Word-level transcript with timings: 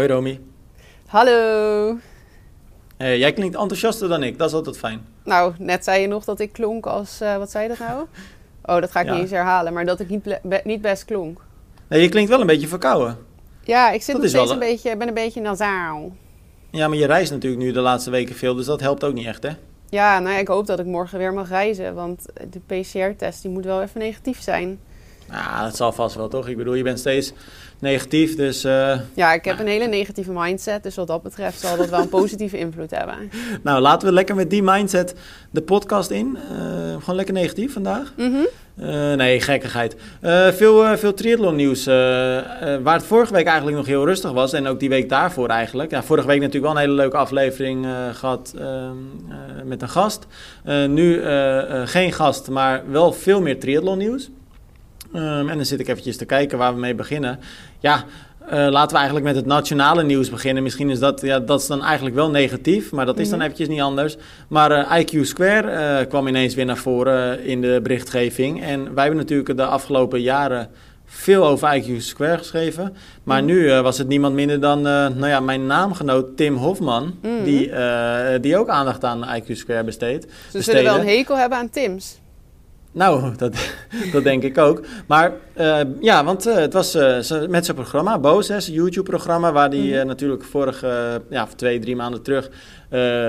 Hoi 0.00 0.12
Romy. 0.12 0.40
Hallo. 1.06 1.96
Hey, 2.96 3.18
jij 3.18 3.32
klinkt 3.32 3.56
enthousiaster 3.56 4.08
dan 4.08 4.22
ik, 4.22 4.38
dat 4.38 4.48
is 4.48 4.54
altijd 4.54 4.78
fijn. 4.78 5.00
Nou, 5.24 5.52
net 5.58 5.84
zei 5.84 6.00
je 6.00 6.06
nog 6.06 6.24
dat 6.24 6.40
ik 6.40 6.52
klonk 6.52 6.86
als, 6.86 7.20
uh, 7.22 7.36
wat 7.36 7.50
zei 7.50 7.62
je 7.62 7.68
dat 7.68 7.78
nou? 7.78 8.06
Oh, 8.64 8.80
dat 8.80 8.90
ga 8.90 9.00
ik 9.00 9.06
Ja. 9.06 9.12
niet 9.12 9.20
eens 9.20 9.30
herhalen, 9.30 9.72
maar 9.72 9.84
dat 9.86 10.00
ik 10.00 10.08
niet, 10.08 10.22
be- 10.42 10.60
niet 10.64 10.80
best 10.80 11.04
klonk. 11.04 11.40
Nee, 11.88 12.02
je 12.02 12.08
klinkt 12.08 12.30
wel 12.30 12.40
een 12.40 12.46
beetje 12.46 12.68
verkouden. 12.68 13.18
Ja, 13.62 13.90
ik 13.90 14.02
zit 14.02 14.12
Dat 14.14 14.22
nog 14.22 14.30
steeds 14.30 14.44
een 14.50 14.52
een- 14.52 14.58
beetje, 14.68 14.96
ben 14.96 15.08
een 15.08 15.14
beetje 15.14 15.40
nasaal. 15.40 16.12
Ja, 16.70 16.88
maar 16.88 16.98
je 16.98 17.06
reist 17.06 17.30
natuurlijk 17.32 17.62
nu 17.62 17.72
de 17.72 17.80
laatste 17.80 18.10
weken 18.10 18.34
veel, 18.34 18.54
dus 18.54 18.66
dat 18.66 18.80
helpt 18.80 19.04
ook 19.04 19.14
niet 19.14 19.26
echt, 19.26 19.42
hè? 19.42 19.50
Ja, 19.88 20.18
nou 20.18 20.34
ja, 20.34 20.40
ik 20.40 20.48
hoop 20.48 20.66
dat 20.66 20.78
ik 20.78 20.86
morgen 20.86 21.18
weer 21.18 21.32
mag 21.32 21.48
reizen, 21.48 21.94
want 21.94 22.26
de 22.50 22.60
PCR-test 22.66 23.42
die 23.42 23.50
moet 23.50 23.64
wel 23.64 23.82
even 23.82 24.00
negatief 24.00 24.40
zijn. 24.42 24.80
Ja, 25.30 25.62
dat 25.64 25.76
zal 25.76 25.92
vast 25.92 26.14
wel, 26.16 26.28
toch? 26.28 26.48
Ik 26.48 26.56
bedoel, 26.56 26.74
je 26.74 26.82
bent 26.82 26.98
steeds 26.98 27.32
negatief, 27.78 28.36
dus... 28.36 28.64
eh, 28.64 28.98
Ja, 29.14 29.32
ik 29.32 29.44
heb 29.44 29.58
een 29.58 29.66
hele 29.66 29.86
negatieve 29.86 30.32
mindset, 30.32 30.82
dus 30.82 30.94
wat 30.96 31.06
dat 31.06 31.22
betreft 31.22 31.60
zal 31.60 31.76
dat 31.76 31.88
wel 31.90 32.00
een 32.00 32.08
positieve 32.20 32.58
invloed 32.58 32.90
hebben. 32.90 33.30
Nou, 33.62 33.80
laten 33.80 34.08
we 34.08 34.14
lekker 34.14 34.34
met 34.34 34.50
die 34.50 34.62
mindset 34.62 35.14
de 35.50 35.62
podcast 35.62 36.10
in. 36.10 36.36
Eh, 36.50 36.58
gewoon 36.98 37.14
lekker 37.16 37.34
negatief 37.34 37.72
vandaag. 37.72 38.12
Mhm. 38.16 38.34
Eh, 38.76 39.12
nee, 39.12 39.40
gekkigheid. 39.40 39.96
Veel, 40.52 40.84
eh, 40.84 40.96
veel 40.96 41.14
triathlon 41.14 41.56
nieuws. 41.56 41.84
waar 41.84 42.94
het 42.94 43.02
vorige 43.04 43.32
week 43.32 43.46
eigenlijk 43.46 43.76
nog 43.76 43.86
heel 43.86 44.04
rustig 44.06 44.30
was. 44.32 44.52
En 44.52 44.66
ook 44.66 44.80
die 44.80 44.88
week 44.88 45.08
daarvoor 45.08 45.48
eigenlijk. 45.48 45.90
Ja, 45.90 46.02
vorige 46.02 46.26
week 46.26 46.38
natuurlijk 46.40 46.64
wel 46.72 46.74
een 46.74 46.88
hele 46.88 47.00
leuke 47.00 47.16
aflevering 47.16 47.84
eh, 47.84 47.92
gehad 48.12 48.54
ehm, 48.58 48.66
eh, 49.28 49.36
met 49.64 49.82
een 49.82 49.88
gast. 49.88 50.26
Nu 50.88 51.22
geen 51.84 52.12
gast, 52.12 52.48
maar 52.48 52.82
wel 52.90 53.12
veel 53.12 53.40
meer 53.40 53.60
triathlon 53.60 53.98
nieuws. 53.98 54.30
Ehm, 55.14 55.48
en 55.48 55.56
dan 55.56 55.64
zit 55.64 55.80
ik 55.80 55.88
eventjes 55.88 56.16
te 56.16 56.24
kijken 56.24 56.58
waar 56.58 56.74
we 56.74 56.80
mee 56.80 56.94
beginnen. 56.94 57.38
Ja, 57.78 58.04
eh, 58.48 58.66
laten 58.70 58.90
we 58.90 58.96
eigenlijk 58.96 59.26
met 59.26 59.36
het 59.36 59.46
nationale 59.46 60.02
nieuws 60.02 60.30
beginnen. 60.30 60.62
Misschien 60.62 60.90
is 60.90 60.98
dat, 60.98 61.20
ja, 61.20 61.38
dat 61.40 61.60
is 61.60 61.66
dan 61.66 61.82
eigenlijk 61.84 62.14
wel 62.16 62.30
negatief, 62.30 62.92
maar 62.92 63.06
dat 63.06 63.18
is 63.18 63.28
dan 63.28 63.36
Mhm. 63.38 63.46
eventjes 63.46 63.68
niet 63.68 63.80
anders. 63.80 64.16
Maar 64.48 64.70
eh, 64.70 64.98
IQ 65.00 65.24
Square 65.24 65.68
eh, 65.70 66.08
kwam 66.08 66.26
ineens 66.26 66.54
weer 66.54 66.64
naar 66.64 66.76
voren 66.76 67.44
in 67.44 67.60
de 67.60 67.80
berichtgeving. 67.82 68.62
En 68.62 68.94
wij 68.94 69.04
hebben 69.04 69.20
natuurlijk 69.22 69.56
de 69.56 69.64
afgelopen 69.64 70.20
jaren 70.20 70.68
veel 71.04 71.46
over 71.46 71.74
IQ 71.76 71.96
Square 72.00 72.38
geschreven. 72.38 72.96
Maar 73.22 73.36
Mhm. 73.44 73.46
nu 73.52 73.72
was 73.80 73.98
het 73.98 74.08
niemand 74.08 74.34
minder 74.34 74.60
dan 74.60 74.82
nou 74.82 75.26
ja, 75.26 75.40
mijn 75.40 75.66
naamgenoot 75.66 76.36
Tim 76.36 76.56
Hofman, 76.56 77.14
Mhm. 77.22 77.44
die, 77.44 77.70
die 78.40 78.56
ook 78.56 78.68
aandacht 78.68 79.04
aan 79.04 79.24
IQ 79.36 79.54
Square 79.56 79.84
besteedt. 79.84 80.26
Ze 80.50 80.62
zullen 80.62 80.82
wel 80.84 80.98
een 80.98 81.06
hekel 81.08 81.36
hebben 81.38 81.58
aan 81.58 81.70
Tim's. 81.70 82.19
Nou, 82.92 83.36
dat, 83.36 83.56
dat 84.12 84.24
denk 84.24 84.42
ik 84.42 84.58
ook. 84.58 84.80
Maar 85.06 85.32
eh, 85.52 85.80
ja, 86.00 86.24
want 86.24 86.46
eh, 86.46 86.54
het 86.54 86.72
was 86.72 86.94
eh, 86.94 87.18
met 87.48 87.64
zijn 87.64 87.76
programma, 87.76 88.18
Boos, 88.18 88.48
hè, 88.48 88.60
zijn 88.60 88.76
YouTube-programma, 88.76 89.52
waar 89.52 89.70
die 89.70 89.94
Mhm. 89.96 90.06
natuurlijk 90.06 90.44
vorige, 90.44 91.22
ja, 91.30 91.46
twee, 91.56 91.78
drie 91.78 91.96
maanden 91.96 92.22
terug, 92.22 92.50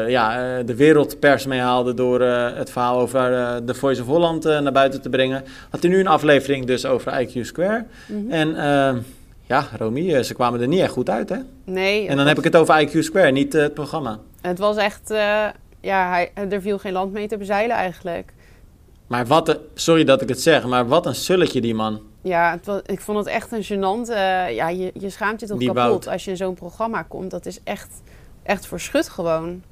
ja, 0.08 0.64
de 0.64 0.76
wereldpers 0.76 1.46
mee 1.46 1.60
haalde 1.60 1.94
door 1.94 2.22
het 2.22 2.70
verhaal 2.72 3.00
over 3.00 3.22
de 3.66 3.74
Voice 3.74 4.02
of 4.02 4.08
Holland 4.08 4.44
naar 4.44 4.72
buiten 4.72 5.02
te 5.02 5.10
brengen. 5.10 5.44
Had 5.70 5.82
hij 5.82 5.92
nu 5.92 6.00
een 6.00 6.08
aflevering 6.08 6.66
dus 6.66 6.86
over 6.86 7.22
IQ 7.28 7.42
Square. 7.42 7.86
Mhm. 8.08 8.32
En 8.32 8.56
eh, 8.56 8.96
ja, 9.48 9.66
Romy, 9.78 10.24
ze 10.24 10.34
kwamen 10.34 10.62
er 10.62 10.68
niet 10.68 10.80
echt 10.82 10.92
goed 10.92 11.10
uit, 11.10 11.30
hè? 11.30 11.38
Nee, 11.64 12.08
En 12.08 12.18
dan 12.18 12.28
heb 12.28 12.38
ik 12.38 12.44
het 12.44 12.56
over 12.56 12.88
IQ 12.88 13.00
Square, 13.00 13.32
niet 13.32 13.54
het 13.54 13.74
programma. 13.74 14.20
het 14.42 14.60
was 14.60 14.78
echt, 14.78 15.02
ja, 15.82 16.10
hij, 16.10 16.32
er 16.50 16.62
viel 16.62 16.78
geen 16.78 16.94
land 16.94 17.14
mee 17.14 17.28
te 17.28 17.38
bezeilen 17.38 17.76
eigenlijk. 17.76 18.32
Maar 19.12 19.26
wat 19.26 19.50
een, 19.50 19.58
sorry 19.74 20.04
dat 20.04 20.22
ik 20.22 20.30
het 20.30 20.42
zeg, 20.42 20.66
maar 20.66 20.88
wat 20.88 21.06
een 21.06 21.16
sulletje 21.16 21.62
die 21.62 21.74
man. 21.76 22.02
Ja, 22.22 22.60
was, 22.64 22.82
ik 22.86 23.02
vond 23.02 23.18
het 23.18 23.28
echt 23.28 23.52
een 23.52 23.64
gênant. 23.64 24.10
eh, 24.10 24.56
ja, 24.56 24.70
je, 24.70 24.92
je 24.94 25.10
schaamt 25.10 25.40
je 25.40 25.48
toch 25.48 25.58
Die 25.60 25.74
kapot 25.74 26.08
als 26.08 26.26
je 26.26 26.32
in 26.32 26.38
zo'n 26.38 26.54
programma 26.54 27.02
komt. 27.04 27.32
Dat 27.32 27.46
is 27.46 27.60
echt, 27.64 28.02
echt 28.44 28.66
verschut 28.68 29.10
gewoon. 29.10 29.64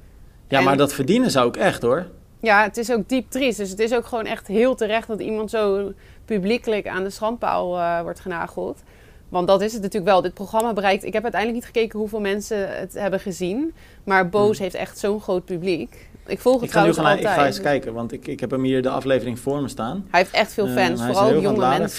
Ja, 0.48 0.58
En- 0.58 0.64
maar 0.64 0.76
dat 0.76 0.92
verdienen 0.92 1.30
ze 1.30 1.40
ook 1.40 1.56
echt, 1.56 1.82
hoor. 1.82 2.06
Ja, 2.40 2.62
het 2.62 2.76
is 2.76 2.92
ook 2.92 3.08
diep 3.08 3.30
triest. 3.30 3.58
Dus 3.58 3.70
het 3.70 3.78
is 3.78 3.94
ook 3.94 4.06
gewoon 4.06 4.26
echt 4.26 4.46
heel 4.46 4.74
terecht 4.74 5.08
dat 5.08 5.20
iemand 5.20 5.50
zo 5.50 5.92
publiekelijk 6.24 6.88
aan 6.88 7.02
de 7.04 7.10
schandpaal 7.10 7.78
eh, 7.78 8.00
wordt 8.02 8.20
genageld. 8.20 8.82
Want 9.28 9.46
dat 9.48 9.60
is 9.60 9.72
het 9.72 9.82
natuurlijk 9.82 10.12
wel. 10.12 10.22
Dit 10.22 10.34
programma 10.34 10.72
bereikt... 10.72 11.04
Ik 11.04 11.12
heb 11.12 11.22
uiteindelijk 11.22 11.64
niet 11.64 11.74
gekeken 11.74 11.98
hoeveel 11.98 12.20
mensen 12.20 12.78
het 12.78 12.92
hebben 12.92 13.20
gezien. 13.20 13.74
Maar 14.04 14.28
Boos 14.28 14.58
heeft 14.58 14.74
echt 14.74 14.98
zo'n 14.98 15.20
groot 15.20 15.44
publiek. 15.44 16.08
Ik 16.30 16.40
volg 16.40 16.60
het 16.60 16.64
Ik 16.64 16.70
ga 16.76 16.84
nu 16.84 16.92
gelijk, 16.92 17.18
ik 17.20 17.24
altijd. 17.26 17.40
ga 17.40 17.46
eens 17.46 17.60
kijken, 17.60 17.92
want 17.92 18.12
ik, 18.12 18.26
ik 18.26 18.40
heb 18.40 18.50
hem 18.50 18.62
hier 18.62 18.82
de 18.82 18.88
aflevering 18.90 19.38
voor 19.38 19.62
me 19.62 19.68
staan. 19.68 20.06
Hij 20.10 20.20
heeft 20.20 20.32
echt 20.34 20.52
veel 20.52 20.66
Eh, 20.66 20.74
fans. 20.86 21.02
vooral 21.02 21.32
jonge 21.40 21.40
mensen. 21.40 21.56
laden. 21.58 21.90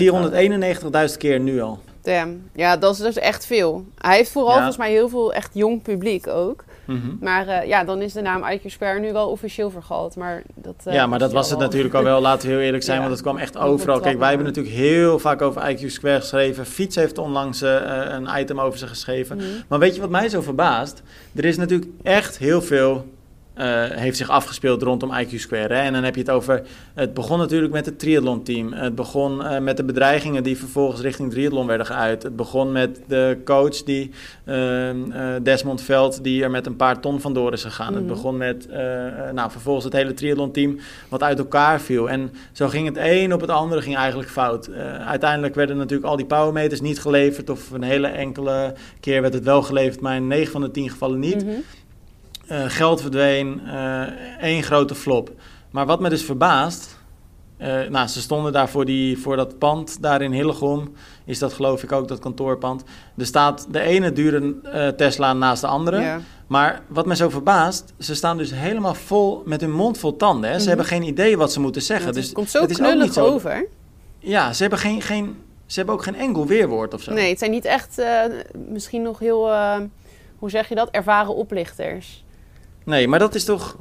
491.000 1.12 1.18
keer 1.18 1.40
nu 1.40 1.62
al. 1.62 1.80
Damn. 2.02 2.50
Ja, 2.56 2.78
dat 2.78 2.94
is 2.94 3.00
dus 3.00 3.16
echt 3.18 3.46
veel. 3.46 3.86
Hij 3.97 4.16
heeft 4.18 4.31
vooral 4.31 4.50
Ja. 4.52 4.56
volgens 4.56 4.78
mij 4.78 4.91
heel 4.91 5.09
veel 5.09 5.34
echt 5.34 5.50
jong 5.53 5.81
publiek 5.81 6.28
ook. 6.28 6.64
Mhm. 6.86 7.00
Maar 7.20 7.47
eh, 7.47 7.68
ja, 7.68 7.84
dan 7.84 8.02
is 8.02 8.14
de 8.14 8.22
naam 8.22 8.44
IQ 8.52 8.62
Square 8.66 9.00
nu 9.00 9.14
wel 9.14 9.30
officieel 9.30 9.70
vergald. 9.70 10.16
Maar 10.16 10.41
dat, 10.56 10.75
eh, 10.84 10.94
ja, 10.94 11.06
maar 11.08 11.20
dat 11.20 11.31
was 11.31 11.50
het 11.50 11.56
al. 11.59 11.64
natuurlijk 11.64 11.94
al 11.94 12.03
wel, 12.03 12.22
laten 12.22 12.47
we 12.47 12.53
heel 12.53 12.64
eerlijk 12.64 12.84
zijn, 12.84 12.96
Ja. 13.02 13.02
want 13.03 13.14
het 13.14 13.24
kwam 13.24 13.38
echt 13.38 13.58
Overal. 13.58 14.00
Kijk, 14.00 14.18
wij 14.20 14.28
hebben 14.28 14.47
natuurlijk 14.47 14.75
heel 14.75 15.20
vaak 15.20 15.41
over 15.41 15.62
IQ 15.72 15.86
Square 15.91 16.20
geschreven. 16.20 16.66
Fiets 16.66 16.96
heeft 16.96 17.18
onlangs 17.18 17.62
een 17.62 18.28
item 18.38 18.59
over 18.59 18.80
ze 18.80 18.88
geschreven. 18.88 19.38
Mhm. 19.38 19.46
Maar 19.68 19.80
weet 19.80 19.96
je 19.96 20.02
wat 20.02 20.09
mij 20.09 20.30
zo 20.30 20.41
verbaast? 20.41 21.02
Er 21.36 21.46
is 21.46 21.58
natuurlijk 21.58 21.91
echt 22.03 22.38
heel 22.38 22.62
veel. 22.62 23.06
Eh, 23.54 23.84
heeft 23.90 24.18
zich 24.18 24.30
afgespeeld 24.30 24.82
rondom 24.82 25.12
IQ 25.22 25.36
Square. 25.36 25.74
Hè? 25.74 25.82
En 25.82 25.94
dan 25.94 26.04
heb 26.04 26.16
je 26.16 26.22
het 26.22 26.30
over. 26.30 26.62
Het 26.94 27.14
begon 27.14 27.38
natuurlijk 27.38 27.74
met 27.74 27.86
het 27.86 28.00
triathlon 28.00 28.44
team. 28.44 28.74
Het 28.74 28.96
begon 28.96 29.44
eh, 29.46 29.60
met 29.60 29.78
de 29.78 29.84
bedreigingen 29.84 30.44
die 30.44 30.58
vervolgens 30.58 31.02
richting 31.02 31.32
triathlon 31.32 31.68
werden 31.68 31.86
geuit. 31.86 32.24
Het 32.24 32.36
begon 32.36 32.72
met 32.72 33.00
de 33.08 33.38
coach 33.46 33.84
die 33.84 34.12
ehm, 34.46 35.12
eh, 35.12 35.26
Desmond 35.44 35.82
Veld, 35.82 36.24
die 36.24 36.44
er 36.44 36.52
met 36.52 36.66
een 36.66 36.76
paar 36.76 37.00
ton 37.00 37.22
vandoor 37.22 37.54
is 37.54 37.64
gegaan. 37.64 37.94
Het 37.94 38.04
Mhm. 38.04 38.14
begon 38.14 38.38
met 38.38 38.68
nou, 39.34 39.52
vervolgens 39.52 39.86
het 39.86 39.94
hele 39.94 40.14
triathlon 40.14 40.52
team 40.52 40.78
wat 41.10 41.24
uit 41.24 41.40
elkaar 41.40 41.82
viel. 41.82 42.10
En 42.10 42.32
zo 42.52 42.68
ging 42.68 42.88
het 42.88 42.98
een 43.00 43.34
op 43.34 43.42
het 43.42 43.50
andere 43.50 43.82
ging 43.82 43.96
eigenlijk 43.96 44.30
fout. 44.30 44.70
Uiteindelijk 45.06 45.56
werden 45.56 45.78
natuurlijk 45.78 46.10
al 46.10 46.18
die 46.18 46.26
powermeters 46.26 46.82
niet 46.82 47.00
geleverd. 47.00 47.50
Of 47.50 47.72
een 47.72 47.84
hele 47.84 48.08
enkele 48.08 48.74
keer 49.00 49.22
werd 49.22 49.34
het 49.34 49.44
wel 49.44 49.62
geleverd, 49.62 50.02
maar 50.02 50.16
in 50.16 50.28
9 50.28 50.52
van 50.52 50.62
de 50.62 50.72
10 50.72 50.90
gevallen 50.90 51.20
niet. 51.20 51.46
Mhm. 51.46 51.56
Eh, 52.52 52.64
geld 52.68 53.02
verdween, 53.02 53.62
eh, 53.68 54.02
één 54.42 54.64
grote 54.64 54.96
flop. 54.96 55.32
Maar 55.70 55.86
wat 55.86 56.00
me 56.00 56.10
dus 56.10 56.24
verbaast, 56.24 56.98
eh, 57.58 57.80
nou, 57.90 58.08
ze 58.08 58.22
stonden 58.22 58.52
daar 58.54 58.70
voor, 58.70 58.86
die, 58.86 59.18
voor 59.18 59.36
dat 59.36 59.58
pand 59.58 60.02
daar 60.02 60.22
in 60.22 60.32
Hillegom, 60.32 60.94
is 61.26 61.40
dat 61.40 61.54
geloof 61.54 61.84
ik 61.84 61.92
ook, 61.92 62.08
dat 62.08 62.20
kantoorpand. 62.20 62.84
Er 63.18 63.26
staat 63.26 63.68
de 63.70 63.80
ene 63.82 64.12
dure 64.12 64.56
Tesla 64.96 65.34
naast 65.34 65.62
de 65.62 65.68
andere. 65.68 66.20
Maar 66.48 66.82
wat 66.88 67.06
me 67.06 67.16
zo 67.16 67.30
verbaast, 67.30 67.94
ze 68.00 68.16
staan 68.16 68.38
dus 68.38 68.52
helemaal 68.54 68.94
vol 68.94 69.42
met 69.46 69.62
hun 69.62 69.72
mond 69.72 69.98
vol 69.98 70.16
tanden. 70.16 70.50
Hè? 70.50 70.56
Ze 70.56 70.60
Mhm. 70.60 70.68
hebben 70.68 70.86
geen 70.86 71.04
idee 71.04 71.38
wat 71.38 71.52
ze 71.52 71.60
moeten 71.60 71.82
zeggen. 71.82 72.06
Het, 72.06 72.16
dus 72.16 72.32
komt 72.32 72.50
zo 72.50 72.62
het 72.62 72.70
is 72.70 72.82
ook 72.82 72.96
niet 73.02 73.14
zo- 73.14 73.26
over. 73.26 73.68
Ja, 74.20 74.54
ze 74.54 74.62
hebben, 74.62 74.80
geen, 74.80 75.02
geen, 75.02 75.36
ze 75.66 75.78
hebben 75.78 75.96
ook 75.96 76.04
geen 76.04 76.16
enkel 76.16 76.46
weerwoord 76.48 76.94
of 76.94 77.02
zo. 77.02 77.14
Nee, 77.14 77.30
het 77.30 77.40
zijn 77.40 77.52
niet 77.52 77.66
echt 77.66 78.02
misschien 78.68 79.02
nog 79.02 79.20
heel, 79.20 79.50
hoe 80.38 80.50
zeg 80.50 80.70
je 80.70 80.76
dat, 80.76 80.90
ervaren 80.90 81.36
oplichters. 81.36 82.24
Nee, 82.86 83.08
maar 83.08 83.19
dat 83.19 83.36
is 83.36 83.44
toch 83.46 83.78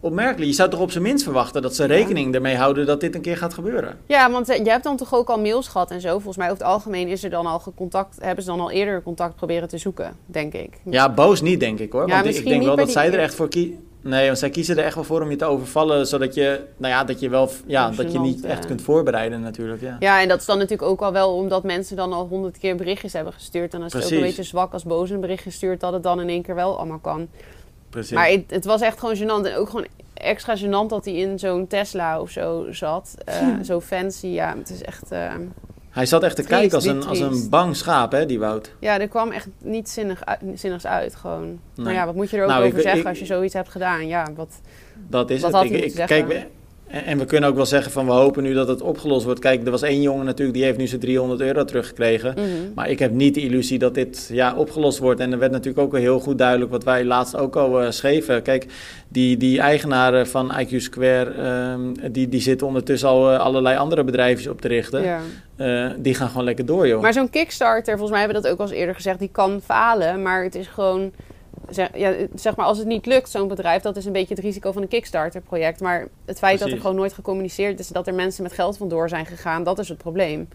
opmerkelijk. 0.00 0.46
Je 0.50 0.52
zou 0.52 0.70
toch 0.70 0.80
op 0.80 0.90
zijn 0.90 1.02
minst 1.02 1.24
verwachten 1.24 1.62
dat 1.62 1.74
ze 1.74 1.84
rekening 1.84 2.34
ermee 2.34 2.56
houden 2.56 2.86
dat 2.86 3.00
dit 3.00 3.14
een 3.14 3.20
keer 3.20 3.36
gaat 3.36 3.54
gebeuren. 3.54 3.98
Ja, 4.06 4.30
want 4.30 4.48
eh, 4.48 4.56
jij 4.64 4.72
hebt 4.72 4.84
dan 4.84 4.96
toch 4.96 5.14
ook 5.14 5.28
al 5.28 5.40
mails 5.40 5.68
gehad 5.68 5.90
en 5.90 6.00
zo. 6.00 6.12
Volgens 6.12 6.36
mij 6.36 6.50
over 6.50 6.62
het 6.62 6.72
algemeen 6.72 7.08
is 7.08 7.24
er 7.24 7.30
dan 7.30 7.46
al 7.46 7.62
contact, 7.76 8.16
hebben 8.20 8.44
ze 8.44 8.50
dan 8.50 8.60
al 8.60 8.70
eerder 8.70 9.02
contact 9.02 9.36
proberen 9.36 9.68
te 9.68 9.78
zoeken, 9.78 10.16
denk 10.26 10.52
ik. 10.52 10.80
Ja, 10.84 11.08
boos 11.12 11.40
niet, 11.40 11.60
denk 11.60 11.78
ik 11.78 11.92
hoor. 11.92 12.08
Ja, 12.08 12.22
Want 12.22 12.36
ik- 12.36 12.44
denk 12.44 12.62
wel 12.64 12.76
dat 12.76 12.90
zij 12.90 13.12
er 13.12 13.18
echt 13.18 13.34
voor 13.34 13.48
kiezen. 13.48 13.86
Nee, 14.04 14.26
want 14.26 14.38
zij 14.38 14.50
kiezen 14.50 14.78
er 14.78 14.84
echt 14.84 14.94
wel 14.94 15.04
voor 15.04 15.22
om 15.22 15.30
je 15.30 15.36
te 15.36 15.44
overvallen, 15.44 16.06
zodat 16.06 16.34
je, 16.34 16.60
nou 16.76 16.92
ja, 16.92 17.04
dat 17.04 17.20
je 17.20 17.28
wel, 17.28 17.50
ja, 17.66 17.90
dat 17.90 18.12
je 18.12 18.18
niet 18.18 18.44
echt 18.44 18.62
ja. 18.62 18.66
kunt 18.66 18.82
voorbereiden 18.82 19.40
natuurlijk. 19.40 19.80
Ja. 19.80 19.96
Ja, 20.00 20.20
en 20.20 20.28
dat 20.28 20.40
is 20.40 20.46
dan 20.46 20.58
natuurlijk 20.58 20.88
ook 20.88 21.00
al 21.02 21.12
wel 21.12 21.34
omdat 21.34 21.62
mensen 21.62 21.96
dan 21.96 22.12
al 22.12 22.26
honderd 22.26 22.58
keer 22.58 22.76
berichtjes 22.76 23.12
hebben 23.12 23.32
gestuurd. 23.32 23.74
En 23.74 23.82
als 23.82 23.92
het 23.92 24.04
ook 24.04 24.10
een 24.10 24.20
beetje 24.20 24.42
zwak 24.42 24.72
als 24.72 24.84
boos 24.84 25.10
een 25.10 25.20
bericht 25.20 25.42
gestuurd, 25.42 25.80
dat 25.80 25.92
het 25.92 26.02
dan 26.02 26.20
in 26.20 26.28
één 26.28 26.42
keer 26.42 26.54
wel 26.54 26.76
allemaal 26.78 26.98
kan. 26.98 27.28
Precies. 27.92 28.12
Maar 28.16 28.28
het, 28.28 28.44
het 28.50 28.64
was 28.64 28.80
echt 28.80 28.98
gewoon 28.98 29.16
gênant. 29.16 29.46
En 29.50 29.56
ook 29.56 29.68
gewoon 29.68 29.86
extra 30.14 30.56
gênant 30.56 30.88
dat 30.88 31.04
hij 31.04 31.14
in 31.14 31.38
zo'n 31.38 31.66
Tesla 31.66 32.20
of 32.20 32.30
zo 32.30 32.66
zat. 32.70 33.14
Eh, 33.24 33.46
Zo 33.64 33.80
fancy, 33.80 34.26
ja. 34.26 34.54
Het 34.58 34.70
is 34.70 34.82
echt... 34.82 35.10
eh, 35.10 35.32
Hij 35.90 36.06
zat 36.06 36.22
echt 36.22 36.36
te 36.36 36.42
Triest, 36.42 36.58
kijken 36.60 36.76
als 36.76 36.86
een, 36.86 37.06
als 37.06 37.18
een 37.42 37.48
bang 37.50 37.76
schaap, 37.76 38.12
hè, 38.12 38.26
die 38.26 38.38
Wout. 38.38 38.72
ja, 38.78 39.00
er 39.00 39.08
kwam 39.08 39.30
echt 39.30 39.48
niet 39.58 39.88
zinnig 39.88 40.24
uit, 40.24 40.40
zinnigs 40.54 40.86
uit 40.86 41.14
gewoon. 41.14 41.44
Nee. 41.46 41.84
Maar 41.84 41.92
ja, 41.92 42.06
wat 42.06 42.14
moet 42.14 42.30
je 42.30 42.36
er 42.36 42.42
ook 42.42 42.48
Nou, 42.48 42.62
ik- 42.62 42.68
over 42.70 42.82
zeggen 42.82 43.00
ik- 43.00 43.06
als 43.06 43.18
je 43.18 43.26
zoiets 43.26 43.54
hebt 43.54 43.68
gedaan? 43.68 44.06
Ja, 44.06 44.26
wat... 44.36 44.60
Dat 45.08 45.30
is 45.30 45.40
Wat 45.40 45.50
het. 45.52 45.60
had 45.60 45.64
Ik, 45.64 45.70
moeten 45.70 45.88
ik, 45.90 45.96
zeggen? 45.96 46.26
kijk, 46.28 46.46
en, 46.92 47.04
en 47.04 47.18
we 47.18 47.24
kunnen 47.24 47.48
ook 47.48 47.56
wel 47.56 47.66
zeggen 47.66 47.92
van 47.92 48.06
we 48.06 48.12
hopen 48.12 48.42
nu 48.42 48.54
dat 48.54 48.68
het 48.68 48.82
opgelost 48.82 49.24
wordt. 49.24 49.40
Kijk, 49.40 49.64
er 49.64 49.70
was 49.70 49.82
één 49.82 50.02
jongen 50.02 50.24
natuurlijk, 50.24 50.56
die 50.56 50.66
heeft 50.66 50.78
nu 50.78 50.86
zijn 50.86 51.00
300 51.00 51.40
euro 51.40 51.64
teruggekregen. 51.64 52.34
Mhm. 52.36 52.46
Maar 52.74 52.90
ik 52.90 52.98
heb 52.98 53.12
niet 53.12 53.34
de 53.34 53.40
illusie 53.40 53.78
dat 53.78 53.94
dit 53.94 54.28
ja, 54.32 54.54
opgelost 54.54 54.98
wordt. 54.98 55.20
En 55.20 55.32
er 55.32 55.38
werd 55.38 55.52
natuurlijk 55.52 55.84
ook 55.84 55.98
heel 55.98 56.20
goed 56.20 56.38
duidelijk 56.38 56.70
wat 56.70 56.84
wij 56.84 57.04
laatst 57.04 57.36
ook 57.36 57.56
al 57.56 57.82
eh, 57.82 57.90
schreven. 57.90 58.42
Kijk, 58.42 58.66
die, 59.08 59.36
die 59.36 59.60
eigenaren 59.60 60.26
van 60.26 60.52
IQ 60.60 60.76
Square, 60.76 61.30
ehm, 61.30 62.12
die, 62.12 62.28
die 62.28 62.40
zitten 62.40 62.66
ondertussen 62.66 63.08
al 63.08 63.32
eh, 63.32 63.38
allerlei 63.38 63.76
andere 63.76 64.04
bedrijven 64.04 64.50
op 64.50 64.60
te 64.60 64.68
richten. 64.68 65.02
Ja. 65.02 65.20
Eh, 65.56 65.90
die 65.98 66.14
gaan 66.14 66.28
gewoon 66.28 66.44
lekker 66.44 66.66
door, 66.66 66.86
joh. 66.88 67.02
Maar 67.02 67.12
zo'n 67.12 67.30
Kickstarter, 67.30 67.92
volgens 67.98 68.10
mij 68.10 68.18
hebben 68.18 68.36
we 68.36 68.42
dat 68.42 68.52
ook 68.52 68.58
al 68.58 68.66
eens 68.66 68.74
eerder 68.74 68.94
gezegd, 68.94 69.18
die 69.18 69.30
kan 69.32 69.60
falen. 69.64 70.22
Maar 70.22 70.42
het 70.42 70.54
is 70.54 70.66
gewoon, 70.66 71.12
zeg, 71.70 71.88
ja, 71.96 72.12
zeg 72.34 72.56
maar, 72.56 72.66
als 72.66 72.78
het 72.78 72.86
niet 72.86 73.06
lukt, 73.06 73.30
zo'n 73.30 73.48
bedrijf, 73.48 73.82
dat 73.82 73.96
is 73.96 74.04
een 74.04 74.12
beetje 74.12 74.34
het 74.34 74.42
risico 74.44 74.72
van 74.72 74.82
een 74.82 74.88
Kickstarter-project. 74.88 75.80
Maar 75.80 76.08
het 76.24 76.38
feit 76.38 76.58
dat 76.58 76.70
er 76.70 76.76
gewoon 76.80 76.96
nooit 76.96 77.12
gecommuniceerd 77.12 77.78
is, 77.78 77.88
dat 77.88 78.06
er 78.06 78.14
mensen 78.14 78.42
met 78.42 78.52
geld 78.52 78.76
vandoor 78.76 79.08
zijn 79.08 79.26
gegaan, 79.26 79.62
dat 79.64 79.78
is 79.78 79.88
het 79.88 79.98
probleem. 79.98 80.48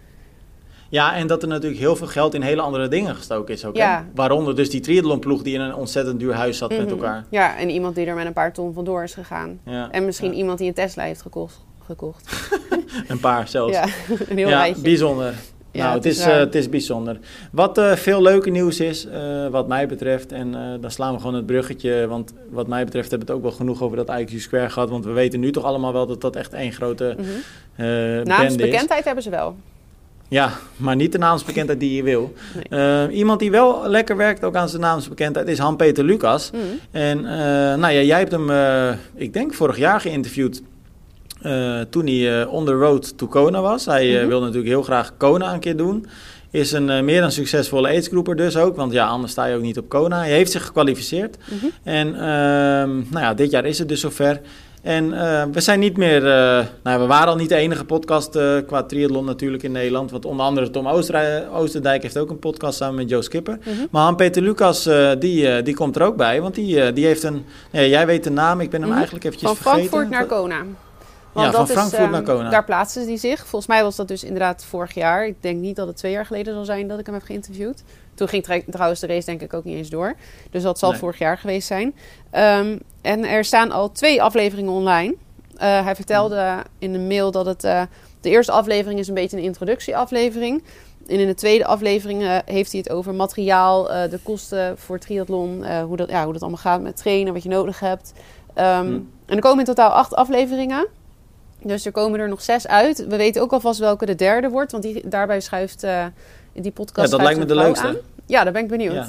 Ja, 0.89 1.15
en 1.15 1.27
dat 1.27 1.42
er 1.42 1.48
natuurlijk 1.48 1.80
heel 1.81 1.95
veel 1.95 2.07
geld 2.07 2.33
in 2.33 2.42
hele 2.42 2.62
andere 2.62 2.88
dingen 2.88 3.15
gestoken 3.15 3.54
is 3.54 3.65
ook. 3.65 3.75
Ja. 3.75 4.06
Waaronder 4.15 4.56
dus 4.56 4.69
die 4.69 4.80
triathlonploeg 4.81 5.42
die 5.42 5.54
in 5.54 5.62
een 5.62 5.75
ontzettend 5.75 6.19
duur 6.19 6.33
huis 6.33 6.57
zat 6.57 6.69
met 6.69 6.80
Mhm. 6.81 6.89
elkaar. 6.89 7.25
Ja, 7.30 7.57
en 7.57 7.69
iemand 7.69 7.95
die 7.95 8.06
er 8.06 8.15
met 8.15 8.25
een 8.25 8.33
paar 8.33 8.53
ton 8.53 8.74
vandoor 8.74 9.03
is 9.03 9.13
gegaan. 9.13 9.60
Ja, 9.65 9.92
En 9.92 10.06
misschien 10.06 10.31
ja. 10.31 10.38
iemand 10.38 10.57
die 10.57 10.68
een 10.68 10.74
Tesla 10.74 11.03
heeft 11.03 11.21
gekocht. 11.21 11.65
gekocht. 11.86 12.50
Een 13.07 13.19
paar 13.19 13.48
zelfs. 13.48 13.74
Ja, 13.74 13.83
een 14.30 14.38
heel 14.38 14.48
ja, 14.50 14.57
rijtje. 14.60 14.81
bijzonder. 14.81 15.33
Ja, 15.77 15.83
nou, 15.83 15.95
het 15.95 16.03
het 16.03 16.13
is 16.13 16.19
is, 16.19 16.25
eh, 16.25 16.38
het 16.38 16.56
is 16.56 16.69
bijzonder. 16.69 17.18
Wat 17.51 17.77
eh, 17.77 17.91
veel 17.91 18.21
leuke 18.21 18.50
nieuws 18.50 18.79
is, 18.79 19.06
eh, 19.06 19.47
wat 19.47 19.68
mij 19.68 19.88
betreft, 19.88 20.31
en 20.31 20.56
eh, 20.56 20.81
dan 20.81 20.91
slaan 20.91 21.13
we 21.13 21.19
gewoon 21.19 21.35
het 21.35 21.45
bruggetje, 21.45 22.07
want 22.07 22.33
wat 22.50 22.68
mij 22.68 22.85
betreft 22.85 23.09
hebben 23.09 23.27
we 23.27 23.33
het 23.33 23.44
ook 23.44 23.50
wel 23.50 23.57
genoeg 23.57 23.81
over 23.81 23.97
dat 23.97 24.12
IQ 24.19 24.35
Square 24.38 24.69
gehad, 24.69 24.89
want 24.89 25.06
we 25.06 25.12
weten 25.12 25.39
nu 25.39 25.51
toch 25.51 25.63
allemaal 25.63 25.94
wel 25.94 26.07
dat 26.07 26.21
dat 26.21 26.35
echt 26.35 26.53
één 26.53 26.71
grote 26.71 27.15
eh 27.75 27.85
band 27.85 28.27
is. 28.27 28.38
Naamsbekendheid 28.38 29.06
hebben 29.06 29.24
ze 29.24 29.29
wel. 29.29 29.56
Ja, 30.29 30.51
maar 30.75 30.95
niet 30.95 31.12
de 31.12 31.18
naamsbekendheid 31.18 31.79
die 31.79 31.95
je 31.95 32.03
wil. 32.03 32.33
Nee. 32.69 32.81
Eh, 32.81 33.18
iemand 33.18 33.39
die 33.39 33.51
wel 33.51 33.88
lekker 33.88 34.18
werkt 34.18 34.44
ook 34.44 34.56
aan 34.56 34.69
zijn 34.69 34.81
naamsbekendheid 34.81 35.47
is 35.47 35.59
Han-Peter 35.59 36.03
Lucas. 36.03 36.51
Mhm. 36.51 36.62
En 36.91 37.18
eh, 37.18 37.33
nou 37.79 37.94
ja, 37.94 38.01
jij 38.01 38.19
hebt 38.19 38.31
hem, 38.31 38.50
eh, 38.50 38.94
ik 39.13 39.33
denk 39.33 39.53
vorig 39.53 39.77
jaar 39.77 40.01
geïnterviewd. 40.01 40.62
Eh, 41.47 41.79
toen 41.89 42.05
hij 42.05 42.41
eh, 42.41 42.53
on 42.53 42.65
the 42.65 42.71
road 42.73 43.17
to 43.17 43.27
Kona 43.27 43.61
was. 43.61 43.85
Hij 43.85 44.15
Mhm. 44.17 44.27
wilde 44.27 44.45
natuurlijk 44.45 44.71
heel 44.73 44.83
graag 44.83 45.13
Kona 45.17 45.53
een 45.53 45.59
keer 45.59 45.77
doen. 45.77 46.05
Is 46.51 46.71
een 46.71 47.05
meer 47.05 47.21
dan 47.21 47.31
succesvolle 47.31 47.88
aidsgroeper 47.88 48.35
dus 48.35 48.57
ook. 48.57 48.75
Want 48.75 48.91
ja, 48.94 49.07
anders 49.07 49.31
sta 49.31 49.45
je 49.45 49.55
ook 49.55 49.61
niet 49.61 49.77
op 49.77 49.89
Kona. 49.89 50.17
Hij 50.17 50.29
heeft 50.31 50.51
zich 50.51 50.65
gekwalificeerd. 50.65 51.38
Mhm. 51.45 51.65
En 51.83 52.07
ehm, 52.07 52.89
nou 52.95 53.19
ja, 53.19 53.33
dit 53.33 53.51
jaar 53.51 53.65
is 53.65 53.79
het 53.79 53.88
dus 53.89 53.99
zover. 53.99 54.41
En 54.81 55.09
we 55.51 55.59
zijn 55.61 55.79
niet 55.79 55.97
meer... 55.97 56.21
nou, 56.83 56.99
we 57.01 57.05
waren 57.05 57.27
al 57.27 57.35
niet 57.35 57.50
de 57.50 57.55
enige 57.55 57.85
podcast 57.85 58.39
qua 58.67 58.83
triathlon 58.83 59.25
natuurlijk 59.25 59.63
in 59.63 59.71
Nederland. 59.71 60.11
Want 60.11 60.25
onder 60.25 60.45
andere 60.45 60.69
Tom 60.69 60.88
Oosterdijk 61.53 62.01
heeft 62.01 62.17
ook 62.17 62.29
een 62.29 62.39
podcast 62.39 62.77
samen 62.77 62.95
met 62.95 63.09
Joe 63.09 63.21
Skipper. 63.21 63.57
Mhm. 63.59 63.75
Maar 63.91 64.03
Han-Peter 64.03 64.41
Lucas, 64.41 64.89
die, 65.19 65.61
die 65.61 65.75
komt 65.75 65.95
er 65.95 66.01
ook 66.03 66.15
bij. 66.15 66.41
Want 66.41 66.55
die, 66.55 66.93
die 66.93 67.05
heeft 67.05 67.23
een... 67.23 67.45
Ja, 67.71 67.81
jij 67.81 68.05
weet 68.05 68.23
de 68.23 68.29
naam, 68.31 68.59
ik 68.59 68.69
ben 68.69 68.79
hem 68.79 68.88
Mhm. 68.89 68.97
eigenlijk 68.97 69.25
eventjes 69.25 69.50
Van 69.51 69.57
vergeten. 69.61 69.88
Frankfurt 69.89 70.09
naar 70.19 70.25
Kona. 70.25 70.61
Ja, 71.44 71.51
van 71.51 71.68
Frankfurt 71.68 72.01
ehm, 72.01 72.12
naar 72.12 72.22
Kona. 72.22 72.50
Daar 72.50 72.63
plaatsen 72.66 73.06
die 73.06 73.18
zich. 73.18 73.39
Volgens 73.39 73.68
mij 73.68 73.84
was 73.84 73.95
dat 73.95 74.07
dus 74.07 74.24
inderdaad 74.24 74.66
vorig 74.66 74.94
jaar. 74.94 75.25
Ik 75.28 75.36
denk 75.42 75.60
niet 75.62 75.75
dat 75.75 75.88
het 75.88 75.98
twee 75.98 76.12
jaar 76.12 76.25
geleden 76.25 76.54
zal 76.54 76.66
zijn 76.66 76.88
dat 76.88 77.00
ik 77.00 77.06
hem 77.06 77.16
heb 77.16 77.24
geïnterviewd. 77.24 77.84
Toen 78.16 78.28
ging 78.28 78.63
trouwens 78.69 79.00
de 79.00 79.07
race 79.07 79.25
denk 79.25 79.42
ik 79.42 79.54
ook 79.54 79.63
niet 79.63 79.78
eens 79.78 79.89
door. 79.89 80.16
Dus 80.51 80.63
dat 80.63 80.80
zal 80.80 80.89
Nee. 80.89 81.00
vorig 81.00 81.18
jaar 81.18 81.38
geweest 81.38 81.68
zijn. 81.68 81.95
Ehm, 82.30 82.78
en 83.01 83.25
er 83.25 83.45
staan 83.45 83.72
al 83.72 83.92
twee 83.92 84.22
afleveringen 84.24 84.72
online. 84.72 85.16
Eh, 85.57 85.84
hij 85.84 85.95
vertelde 85.95 86.56
in 86.80 86.94
een 86.94 87.07
mail 87.07 87.31
dat 87.31 87.45
het... 87.45 87.63
eh, 87.63 87.81
de 88.22 88.30
eerste 88.30 88.51
aflevering 88.51 89.00
is 89.00 89.07
een 89.07 89.13
beetje 89.13 89.38
een 89.38 89.44
introductieaflevering. 89.44 90.63
En 91.07 91.19
in 91.19 91.28
de 91.28 91.34
tweede 91.34 91.66
aflevering 91.66 92.24
eh, 92.24 92.38
heeft 92.45 92.72
hij 92.72 92.80
het 92.84 92.89
over 92.94 93.13
materiaal, 93.13 93.84
de 93.84 94.19
kosten 94.24 94.78
voor 94.78 95.00
triathlon, 95.00 95.66
hoe, 95.81 95.98
dat, 95.98 96.10
ja, 96.10 96.24
hoe 96.24 96.34
dat 96.34 96.42
allemaal 96.42 96.62
gaat 96.62 96.81
met 96.81 96.98
trainen, 96.98 97.34
wat 97.34 97.44
je 97.44 97.50
nodig 97.50 97.80
hebt. 97.80 98.13
Ehm, 98.54 98.86
Hm. 98.86 99.00
En 99.25 99.36
er 99.36 99.42
komen 99.42 99.60
in 99.60 99.66
totaal 99.66 99.89
acht 99.92 100.13
afleveringen. 100.16 100.88
Dus 101.67 101.85
er 101.85 101.91
komen 101.91 102.19
er 102.19 102.29
nog 102.29 102.41
zes 102.41 102.67
uit. 102.67 103.07
We 103.07 103.17
weten 103.17 103.41
ook 103.41 103.51
alvast 103.51 103.79
welke 103.79 104.05
de 104.05 104.15
derde 104.15 104.49
wordt, 104.49 104.71
want 104.71 104.83
die, 104.83 105.07
daarbij 105.07 105.39
schuift 105.39 105.83
eh, 105.83 106.05
in 106.53 106.61
die 106.61 106.71
podcast. 106.71 107.11
Ja, 107.11 107.17
dat 107.17 107.25
lijkt 107.25 107.39
me 107.39 107.45
de 107.45 107.55
leukste. 107.55 107.87
aan. 107.87 107.95
Ja, 108.25 108.43
daar 108.43 108.53
ben 108.53 108.63
ik 108.63 108.67
benieuwd. 108.67 108.93
Ja. 108.93 109.07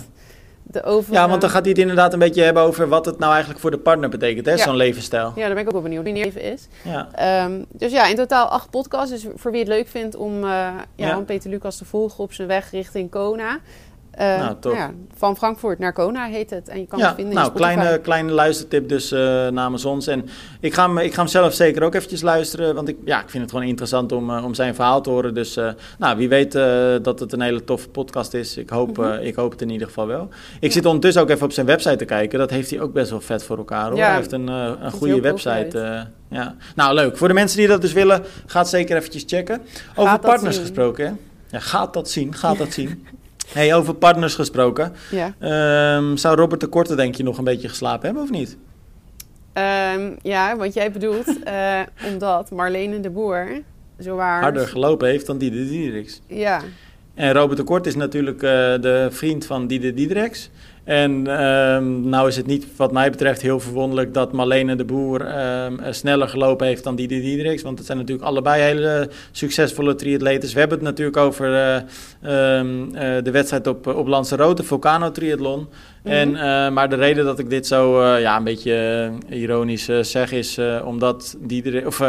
De 0.62 0.82
over, 0.82 1.12
Ja, 1.12 1.28
want 1.28 1.40
dan 1.40 1.50
gaat 1.50 1.60
hij 1.60 1.70
het 1.70 1.80
inderdaad 1.80 2.12
een 2.12 2.18
beetje 2.18 2.42
hebben 2.42 2.62
over 2.62 2.88
wat 2.88 3.06
het 3.06 3.18
nou 3.18 3.30
eigenlijk 3.30 3.60
voor 3.60 3.70
de 3.70 3.78
partner 3.78 4.08
betekent, 4.08 4.46
hè? 4.46 4.52
Ja. 4.52 4.58
Zo'n 4.58 4.76
levensstijl. 4.76 5.32
Ja, 5.36 5.44
daar 5.46 5.54
ben 5.54 5.58
ik 5.58 5.66
ook 5.66 5.72
wel 5.72 5.82
benieuwd 5.82 6.04
wie 6.04 6.14
die 6.14 6.24
even 6.24 6.42
is. 6.42 6.68
Ja. 6.84 7.08
Ehm, 7.14 7.62
dus 7.72 7.92
ja, 7.92 8.06
in 8.06 8.16
totaal 8.16 8.46
acht 8.46 8.70
podcasts. 8.70 9.10
Dus 9.10 9.26
voor 9.34 9.50
wie 9.50 9.60
het 9.60 9.68
leuk 9.68 9.88
vindt 9.88 10.16
om 10.16 10.44
eh 10.44 10.68
ja, 10.94 11.20
Peter 11.20 11.50
Lucas 11.50 11.76
te 11.76 11.84
volgen 11.84 12.24
op 12.24 12.32
zijn 12.32 12.48
weg 12.48 12.70
richting 12.70 13.10
Kona. 13.10 13.58
Eh, 14.10 14.38
Nou, 14.38 14.76
ja, 14.76 14.90
van 15.16 15.36
Frankfurt 15.36 15.78
naar 15.78 15.92
Kona 15.92 16.26
heet 16.26 16.50
het. 16.50 16.68
En 16.68 16.80
je 16.80 16.86
kan 16.86 16.98
ja, 16.98 17.06
het 17.06 17.14
vinden 17.14 17.34
nou, 17.34 17.46
in 17.46 17.52
Spotify. 17.56 17.74
kleine, 17.78 18.00
kleine 18.00 18.32
luistertip 18.32 18.88
dus 18.88 19.12
eh, 19.12 19.48
namens 19.48 19.84
ons. 19.84 20.06
En 20.06 20.28
ik 20.60 20.74
ga, 20.74 20.86
hem, 20.86 20.98
ik 20.98 21.14
ga 21.14 21.20
hem 21.20 21.30
zelf 21.30 21.54
zeker 21.54 21.82
ook 21.82 21.94
eventjes 21.94 22.22
luisteren, 22.22 22.74
want 22.74 22.88
ik, 22.88 22.96
ja, 23.04 23.22
ik 23.22 23.30
vind 23.30 23.42
het 23.42 23.52
gewoon 23.52 23.66
interessant 23.66 24.12
om, 24.12 24.30
eh, 24.30 24.44
om 24.44 24.54
zijn 24.54 24.74
verhaal 24.74 25.00
te 25.02 25.10
horen. 25.10 25.34
Dus 25.34 25.58
nou, 25.98 26.16
wie 26.16 26.28
weet 26.28 26.52
dat 27.02 27.20
het 27.20 27.32
een 27.32 27.40
hele 27.40 27.64
toffe 27.64 27.88
podcast 27.88 28.34
is. 28.34 28.56
Ik 28.56 28.68
hoop, 28.70 28.96
Mhm. 28.96 29.12
ik 29.22 29.34
hoop 29.34 29.50
het 29.50 29.62
in 29.62 29.70
ieder 29.70 29.86
geval 29.86 30.06
wel. 30.06 30.28
Ik 30.60 30.72
zit 30.72 30.86
ondertussen 30.86 31.22
ook 31.22 31.30
even 31.30 31.44
op 31.44 31.52
zijn 31.52 31.66
website 31.66 31.96
te 31.96 32.04
kijken. 32.04 32.38
Dat 32.38 32.50
heeft 32.50 32.70
hij 32.70 32.80
ook 32.80 32.92
best 32.92 33.10
wel 33.10 33.20
vet 33.20 33.44
voor 33.44 33.56
elkaar 33.58 33.88
hoor. 33.90 33.98
Hij 33.98 34.14
heeft 34.14 34.32
een, 34.32 34.46
een 34.48 34.90
goede 34.90 35.20
website. 35.20 36.06
ja. 36.30 36.54
Nou, 36.74 36.94
leuk. 36.94 37.16
Voor 37.16 37.28
de 37.28 37.34
mensen 37.34 37.58
die 37.58 37.68
dat 37.68 37.80
dus 37.80 37.92
willen, 37.92 38.22
ga 38.46 38.58
het 38.58 38.68
zeker 38.68 38.96
eventjes 38.96 39.24
checken. 39.26 39.60
Over 39.96 40.18
partners 40.18 40.58
gesproken, 40.58 41.06
hè? 41.06 41.12
Ja, 41.50 41.58
gaat 41.60 41.92
dat 41.94 42.10
zien, 42.10 42.34
gaat 42.34 42.58
dat 42.58 42.72
zien. 42.78 43.06
Hey, 43.52 43.74
over 43.74 43.94
partners 43.94 44.34
gesproken. 44.34 44.92
Ja. 45.10 45.34
Ehm, 45.38 46.16
zou 46.16 46.36
Robert 46.36 46.60
de 46.60 46.66
Korte 46.66 46.94
denk 46.94 47.14
je 47.14 47.22
nog 47.22 47.38
een 47.38 47.44
beetje 47.44 47.68
geslapen 47.68 48.06
hebben 48.06 48.22
of 48.22 48.30
niet? 48.30 48.56
Ehm, 49.52 50.10
ja, 50.22 50.56
want 50.56 50.74
jij 50.74 50.92
bedoelt 50.92 51.42
eh, 51.44 51.80
omdat 52.12 52.50
Marlene 52.50 53.00
de 53.00 53.10
Boer 53.10 53.48
zowaar... 53.98 54.42
Harder 54.42 54.68
gelopen 54.68 55.08
heeft 55.08 55.26
dan 55.26 55.38
Diede 55.38 55.68
Diedericks. 55.68 56.20
Ja, 56.26 56.60
En 57.14 57.32
Robert 57.32 57.58
de 57.58 57.64
Kort 57.64 57.86
is 57.86 57.94
natuurlijk 57.94 58.42
eh, 58.42 58.50
de 58.80 59.08
vriend 59.10 59.46
van 59.46 59.66
Diede 59.66 59.94
Diedericks. 59.94 60.50
En 60.88 61.26
ehm, 61.26 62.08
nou 62.08 62.28
is 62.28 62.36
het 62.36 62.46
niet 62.46 62.66
wat 62.76 62.92
mij 62.92 63.10
betreft 63.10 63.42
heel 63.42 63.60
verwonderlijk 63.60 64.14
dat 64.14 64.32
Marlene 64.32 64.76
de 64.76 64.84
Boer 64.84 65.20
ehm, 65.20 65.78
eh, 65.78 65.92
sneller 65.92 66.28
gelopen 66.28 66.66
heeft 66.66 66.84
dan 66.84 66.96
Diedericks. 66.96 67.62
Want 67.62 67.78
het 67.78 67.86
zijn 67.86 67.98
natuurlijk 67.98 68.28
allebei 68.28 68.62
hele 68.62 69.08
succesvolle 69.30 69.94
triatletes. 69.94 70.52
We 70.52 70.58
hebben 70.58 70.78
het 70.78 70.86
natuurlijk 70.86 71.16
over 71.16 71.54
eh, 71.54 71.76
ehm, 71.76 72.94
eh, 72.94 73.22
de 73.22 73.30
wedstrijd 73.30 73.66
op, 73.66 73.86
op 73.86 74.06
Lanzarote, 74.06 74.62
Volcano 74.64 75.10
Triathlon. 75.10 75.68
Mhm. 76.02 76.14
En, 76.14 76.36
eh, 76.36 76.70
maar 76.70 76.88
de 76.88 76.96
reden 76.96 77.24
dat 77.24 77.38
ik 77.38 77.50
dit 77.50 77.66
zo 77.66 78.04
ja, 78.04 78.36
een 78.36 78.44
beetje 78.44 79.10
ironisch 79.28 79.88
zeg 80.00 80.32
is 80.32 80.60
omdat 80.84 81.36
Diederik, 81.40 81.86
of, 81.86 82.00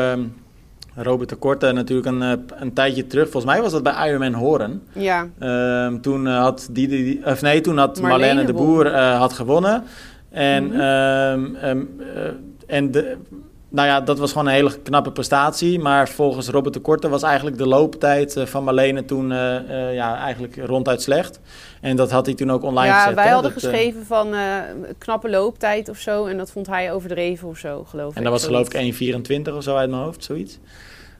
Robert 0.95 1.29
de 1.29 1.35
Korte 1.35 1.71
natuurlijk 1.71 2.07
een, 2.07 2.21
eh, 2.21 2.31
een 2.59 2.73
tijdje 2.73 3.07
terug, 3.07 3.29
volgens 3.29 3.53
mij 3.53 3.61
was 3.61 3.71
dat 3.71 3.83
bij 3.83 4.07
Ironman 4.07 4.33
Horen. 4.33 4.83
ja. 4.93 5.27
Ehm, 5.39 5.99
toen 5.99 6.27
eh, 6.27 6.41
had 6.41 6.69
die, 6.71 6.87
die, 6.87 7.25
of 7.25 7.41
nee, 7.41 7.61
toen 7.61 7.77
had 7.77 8.01
Marlene 8.01 8.25
Marlene, 8.25 8.45
de. 8.45 8.53
Boer 8.53 8.85
eh, 8.85 9.17
had 9.17 9.33
gewonnen. 9.33 9.83
En, 10.29 10.73
eh, 10.73 11.31
en 12.67 12.91
de, 12.91 13.17
nou 13.69 13.87
ja, 13.87 14.01
dat 14.01 14.19
was 14.19 14.31
gewoon 14.31 14.47
een 14.47 14.53
hele 14.53 14.81
knappe 14.83 15.11
prestatie. 15.11 15.79
Maar 15.79 16.09
volgens 16.09 16.49
Robert 16.49 16.73
de 16.73 16.79
Korte 16.79 17.09
was 17.09 17.23
eigenlijk 17.23 17.57
de 17.57 17.67
looptijd 17.67 18.35
van 18.45 18.63
Marlene 18.63 19.05
toen 19.05 19.29
ja, 19.91 20.17
eigenlijk 20.17 20.57
ronduit 20.65 21.01
slecht. 21.01 21.39
En 21.81 21.95
dat 21.95 22.11
had 22.11 22.25
hij 22.25 22.35
toen 22.35 22.51
ook 22.51 22.63
online 22.63 22.87
ja 22.87 22.99
gezet. 22.99 23.15
wij 23.15 23.25
hè, 23.25 23.31
hadden 23.31 23.53
dat, 23.53 23.61
geschreven 23.61 24.05
van 24.05 24.33
knappe 24.97 25.29
looptijd 25.29 25.89
of 25.89 25.97
zo. 25.97 26.25
En 26.25 26.37
dat 26.37 26.51
vond 26.51 26.67
hij 26.67 26.93
overdreven 26.93 27.47
of 27.47 27.57
zo, 27.57 27.83
geloof 27.83 28.11
ik. 28.11 28.17
en 28.17 28.23
dat 28.23 28.31
was 28.31 28.45
geloof 28.45 28.73
ik 28.73 28.93
1,24 29.49 29.53
of 29.53 29.63
zo 29.63 29.75
uit 29.75 29.89
mijn 29.89 30.01
hoofd, 30.01 30.23
zoiets. 30.23 30.59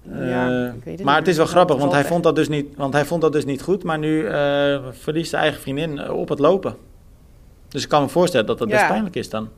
Ja, 0.04 0.50
Eh, 0.50 0.74
ik 0.76 0.84
weet 0.84 0.96
het 0.96 1.04
maar 1.04 1.14
niet 1.18 1.26
het 1.26 1.28
is 1.28 1.38
wel 1.38 1.46
grappig, 1.46 1.78
want 1.78 1.92
hij, 1.92 2.06
vond 2.06 2.24
dat 2.24 2.36
dus 2.36 2.48
niet, 2.48 2.76
want 2.76 2.94
hij 2.94 3.06
vond 3.06 3.22
dat 3.22 3.32
dus 3.34 3.46
niet 3.46 3.62
goed. 3.62 3.84
Maar 3.84 3.98
nu 4.00 4.26
eh, 4.28 4.80
verliest 4.92 5.32
de 5.32 5.38
eigen 5.38 5.62
vriendin 5.62 6.00
eh, 6.00 6.14
op 6.18 6.30
het 6.30 6.40
lopen. 6.40 6.76
Dus 7.68 7.84
ik 7.84 7.90
kan 7.90 8.02
me 8.02 8.08
voorstellen 8.10 8.46
dat 8.46 8.58
dat 8.58 8.68
best 8.68 8.88
pijnlijk 8.88 9.16
is 9.16 9.30
dan. 9.30 9.50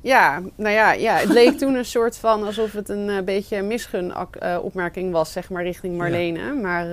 Ja, 0.00 0.40
nou 0.56 0.74
ja, 0.74 0.92
ja, 0.92 1.14
het 1.16 1.28
leek 1.32 1.58
toen 1.58 1.74
een 1.74 1.84
soort 1.84 2.16
van 2.16 2.44
alsof 2.44 2.72
het 2.72 2.88
een 2.88 3.08
eh, 3.08 3.22
beetje 3.24 3.56
een 3.56 3.66
misgun 3.66 4.12
eh, 4.38 4.58
opmerking 4.62 5.12
was, 5.12 5.32
zeg 5.32 5.50
maar, 5.50 5.62
richting 5.62 5.96
Marlene. 5.96 6.52
Maar 6.52 6.86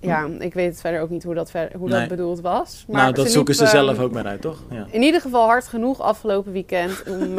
ja, 0.00 0.26
ik 0.38 0.54
weet 0.54 0.80
verder 0.80 1.00
ook 1.00 1.10
niet 1.10 1.22
hoe 1.24 1.34
dat, 1.34 1.50
ver, 1.50 1.70
hoe 1.76 1.88
Nee. 1.88 1.98
dat 2.00 2.08
bedoeld 2.08 2.40
was. 2.40 2.84
Maar 2.88 3.02
nou, 3.02 3.14
dat 3.14 3.30
zoeken 3.30 3.54
ze 3.54 3.62
ehm, 3.62 3.70
zelf 3.72 3.98
ook 3.98 4.12
maar 4.12 4.26
uit, 4.26 4.40
toch? 4.40 4.62
Ja. 4.70 4.86
In 4.90 5.02
ieder 5.02 5.20
geval 5.20 5.46
hard 5.46 5.66
genoeg 5.66 6.00
afgelopen 6.00 6.52
weekend 6.52 7.02
om, 7.08 7.38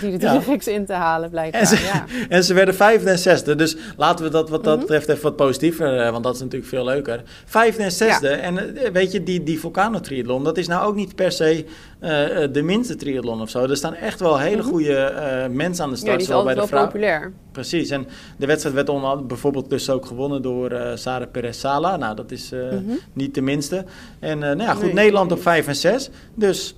die 0.00 0.18
de 0.18 0.26
Ja. 0.26 0.42
In 0.76 0.86
te 0.86 0.92
halen, 0.92 1.30
blijkbaar. 1.30 1.60
En 1.60 1.66
ze, 1.66 1.82
ja. 1.84 2.04
en 2.36 2.44
ze 2.44 2.54
werden 2.54 2.74
vijfde 2.74 3.10
en 3.10 3.18
zesde. 3.18 3.54
Dus 3.54 3.76
laten 3.96 4.24
we 4.24 4.30
dat 4.30 4.48
wat 4.50 4.64
dat 4.64 4.72
Mhm. 4.72 4.80
betreft 4.86 5.08
even 5.08 5.22
wat 5.22 5.36
positiever, 5.36 5.98
eh, 6.00 6.10
want 6.10 6.24
dat 6.24 6.34
is 6.34 6.40
natuurlijk 6.40 6.70
veel 6.70 6.84
leuker. 6.84 7.22
Vijfde 7.44 7.82
en 7.82 7.92
zesde. 7.92 8.28
En 8.28 8.76
eh, 8.76 8.90
weet 8.90 9.12
je, 9.12 9.22
die, 9.22 9.42
die 9.42 9.60
Vulcano 9.60 10.00
triathlon, 10.00 10.44
dat 10.44 10.56
is 10.58 10.66
nou 10.66 10.86
ook 10.86 10.94
niet 10.94 11.14
per 11.14 11.32
se 11.32 11.64
eh, 12.00 12.10
de 12.52 12.62
minste 12.62 12.96
triathlon 12.96 13.40
of 13.40 13.50
zo. 13.50 13.62
Er 13.62 13.76
staan 13.76 13.94
echt 13.94 14.20
wel 14.20 14.38
hele 14.38 14.56
Mhm. 14.62 14.68
goede 14.70 15.48
mensen 15.50 15.84
aan 15.84 15.90
de 15.90 15.96
ja, 15.96 16.02
start, 16.02 16.18
die 16.18 16.28
is 16.36 16.42
bij 16.44 16.52
de 16.54 16.58
wel 16.58 16.66
vrouw. 16.66 16.84
populair. 16.84 17.32
Precies. 17.52 17.90
En 17.90 18.06
de 18.36 18.46
wedstrijd 18.46 18.74
werd 18.74 18.88
onder 18.88 19.26
bijvoorbeeld 19.26 19.70
dus 19.70 19.90
ook 19.90 20.06
gewonnen 20.06 20.42
door 20.42 20.70
eh 20.70 20.96
Sarah 20.96 21.30
Perez 21.30 21.58
Sala. 21.58 21.96
Nou, 21.96 22.16
dat 22.16 22.30
is 22.30 22.50
Mhm. 22.50 22.82
niet 23.12 23.34
de 23.34 23.40
minste. 23.40 23.84
En 24.20 24.38
nou 24.38 24.56
ja, 24.62 24.72
goed, 24.74 24.82
Nee. 24.84 24.92
Nederland 24.92 25.32
op 25.32 25.42
5 25.42 25.66
en 25.66 25.76
6. 25.76 26.10
Dus 26.34 26.76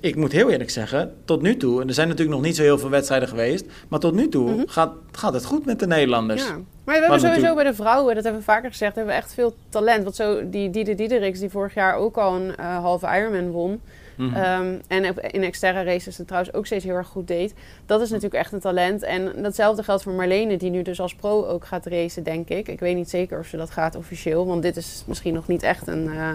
ik 0.00 0.16
moet 0.16 0.32
heel 0.32 0.50
eerlijk 0.50 0.70
zeggen, 0.70 1.14
tot 1.24 1.42
nu 1.42 1.56
toe, 1.56 1.80
en 1.80 1.88
er 1.88 1.94
zijn 1.94 2.08
natuurlijk 2.08 2.36
nog 2.36 2.46
niet 2.46 2.56
zo 2.56 2.62
heel 2.62 2.78
veel 2.78 2.90
wedstrijden 2.90 3.28
geweest, 3.28 3.64
maar 3.88 4.00
tot 4.00 4.14
nu 4.14 4.28
toe 4.28 4.50
Mhm. 4.50 4.62
gaat, 4.66 4.92
gaat 5.12 5.32
het 5.34 5.44
goed 5.44 5.64
met 5.66 5.78
de 5.80 5.86
Nederlanders. 5.86 6.42
Ja. 6.46 6.50
Maar 6.52 6.94
we 6.94 7.00
hebben 7.00 7.08
sowieso 7.20 7.26
natuurlijk- 7.26 7.54
bij 7.54 7.64
de 7.64 7.74
vrouwen, 7.74 8.14
dat 8.14 8.24
hebben 8.24 8.40
we 8.42 8.46
vaker 8.46 8.70
gezegd, 8.70 8.94
hebben 8.94 9.14
we 9.14 9.20
echt 9.20 9.34
veel 9.34 9.54
talent. 9.68 10.02
Want 10.02 10.16
zo 10.16 10.50
die 10.50 10.70
Diede 10.70 10.94
Diedericks, 10.94 11.38
die 11.38 11.50
vorig 11.50 11.74
jaar 11.74 11.94
ook 11.94 12.16
al 12.16 12.34
een 12.34 12.56
eh, 12.56 12.78
halve 12.78 13.06
Ironman 13.18 13.50
won. 13.50 13.80
Mhm. 14.16 14.34
Ehm, 14.34 14.74
en 14.88 15.08
op- 15.08 15.20
in 15.20 15.50
Xterra 15.50 15.82
races 15.84 16.16
het 16.18 16.26
trouwens 16.26 16.54
ook 16.54 16.66
steeds 16.66 16.84
heel 16.84 16.94
erg 16.94 17.06
goed 17.08 17.28
deed. 17.28 17.54
Dat 17.86 18.00
is 18.00 18.08
natuurlijk 18.10 18.42
echt 18.42 18.52
een 18.52 18.60
talent. 18.60 19.02
En 19.02 19.32
datzelfde 19.42 19.82
geldt 19.82 20.02
voor 20.02 20.12
Marlene, 20.12 20.56
die 20.56 20.70
nu 20.70 20.82
dus 20.82 21.00
als 21.00 21.14
pro 21.14 21.44
ook 21.46 21.64
gaat 21.66 21.86
racen, 21.86 22.22
denk 22.22 22.48
ik. 22.48 22.68
Ik 22.68 22.80
weet 22.80 22.94
niet 22.96 23.10
zeker 23.10 23.38
of 23.38 23.46
ze 23.46 23.56
dat 23.56 23.70
gaat 23.70 23.96
officieel, 23.96 24.46
want 24.46 24.62
dit 24.62 24.76
is 24.76 25.04
misschien 25.06 25.34
nog 25.34 25.46
niet 25.46 25.62
echt 25.62 25.86
een 25.86 26.08
eh, 26.08 26.30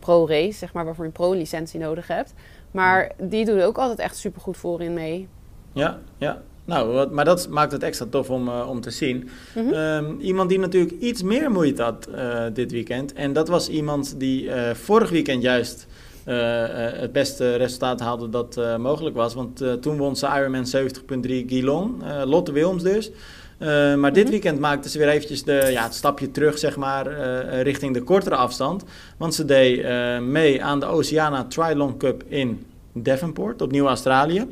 pro-race, 0.00 0.58
zeg 0.58 0.72
maar, 0.72 0.84
waarvoor 0.84 1.04
je 1.04 1.10
een 1.10 1.16
pro-licentie 1.16 1.80
nodig 1.80 2.06
hebt. 2.06 2.34
Maar 2.70 3.12
die 3.18 3.44
doet 3.44 3.62
ook 3.62 3.78
altijd 3.78 3.98
echt 3.98 4.16
supergoed 4.16 4.56
voorin 4.56 4.94
mee. 4.94 5.28
Ja, 5.72 5.98
ja. 6.18 6.42
Nou, 6.64 6.92
wat, 6.92 7.10
maar 7.10 7.24
dat 7.24 7.48
maakt 7.48 7.72
het 7.72 7.82
extra 7.82 8.06
tof 8.10 8.30
om, 8.30 8.48
eh, 8.48 8.68
om 8.68 8.80
te 8.80 8.90
zien. 8.90 9.28
Mhm. 9.54 9.72
Ehm, 9.72 10.18
iemand 10.20 10.48
die 10.48 10.58
natuurlijk 10.58 11.00
iets 11.00 11.22
meer 11.22 11.50
moeite 11.50 11.82
had 11.82 12.06
eh, 12.06 12.44
dit 12.52 12.72
weekend. 12.72 13.12
En 13.12 13.32
dat 13.32 13.48
was 13.48 13.68
iemand 13.68 14.14
die 14.18 14.50
eh, 14.50 14.74
vorig 14.74 15.10
weekend 15.10 15.42
juist 15.42 15.86
het 16.24 17.12
beste 17.12 17.54
resultaat 17.56 18.00
haalde 18.00 18.28
dat 18.28 18.60
mogelijk 18.78 19.16
was. 19.16 19.34
Want 19.34 19.64
toen 19.80 19.96
won 19.96 20.16
ze 20.16 20.26
Ironman 20.26 20.66
70.3 20.66 21.44
Guilon, 21.46 22.02
Lotte 22.24 22.52
Wilms 22.52 22.82
dus. 22.82 23.10
Eh, 23.60 23.94
maar 23.94 24.12
dit 24.12 24.22
Mhm. 24.22 24.32
weekend 24.32 24.58
maakte 24.58 24.88
ze 24.88 24.98
weer 24.98 25.08
eventjes 25.08 25.42
de, 25.44 25.68
ja, 25.70 25.82
het 25.82 25.94
stapje 25.94 26.30
terug, 26.30 26.58
zeg 26.58 26.76
maar, 26.76 27.06
eh, 27.06 27.62
richting 27.62 27.94
de 27.94 28.02
kortere 28.02 28.34
afstand. 28.34 28.84
Want 29.16 29.34
ze 29.34 29.44
deed 29.44 29.80
eh, 29.80 30.18
mee 30.18 30.64
aan 30.64 30.80
de 30.80 30.86
Oceana 30.86 31.44
Triathlon 31.44 31.96
Cup 31.96 32.22
in 32.28 32.66
Devonport, 32.92 33.62
op 33.62 33.70
Nieuw-Australië. 33.72 34.46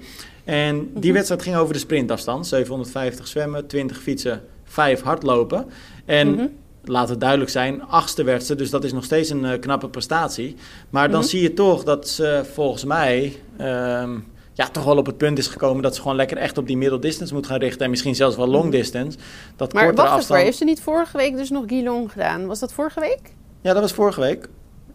En 0.44 0.76
die 0.94 1.04
Mhm. 1.04 1.12
wedstrijd 1.12 1.42
ging 1.42 1.56
over 1.56 1.72
de 1.72 1.78
sprintafstand. 1.80 2.46
750 2.46 3.26
zwemmen, 3.26 3.66
20 3.66 3.98
fietsen, 4.00 4.40
5 4.64 5.02
hardlopen. 5.02 5.66
En 6.04 6.28
Mhm. 6.30 6.46
laat 6.84 7.08
het 7.08 7.20
duidelijk 7.20 7.50
zijn, 7.50 7.82
achtste 7.82 8.22
werd 8.24 8.44
ze. 8.44 8.54
Dus 8.54 8.70
dat 8.70 8.84
is 8.84 8.92
nog 8.92 9.04
steeds 9.04 9.30
een 9.30 9.58
knappe 9.60 9.88
prestatie. 9.88 10.56
Maar 10.90 11.10
dan 11.10 11.24
zie 11.24 11.42
je 11.42 11.54
toch 11.54 11.84
dat 11.84 12.08
ze 12.08 12.42
volgens 12.52 12.84
mij... 12.84 13.36
ehm, 13.56 14.10
ja, 14.58 14.68
toch 14.68 14.84
wel 14.84 14.96
op 14.96 15.06
het 15.06 15.16
punt 15.16 15.38
is 15.38 15.46
gekomen 15.46 15.82
dat 15.82 15.94
ze 15.94 16.00
gewoon 16.00 16.16
lekker 16.16 16.36
echt 16.36 16.58
op 16.58 16.66
die 16.66 16.76
middle 16.76 16.98
distance 16.98 17.34
moet 17.34 17.46
gaan 17.46 17.58
richten. 17.58 17.84
En 17.84 17.90
misschien 17.90 18.14
zelfs 18.14 18.36
wel 18.36 18.46
long 18.48 18.62
Mhm. 18.64 18.72
distance. 18.72 19.18
Dat 19.56 19.72
Maar 19.72 19.84
wacht 19.84 19.98
even, 19.98 20.10
afstand. 20.10 20.40
heeft 20.42 20.58
ze 20.58 20.64
niet 20.64 20.80
vorige 20.80 21.16
week 21.16 21.36
dus 21.36 21.50
nog 21.50 21.64
Guilon 21.66 22.10
gedaan? 22.10 22.46
Was 22.46 22.58
dat 22.58 22.72
vorige 22.72 23.00
week? 23.00 23.20
Ja, 23.60 23.72
dat 23.72 23.82
was 23.82 23.92
vorige 23.92 24.20
week. 24.20 24.48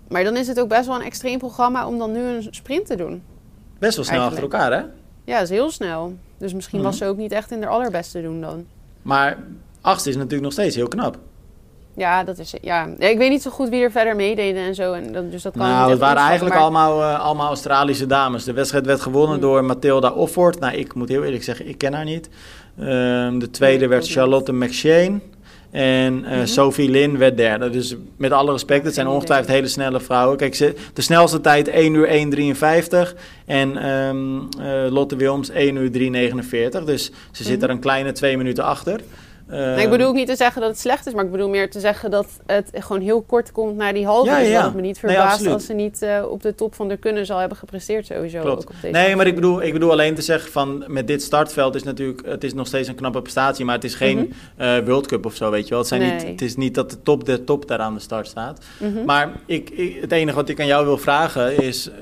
Maar 0.09 0.23
dan 0.23 0.37
is 0.37 0.47
het 0.47 0.59
ook 0.59 0.67
best 0.69 0.85
wel 0.87 0.95
een 0.95 1.01
extreem 1.05 1.37
programma 1.37 1.87
om 1.87 1.97
dan 1.97 2.11
nu 2.11 2.19
een 2.19 2.47
sprint 2.51 2.85
te 2.85 2.95
doen. 2.95 3.23
Best 3.79 3.95
wel 3.95 4.05
snel 4.05 4.19
Eigenlijk. 4.19 4.53
achter 4.53 4.69
elkaar, 4.69 4.79
hè? 4.79 4.85
Ja, 5.31 5.39
dat 5.39 5.43
is 5.49 5.55
heel 5.55 5.71
snel. 5.71 6.13
Dus 6.37 6.53
misschien 6.53 6.79
Mhm. 6.79 6.87
was 6.87 6.97
ze 6.97 7.05
ook 7.05 7.17
niet 7.17 7.31
echt 7.31 7.51
in 7.51 7.59
de 7.59 7.67
allerbeste 7.67 8.21
doen 8.21 8.41
dan. 8.41 8.65
Maar 9.01 9.37
achtste 9.81 10.09
is 10.09 10.15
natuurlijk 10.15 10.43
nog 10.43 10.51
steeds 10.51 10.75
heel 10.75 10.87
knap. 10.87 11.17
Ja, 11.95 12.23
dat 12.23 12.37
is 12.39 12.53
ja. 12.61 12.87
Ik 12.97 13.17
weet 13.17 13.29
niet 13.29 13.41
zo 13.41 13.51
goed 13.51 13.69
wie 13.69 13.83
er 13.83 13.91
verder 13.91 14.15
meededen 14.15 14.61
en 14.63 14.75
zo. 14.75 14.93
En 14.93 15.11
dat, 15.11 15.31
dus 15.31 15.41
dat 15.41 15.53
kan 15.57 15.67
Nou, 15.67 15.89
het 15.89 15.99
waren 15.99 16.21
eigenlijk 16.21 16.53
maar- 16.55 16.63
allemaal, 16.63 17.01
eh, 17.01 17.19
allemaal 17.19 17.47
Australische 17.47 18.05
dames. 18.05 18.43
De 18.43 18.53
wedstrijd 18.53 18.85
werd 18.85 19.01
gewonnen 19.01 19.31
Hmm. 19.39 19.41
door 19.41 19.63
Mathilda 19.65 20.09
Offord. 20.11 20.59
Nou, 20.59 20.75
ik 20.75 20.93
moet 20.93 21.09
heel 21.09 21.23
eerlijk 21.23 21.43
zeggen, 21.43 21.67
ik 21.67 21.77
ken 21.77 21.93
haar 21.93 22.05
niet. 22.05 22.29
Ehm, 22.79 23.39
de 23.39 23.49
tweede 23.51 23.79
Nee, 23.79 23.87
werd 23.87 24.01
niet. 24.01 24.11
Charlotte 24.11 24.53
McShane. 24.53 25.19
En 25.71 26.25
eh, 26.25 26.37
Mhm. 26.37 26.45
Sophie 26.45 26.89
Lin 26.89 27.17
werd 27.17 27.37
derde. 27.37 27.69
Dus 27.69 27.95
met 28.17 28.31
alle 28.31 28.51
respect, 28.51 28.85
het 28.85 28.93
zijn 28.93 29.07
ongetwijfeld 29.07 29.49
hele 29.51 29.67
snelle 29.67 29.99
vrouwen. 29.99 30.37
Kijk, 30.37 30.55
ze, 30.55 30.73
de 30.93 31.01
snelste 31.01 31.41
tijd 31.41 31.67
1 31.67 31.93
uur 31.93 32.07
1.53. 32.09 33.15
En 33.45 33.77
ehm, 33.77 34.37
eh, 34.61 34.91
Lotte 34.91 35.15
Wilms 35.15 35.49
1 35.49 35.75
uur 35.75 35.91
3.49. 35.91 36.83
Dus 36.85 37.11
ze 37.31 37.43
zit 37.43 37.55
Mhm. 37.55 37.63
er 37.63 37.69
een 37.69 37.79
kleine 37.79 38.11
twee 38.11 38.37
minuten 38.37 38.63
achter. 38.63 38.99
Nee, 39.53 39.73
ik 39.75 39.79
Ehm, 39.81 39.89
bedoel 39.89 40.07
ook 40.07 40.13
niet 40.15 40.27
te 40.27 40.35
zeggen 40.35 40.61
dat 40.61 40.69
het 40.69 40.79
slecht 40.79 41.07
is, 41.07 41.13
maar 41.13 41.23
ik 41.25 41.31
bedoel 41.31 41.49
meer 41.49 41.69
te 41.69 41.79
zeggen 41.79 42.11
dat 42.11 42.27
het 42.45 42.69
gewoon 42.73 43.01
heel 43.01 43.21
kort 43.21 43.51
komt 43.51 43.75
naar 43.75 43.93
die 43.93 44.05
halve. 44.05 44.29
Ja, 44.29 44.39
dus 44.39 44.47
ja, 44.47 44.53
dat 44.53 44.63
het 44.63 44.73
me 44.75 44.81
niet 44.81 44.99
verbaast 44.99 45.45
als 45.47 45.65
ze 45.65 45.73
niet 45.73 46.01
eh, 46.01 46.23
op 46.29 46.41
de 46.41 46.55
top 46.55 46.75
van 46.75 46.87
de 46.87 46.97
kunnen 46.97 47.25
zal 47.25 47.37
hebben 47.39 47.57
gepresteerd 47.57 48.05
sowieso. 48.05 48.41
Klopt. 48.41 48.61
Ook 48.61 48.69
op 48.69 48.75
deze 48.81 48.93
Nee, 48.93 49.15
maar 49.15 49.27
ik 49.27 49.35
bedoel, 49.35 49.61
ik 49.63 49.73
bedoel 49.73 49.91
alleen 49.91 50.15
te 50.15 50.21
zeggen 50.21 50.51
van 50.51 50.83
met 50.87 51.07
dit 51.07 51.21
startveld 51.23 51.75
is 51.75 51.83
natuurlijk, 51.83 52.25
het 52.25 52.43
is 52.43 52.53
nog 52.53 52.67
steeds 52.67 52.87
een 52.87 52.95
knappe 52.95 53.21
prestatie, 53.21 53.65
maar 53.65 53.75
het 53.75 53.83
is 53.83 53.95
geen 53.95 54.33
eh, 54.57 54.77
World 54.85 55.07
Cup 55.07 55.25
of 55.25 55.35
zo, 55.35 55.51
weet 55.51 55.63
je 55.63 55.69
wel. 55.69 55.79
Het, 55.79 55.87
zijn 55.87 56.01
niet, 56.01 56.23
het 56.27 56.41
is 56.41 56.55
niet 56.55 56.75
dat 56.75 56.89
de 56.89 57.01
top 57.01 57.25
de 57.25 57.43
top 57.43 57.67
daar 57.67 57.79
aan 57.79 57.93
de 57.93 57.99
start 57.99 58.27
staat. 58.27 58.65
Mhm. 58.79 59.05
Maar 59.05 59.31
ik, 59.45 59.69
ik- 59.69 59.97
het 60.01 60.11
enige 60.11 60.35
wat 60.35 60.49
ik 60.49 60.59
aan 60.59 60.65
jou 60.67 60.85
wil 60.85 60.97
vragen 60.97 61.57
is, 61.63 61.89
eh, 61.89 61.95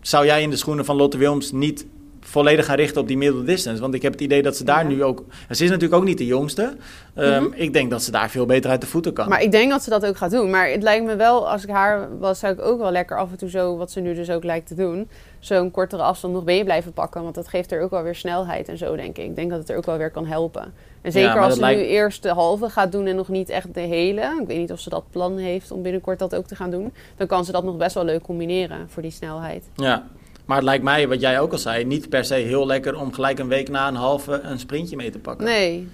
zou 0.00 0.26
jij 0.26 0.42
in 0.42 0.50
de 0.50 0.56
schoenen 0.56 0.84
van 0.84 0.96
Lotte 0.96 1.18
Wilms 1.18 1.52
niet 1.52 1.86
volledig 2.20 2.64
gaan 2.66 2.76
richten 2.76 3.00
op 3.00 3.08
die 3.08 3.16
middle 3.16 3.42
distance? 3.44 3.80
Want 3.80 3.94
ik 3.94 4.02
heb 4.02 4.12
het 4.12 4.20
idee 4.20 4.42
dat 4.42 4.56
ze 4.56 4.64
daar 4.64 4.82
Ja. 4.82 4.88
nu 4.88 5.04
ook, 5.04 5.24
ze 5.50 5.64
is 5.64 5.70
natuurlijk 5.70 5.94
ook 6.00 6.04
niet 6.04 6.18
de 6.18 6.26
jongste. 6.26 6.76
Ehm, 7.14 7.42
Mhm. 7.42 7.52
Ik 7.54 7.72
denk 7.72 7.90
dat 7.90 8.02
ze 8.02 8.10
daar 8.10 8.30
veel 8.30 8.46
beter 8.46 8.70
uit 8.70 8.80
de 8.80 8.86
voeten 8.86 9.12
kan. 9.12 9.28
Maar 9.28 9.42
ik 9.42 9.50
denk 9.50 9.70
dat 9.70 9.82
ze 9.82 9.90
dat 9.90 10.06
ook 10.06 10.16
gaat 10.16 10.30
doen. 10.30 10.50
Maar 10.50 10.68
het 10.68 10.82
lijkt 10.82 11.04
me 11.06 11.16
wel, 11.16 11.48
als 11.50 11.62
ik 11.62 11.70
haar 11.70 12.18
was, 12.18 12.38
zou 12.38 12.52
ik 12.52 12.60
ook 12.60 12.78
wel 12.80 12.90
lekker 12.90 13.18
af 13.18 13.30
en 13.30 13.36
toe 13.38 13.48
zo, 13.50 13.76
wat 13.76 13.90
ze 13.90 14.00
nu 14.00 14.14
dus 14.14 14.30
ook 14.30 14.44
lijkt 14.44 14.66
te 14.66 14.74
doen, 14.74 15.08
zo'n 15.38 15.70
kortere 15.70 16.02
afstand 16.02 16.34
nog 16.34 16.44
mee 16.44 16.64
blijven 16.64 16.92
pakken. 16.92 17.22
Want 17.22 17.34
dat 17.34 17.48
geeft 17.48 17.72
er 17.72 17.82
ook 17.82 17.90
wel 17.90 18.02
weer 18.02 18.14
snelheid 18.14 18.68
en 18.68 18.78
zo, 18.78 18.96
denk 18.96 19.18
ik. 19.18 19.24
Ik 19.24 19.36
denk 19.36 19.50
dat 19.50 19.58
het 19.58 19.68
er 19.70 19.76
ook 19.76 19.86
wel 19.86 19.96
weer 19.98 20.10
kan 20.10 20.26
helpen. 20.26 20.72
En 21.02 21.12
zeker 21.12 21.40
als 21.40 21.54
ze 21.54 21.60
lijkt- 21.60 21.80
nu 21.80 21.86
eerst 21.86 22.22
de 22.22 22.28
halve 22.28 22.68
gaat 22.70 22.92
doen 22.92 23.06
en 23.06 23.16
nog 23.16 23.28
niet 23.28 23.48
echt 23.48 23.74
de 23.74 23.80
hele. 23.80 24.36
Ik 24.40 24.46
weet 24.46 24.58
niet 24.58 24.72
of 24.72 24.80
ze 24.80 24.88
dat 24.88 25.04
plan 25.10 25.38
heeft 25.38 25.70
om 25.70 25.82
binnenkort 25.82 26.18
dat 26.18 26.34
ook 26.34 26.46
te 26.46 26.56
gaan 26.56 26.70
doen. 26.70 26.92
Dan 27.16 27.26
kan 27.26 27.44
ze 27.44 27.52
dat 27.52 27.64
nog 27.64 27.76
best 27.76 27.94
wel 27.94 28.04
leuk 28.04 28.22
combineren 28.22 28.88
voor 28.88 29.02
die 29.02 29.10
snelheid. 29.10 29.64
Ja, 29.76 30.04
maar 30.50 30.58
het 30.58 30.68
lijkt 30.68 30.84
mij, 30.84 31.08
wat 31.08 31.20
jij 31.20 31.40
ook 31.40 31.52
al 31.52 31.58
zei, 31.58 31.84
niet 31.84 32.08
per 32.08 32.24
se 32.24 32.34
heel 32.34 32.66
lekker 32.66 32.98
om 33.00 33.12
gelijk 33.12 33.38
een 33.38 33.48
week 33.48 33.68
na 33.68 33.88
een 33.88 33.94
halve 33.94 34.40
een 34.42 34.58
sprintje 34.58 34.96
mee 34.96 35.10
te 35.10 35.18
pakken. 35.18 35.46
Nee. 35.46 35.88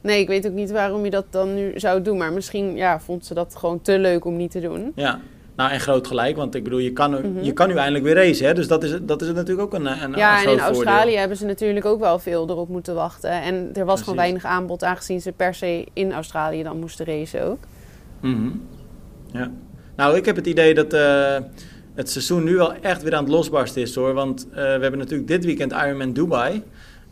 Nee, 0.00 0.20
ik 0.20 0.28
weet 0.28 0.46
ook 0.46 0.52
niet 0.52 0.70
waarom 0.70 1.04
je 1.04 1.10
dat 1.10 1.24
dan 1.30 1.54
nu 1.54 1.72
zou 1.74 2.02
doen. 2.02 2.16
Maar 2.16 2.32
misschien 2.32 2.76
ja, 2.76 3.00
vond 3.00 3.26
ze 3.26 3.34
dat 3.34 3.56
gewoon 3.56 3.80
te 3.82 3.98
leuk 3.98 4.24
om 4.24 4.36
niet 4.36 4.50
te 4.50 4.60
doen. 4.60 4.92
Ja, 4.94 5.20
nou 5.56 5.70
en 5.70 5.80
groot 5.80 6.06
gelijk, 6.06 6.36
want 6.36 6.54
ik 6.54 6.64
bedoel, 6.64 6.78
je 6.78 6.92
kan, 6.92 7.10
nu- 7.10 7.28
Mhm. 7.28 7.44
je 7.44 7.52
kan 7.52 7.68
nu 7.68 7.74
eindelijk 7.74 8.04
weer 8.04 8.14
racen, 8.14 8.46
hè? 8.46 8.54
dus 8.54 8.68
dat 8.68 8.82
is, 8.84 8.98
dat 9.02 9.22
is 9.22 9.32
natuurlijk 9.32 9.60
ook 9.60 9.74
een, 9.74 9.86
een, 10.02 10.12
Ja, 10.16 10.36
en 10.44 10.50
in 10.52 10.58
Australië 10.58 10.74
voordeel. 11.00 11.18
hebben 11.18 11.36
ze 11.36 11.46
natuurlijk 11.46 11.84
ook 11.86 12.00
wel 12.00 12.18
veel 12.18 12.48
erop 12.48 12.68
moeten 12.68 12.94
wachten. 12.94 13.30
En 13.30 13.54
er 13.54 13.62
was 13.72 13.74
Precies. 13.84 14.02
gewoon 14.02 14.16
weinig 14.18 14.44
aanbod, 14.44 14.84
aangezien 14.84 15.20
ze 15.20 15.32
per 15.32 15.54
se 15.54 15.86
in 15.92 16.12
Australië 16.12 16.62
dan 16.62 16.78
moesten 16.80 17.06
racen 17.06 17.44
ook. 17.44 17.58
Mhm. 18.20 18.48
Ja. 19.32 19.50
Nou, 19.96 20.16
ik 20.16 20.24
heb 20.24 20.36
het 20.36 20.46
idee 20.46 20.74
dat 20.74 20.92
eh, 20.92 21.36
het 21.96 22.10
seizoen 22.10 22.44
nu 22.44 22.58
al 22.58 22.74
echt 22.74 23.02
weer 23.02 23.14
aan 23.14 23.22
het 23.24 23.32
losbarsten 23.32 23.82
is, 23.82 23.94
hoor. 23.94 24.12
Want 24.12 24.46
eh, 24.48 24.54
we 24.54 24.60
hebben 24.60 24.98
natuurlijk 24.98 25.28
dit 25.28 25.44
weekend 25.44 25.72
Ironman 25.72 26.12
Dubai. 26.12 26.62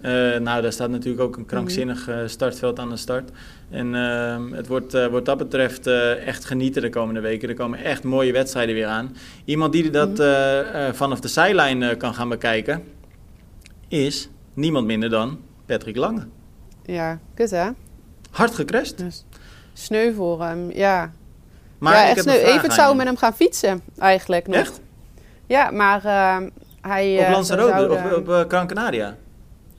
Eh, 0.00 0.10
nou, 0.38 0.62
daar 0.62 0.72
staat 0.72 0.90
natuurlijk 0.90 1.22
ook 1.22 1.36
een 1.36 1.46
krankzinnig 1.46 2.08
eh, 2.08 2.16
startveld 2.26 2.78
aan 2.78 2.88
de 2.88 2.96
start. 2.96 3.30
En 3.70 3.94
ehm, 3.94 4.52
het 4.52 4.66
wordt 4.66 5.08
wat 5.10 5.24
dat 5.24 5.38
betreft 5.38 5.86
echt 6.26 6.44
genieten 6.44 6.82
de 6.82 6.90
komende 6.90 7.20
weken. 7.20 7.48
Er 7.48 7.54
komen 7.54 7.78
echt 7.78 8.02
mooie 8.02 8.32
wedstrijden 8.32 8.74
weer 8.74 8.86
aan. 8.86 9.16
Iemand 9.44 9.72
die 9.72 9.90
dat 9.90 10.18
Mhm. 10.18 10.92
vanaf 10.92 11.20
de 11.20 11.28
zijlijn 11.28 11.96
kan 11.96 12.14
gaan 12.14 12.28
bekijken, 12.28 12.82
is 13.88 14.28
niemand 14.54 14.86
minder 14.86 15.10
dan 15.10 15.38
Patrick 15.66 15.96
Lange. 15.96 16.26
Ja, 16.84 17.20
kut 17.34 17.50
hè? 17.50 17.68
Hard 18.30 18.54
gecrashed. 18.54 18.98
Dus 18.98 19.24
sneu 19.72 20.12
voor 20.14 20.42
hem, 20.42 20.70
ja. 20.72 21.12
Maar 21.78 21.94
ja, 21.94 22.02
ik 22.02 22.16
echt 22.16 22.24
heb 22.52 22.64
aan 22.64 22.70
zou 22.70 22.96
met 22.96 23.06
hem 23.06 23.16
gaan 23.16 23.34
fietsen, 23.34 23.82
eigenlijk 23.98 24.46
nog. 24.46 24.56
Echt? 24.56 24.80
Ja, 25.46 25.70
maar 25.70 26.04
eh, 26.04 26.36
hij... 26.80 27.18
Op 27.18 27.24
eh, 27.24 27.30
Lanzarote, 27.30 27.70
zouden- 27.76 28.16
op, 28.16 28.28
op 28.28 28.44
Gran 28.50 28.66
Canaria. 28.66 29.16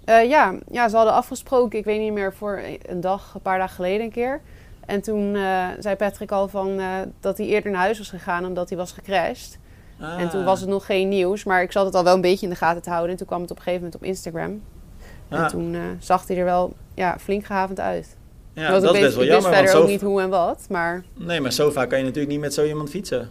Eh, 0.06 0.30
ja, 0.30 0.54
ja, 0.72 0.90
ze 0.90 0.96
hadden 0.96 1.14
afgesproken, 1.14 1.80
ik 1.80 1.86
weet 1.86 2.00
niet 2.00 2.14
meer, 2.14 2.34
voor 2.34 2.62
een 2.88 3.02
dag, 3.02 3.32
een 3.36 3.42
paar 3.42 3.58
dagen 3.58 3.76
geleden 3.76 4.06
een 4.06 4.12
keer. 4.12 4.42
En 4.86 5.02
toen 5.02 5.36
zei 5.80 5.96
Patrick 5.96 6.32
al 6.32 6.48
van, 6.48 6.82
dat 7.20 7.38
hij 7.38 7.48
eerder 7.48 7.72
naar 7.72 7.82
huis 7.82 7.98
was 7.98 8.10
gegaan 8.10 8.46
omdat 8.46 8.70
hij 8.70 8.78
was 8.78 8.92
gecrashed. 8.92 9.58
En 10.00 10.30
toen 10.30 10.40
Ah. 10.40 10.46
was 10.46 10.60
het 10.60 10.70
nog 10.70 10.86
geen 10.86 11.10
nieuws, 11.10 11.44
maar 11.44 11.62
ik 11.62 11.72
zat 11.72 11.86
het 11.86 11.96
al 11.96 12.04
wel 12.04 12.16
een 12.16 12.22
beetje 12.22 12.46
in 12.46 12.52
de 12.52 12.58
gaten 12.58 12.82
te 12.82 12.90
houden. 12.90 13.12
En 13.12 13.18
toen 13.18 13.28
kwam 13.28 13.42
het 13.42 13.52
op 13.52 13.58
een 13.58 13.64
gegeven 13.64 13.84
moment 13.86 14.02
op 14.02 14.08
Instagram. 14.08 14.62
En 15.30 15.38
Ah, 15.44 15.48
toen 15.50 15.78
zag 16.00 16.28
hij 16.28 16.38
er 16.38 16.46
wel 16.46 16.74
ja, 16.94 17.16
flink 17.20 17.46
gehavend 17.46 17.80
uit. 17.80 18.18
Ja, 18.56 18.72
dat 18.80 18.84
is 18.84 18.92
best 18.92 19.16
wel 19.16 19.24
ik 19.24 19.30
wist 19.32 19.42
jammer. 19.44 19.54
Verder 19.54 19.76
ook 19.82 19.88
niet 19.88 20.02
hoe 20.02 20.22
en 20.22 20.30
wat, 20.30 20.66
maar... 20.70 21.04
nee, 21.14 21.42
maar 21.42 21.52
zo 21.54 21.72
vaak 21.72 21.90
kan 21.90 21.98
je 21.98 22.04
natuurlijk 22.04 22.32
niet 22.32 22.42
met 22.42 22.54
zo 22.54 22.64
iemand 22.66 22.90
fietsen. 22.90 23.30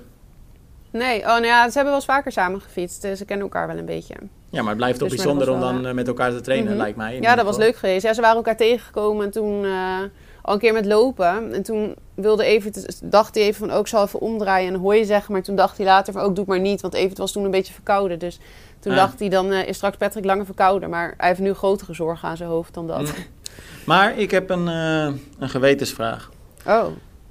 Nee, 0.90 1.20
oh 1.20 1.26
nou 1.26 1.44
ja, 1.46 1.58
ze 1.64 1.72
hebben 1.72 1.84
wel 1.84 1.94
eens 1.94 2.04
vaker 2.04 2.32
samen 2.32 2.60
gefietst. 2.60 3.02
Dus 3.02 3.18
ze 3.18 3.24
kennen 3.24 3.46
elkaar 3.46 3.66
wel 3.66 3.76
een 3.78 3.84
beetje. 3.84 4.14
Ja, 4.50 4.60
maar 4.60 4.68
het 4.68 4.76
blijft 4.76 4.98
toch 4.98 5.08
Dus, 5.08 5.16
bijzonder 5.16 5.50
om 5.50 5.60
dan 5.60 5.86
eh, 5.86 5.92
met 5.92 6.06
elkaar 6.08 6.30
te 6.30 6.40
trainen, 6.40 6.68
Mhm. 6.72 6.80
lijkt 6.80 6.96
mij. 6.96 7.18
Ja, 7.20 7.34
dat 7.34 7.44
was 7.44 7.56
leuk 7.56 7.76
geweest. 7.76 8.02
Ja, 8.02 8.12
ze 8.14 8.20
waren 8.20 8.36
elkaar 8.36 8.56
tegengekomen 8.56 9.24
en 9.24 9.30
toen 9.30 9.64
eh, 9.64 9.98
al 10.42 10.52
een 10.54 10.58
keer 10.60 10.72
met 10.72 10.86
lopen. 10.86 11.52
En 11.54 11.62
toen 11.62 11.94
wilde 12.14 12.44
Evert, 12.44 13.00
dacht 13.12 13.34
hij 13.34 13.44
even 13.44 13.54
van, 13.68 13.70
ook 13.76 13.80
ik 13.80 13.86
zal 13.86 14.04
even 14.04 14.20
omdraaien 14.20 14.74
en 14.74 14.80
hooi 14.80 15.04
zeggen. 15.04 15.32
Maar 15.32 15.42
toen 15.42 15.56
dacht 15.56 15.76
hij 15.76 15.86
later 15.86 16.12
van, 16.12 16.22
ook 16.22 16.28
doe 16.34 16.44
het 16.44 16.46
maar 16.46 16.60
niet. 16.60 16.80
Want 16.80 16.94
Evert 16.94 17.18
was 17.18 17.32
toen 17.32 17.44
een 17.44 17.50
beetje 17.50 17.72
verkouden. 17.74 18.18
Dus 18.18 18.38
toen 18.80 18.92
Ah. 18.92 18.98
dacht 18.98 19.18
hij, 19.18 19.28
dan 19.28 19.52
eh, 19.52 19.68
is 19.68 19.76
straks 19.76 19.96
Patrick 19.96 20.24
langer 20.24 20.44
verkouden. 20.44 20.90
Maar 20.90 21.14
hij 21.16 21.28
heeft 21.28 21.40
nu 21.40 21.52
grotere 21.52 21.94
zorgen 21.94 22.28
aan 22.28 22.36
zijn 22.36 22.48
hoofd 22.48 22.74
dan 22.74 22.86
dat. 22.86 23.00
Mm. 23.00 23.06
Maar 23.84 24.18
ik 24.18 24.30
heb 24.30 24.50
een, 24.50 24.68
eh, 24.68 25.08
een 25.38 25.48
gewetensvraag. 25.48 26.30
Oh, 26.66 26.86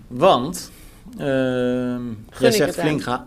Want, 0.07 0.71
ehm 1.17 2.01
jij 2.39 2.51
zegt 2.51 2.75
flink 2.79 3.01
ga. 3.03 3.25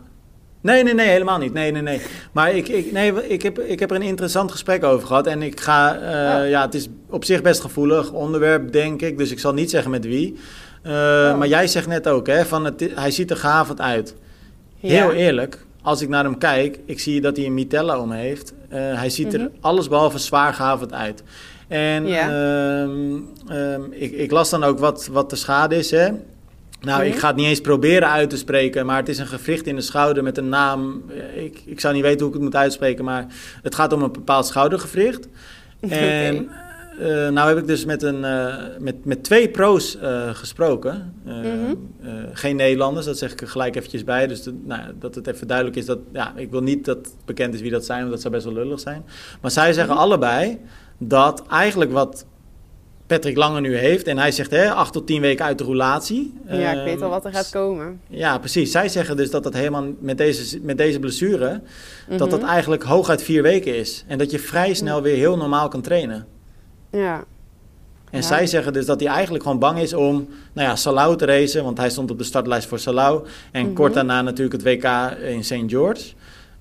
Nee, 0.61 0.83
nee, 0.83 0.95
nee, 0.95 1.09
helemaal 1.09 1.38
niet. 1.38 1.53
Nee, 1.53 1.71
nee, 1.71 1.83
nee. 1.83 2.00
Maar 2.33 2.53
ik, 2.53 2.69
ik, 2.69 2.93
nee, 2.93 3.29
ik, 3.29 3.43
heb, 3.43 3.59
ik 3.59 3.81
heb 3.81 3.91
er 3.91 3.97
een 3.97 4.03
interessant 4.03 4.50
gesprek 4.50 4.85
over 4.85 5.07
gehad. 5.07 5.26
En 5.26 5.43
ik 5.43 5.61
ga, 5.61 5.95
eh, 5.99 6.43
Oh. 6.43 6.49
ja, 6.49 6.62
het 6.62 6.75
is 6.75 6.88
op 7.11 7.25
zich 7.25 7.43
best 7.43 7.61
gevoelig 7.61 8.11
onderwerp, 8.12 8.73
denk 8.73 9.03
ik. 9.03 9.19
Dus 9.19 9.31
ik 9.31 9.38
zal 9.38 9.53
niet 9.53 9.71
zeggen 9.71 9.91
met 9.91 10.05
wie. 10.05 10.37
Eh, 10.83 10.93
Oh. 10.93 11.38
Maar 11.38 11.49
jij 11.49 11.67
zegt 11.67 11.87
net 11.87 12.09
ook, 12.09 12.26
hè, 12.26 12.45
van 12.45 12.65
het, 12.65 12.88
hij 12.95 13.11
ziet 13.11 13.31
er 13.31 13.37
gehavend 13.37 13.81
uit. 13.81 14.15
Heel 14.81 15.12
eerlijk, 15.12 15.65
als 15.83 16.03
ik 16.03 16.09
naar 16.09 16.25
hem 16.25 16.38
kijk, 16.38 16.79
ik 16.87 17.00
zie 17.00 17.21
dat 17.21 17.37
hij 17.37 17.47
een 17.47 17.55
mitella 17.55 17.99
om 18.00 18.11
heeft. 18.12 18.53
Hij 18.69 19.11
ziet 19.11 19.35
er 19.35 19.41
Mhm. 19.41 19.49
alles 19.61 19.88
behalve 19.88 20.19
zwaar 20.19 20.55
gehavend 20.55 20.93
uit. 20.93 21.23
En 21.68 22.06
Ja. 22.06 22.28
ehm, 22.82 23.16
ehm, 23.49 23.80
ik, 23.90 24.12
ik 24.12 24.30
las 24.30 24.50
dan 24.50 24.64
ook 24.64 24.78
wat, 24.78 25.08
wat 25.12 25.30
de 25.30 25.37
schade 25.37 25.76
is, 25.76 25.90
hè. 25.90 26.08
Nou, 26.80 26.99
Mhm. 27.02 27.12
ik 27.12 27.18
ga 27.18 27.26
het 27.26 27.37
niet 27.37 27.46
eens 27.46 27.61
proberen 27.61 28.11
uit 28.11 28.30
te 28.30 28.37
spreken, 28.37 28.87
maar 28.87 28.96
het 28.96 29.08
is 29.08 29.18
een 29.18 29.26
gewricht 29.26 29.66
in 29.66 29.76
de 29.76 29.82
schouder 29.82 30.23
met 30.23 30.38
een 30.38 30.49
naam. 30.49 31.02
Ik, 31.35 31.62
ik 31.66 31.80
zou 31.80 31.94
niet 31.94 32.02
weten 32.02 32.18
hoe 32.20 32.28
ik 32.28 32.35
het 32.35 32.42
moet 32.42 32.56
uitspreken, 32.56 33.04
maar 33.04 33.26
het 33.62 33.75
gaat 33.75 33.92
om 33.92 34.02
een 34.02 34.12
bepaald 34.12 34.46
schoudergewricht. 34.46 35.28
En 35.88 36.49
eh, 37.00 37.28
nou 37.28 37.49
heb 37.49 37.58
ik 37.58 37.66
dus 37.66 37.85
met, 37.85 38.02
een, 38.02 38.25
eh, 38.25 38.54
met, 38.78 39.04
met 39.04 39.23
twee 39.25 39.49
pro's 39.49 39.99
eh, 39.99 40.28
gesproken. 40.35 41.14
Eh, 41.26 41.35
Mhm. 41.35 41.75
geen 42.32 42.56
Nederlanders, 42.56 43.06
dat 43.06 43.18
zeg 43.18 43.32
ik 43.32 43.40
er 43.40 43.49
gelijk 43.49 43.76
eventjes 43.76 44.04
bij. 44.04 44.26
Dus 44.26 44.42
de- 44.42 44.54
nou, 44.64 44.80
dat 44.99 45.14
het 45.14 45.26
even 45.26 45.46
duidelijk 45.46 45.76
is 45.76 45.87
dat... 45.87 45.99
Ja, 46.12 46.32
ik 46.37 46.50
wil 46.50 46.62
niet 46.62 46.85
dat 46.85 47.14
bekend 47.25 47.54
is 47.54 47.61
wie 47.61 47.70
dat 47.70 47.85
zijn, 47.85 47.99
want 47.99 48.11
dat 48.11 48.20
zou 48.20 48.35
best 48.35 48.44
wel 48.44 48.54
lullig 48.54 48.80
zijn. 48.80 49.04
Maar 49.40 49.50
zij 49.50 49.73
zeggen 49.73 49.94
Mhm. 49.94 50.02
allebei 50.02 50.58
dat 50.99 51.47
eigenlijk 51.47 51.93
wat 51.93 52.25
Patrick 53.07 53.37
Lange 53.37 53.61
nu 53.61 53.76
heeft... 53.76 54.07
en 54.07 54.19
hij 54.19 54.31
zegt 54.31 54.50
hè, 54.50 54.71
acht 54.73 54.93
tot 54.93 55.07
tien 55.07 55.21
weken 55.21 55.45
uit 55.45 55.59
de 55.59 55.65
roulatie. 55.65 56.35
Ja, 56.49 56.71
ik 56.73 56.85
weet 56.85 56.95
Ehm, 56.95 57.03
al 57.05 57.11
wat 57.11 57.25
er 57.25 57.33
gaat 57.33 57.50
komen. 57.50 58.00
Ja, 58.09 58.38
precies. 58.38 58.71
Zij 58.71 58.88
zeggen 58.88 59.17
dus 59.17 59.31
dat 59.31 59.43
dat 59.43 59.55
helemaal 59.55 59.85
met 59.99 60.19
deze, 60.19 60.59
met 60.62 60.79
deze 60.79 60.99
blessure... 60.99 61.61
dat 62.09 62.31
dat 62.31 62.41
Mhm. 62.41 62.49
eigenlijk 62.50 62.83
hooguit 62.83 63.23
vier 63.23 63.43
weken 63.43 63.76
is. 63.76 64.05
En 64.07 64.19
dat 64.19 64.31
je 64.31 64.38
vrij 64.38 64.75
snel 64.75 65.03
weer 65.03 65.17
heel 65.17 65.37
normaal 65.37 65.69
kan 65.69 65.81
trainen. 65.81 66.26
Ja. 66.91 67.25
En 68.11 68.21
Ja. 68.21 68.26
zij 68.26 68.47
zeggen 68.47 68.73
dus 68.73 68.87
dat 68.87 69.00
hij 69.00 69.09
eigenlijk 69.09 69.45
gewoon 69.45 69.59
bang 69.59 69.79
is 69.79 69.95
om, 69.95 70.29
nou 70.53 70.69
ja, 70.69 70.76
Salau 70.76 71.17
te 71.17 71.25
racen. 71.26 71.65
Want 71.65 71.79
hij 71.79 71.91
stond 71.91 72.11
op 72.11 72.19
de 72.19 72.25
startlijst 72.25 72.69
voor 72.69 72.79
Salau. 72.79 73.26
En 73.53 73.65
Mhm. 73.65 73.75
kort 73.75 73.95
daarna 73.95 74.23
natuurlijk 74.23 74.62
het 74.62 74.83
WK 74.83 75.17
in 75.23 75.45
St. 75.45 75.62
George. 75.67 76.12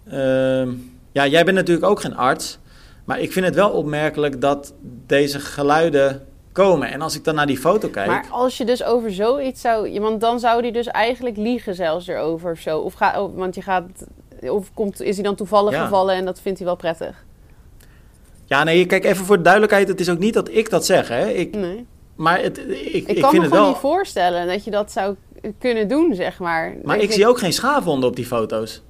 Ehm, 0.10 0.70
ja, 1.12 1.28
jij 1.28 1.44
bent 1.46 1.58
natuurlijk 1.58 1.86
ook 1.86 2.02
geen 2.02 2.16
arts. 2.16 2.58
Maar 3.06 3.20
ik 3.20 3.32
vind 3.32 3.46
het 3.46 3.56
wel 3.56 3.70
opmerkelijk 3.70 4.42
dat 4.42 4.74
deze 5.06 5.40
geluiden 5.40 6.26
komen. 6.52 6.92
En 6.92 7.02
als 7.02 7.16
ik 7.16 7.24
dan 7.24 7.36
naar 7.36 7.46
die 7.48 7.58
foto 7.58 7.88
kijk... 7.88 8.08
Maar 8.08 8.26
als 8.32 8.58
je 8.58 8.66
dus 8.66 8.84
over 8.84 9.12
zoiets 9.14 9.62
zou... 9.62 10.00
Want 10.00 10.22
dan 10.22 10.40
zou 10.40 10.62
hij 10.62 10.72
dus 10.72 10.88
eigenlijk 10.88 11.38
liegen 11.38 11.76
zelfs 11.76 12.08
erover 12.08 12.52
of 12.52 12.60
zo. 12.60 12.80
Of 12.80 12.94
ga, 12.94 13.30
want 13.30 13.56
je 13.56 13.62
gaat... 13.62 13.84
Of 14.42 14.74
komt, 14.74 15.02
is 15.02 15.16
hij 15.16 15.24
dan 15.24 15.36
toevallig 15.36 15.74
Ja. 15.74 15.84
gevallen 15.84 16.16
en 16.16 16.26
dat 16.26 16.40
vindt 16.42 16.58
hij 16.58 16.68
wel 16.68 16.76
prettig? 16.76 17.26
Ja, 18.46 18.64
nee, 18.64 18.86
kijk 18.86 19.06
even 19.06 19.26
voor 19.26 19.38
de 19.38 19.42
duidelijkheid. 19.44 19.88
Het 19.88 20.00
is 20.00 20.10
ook 20.10 20.20
niet 20.20 20.34
dat 20.34 20.50
ik 20.52 20.70
dat 20.70 20.86
zeg, 20.86 21.08
hè. 21.08 21.28
Ik, 21.30 21.56
Nee. 21.56 21.86
maar 22.16 22.42
het, 22.42 22.58
ik, 22.58 22.68
ik, 22.94 23.08
Ik, 23.08 23.22
kan 23.22 23.30
vind 23.30 23.42
me 23.44 23.48
gewoon 23.50 23.64
wel... 23.64 23.68
niet 23.68 23.78
voorstellen 23.78 24.48
dat 24.48 24.64
je 24.64 24.72
dat 24.72 24.92
zou 24.92 25.16
kunnen 25.60 25.88
doen, 25.88 26.16
zeg 26.16 26.40
maar. 26.40 26.76
Maar 26.84 26.98
ik 26.98 27.08
je- 27.08 27.14
zie 27.14 27.28
ook 27.28 27.38
geen 27.40 27.54
schaafwonden 27.54 28.10
op 28.10 28.16
die 28.16 28.26
foto's. 28.26 28.82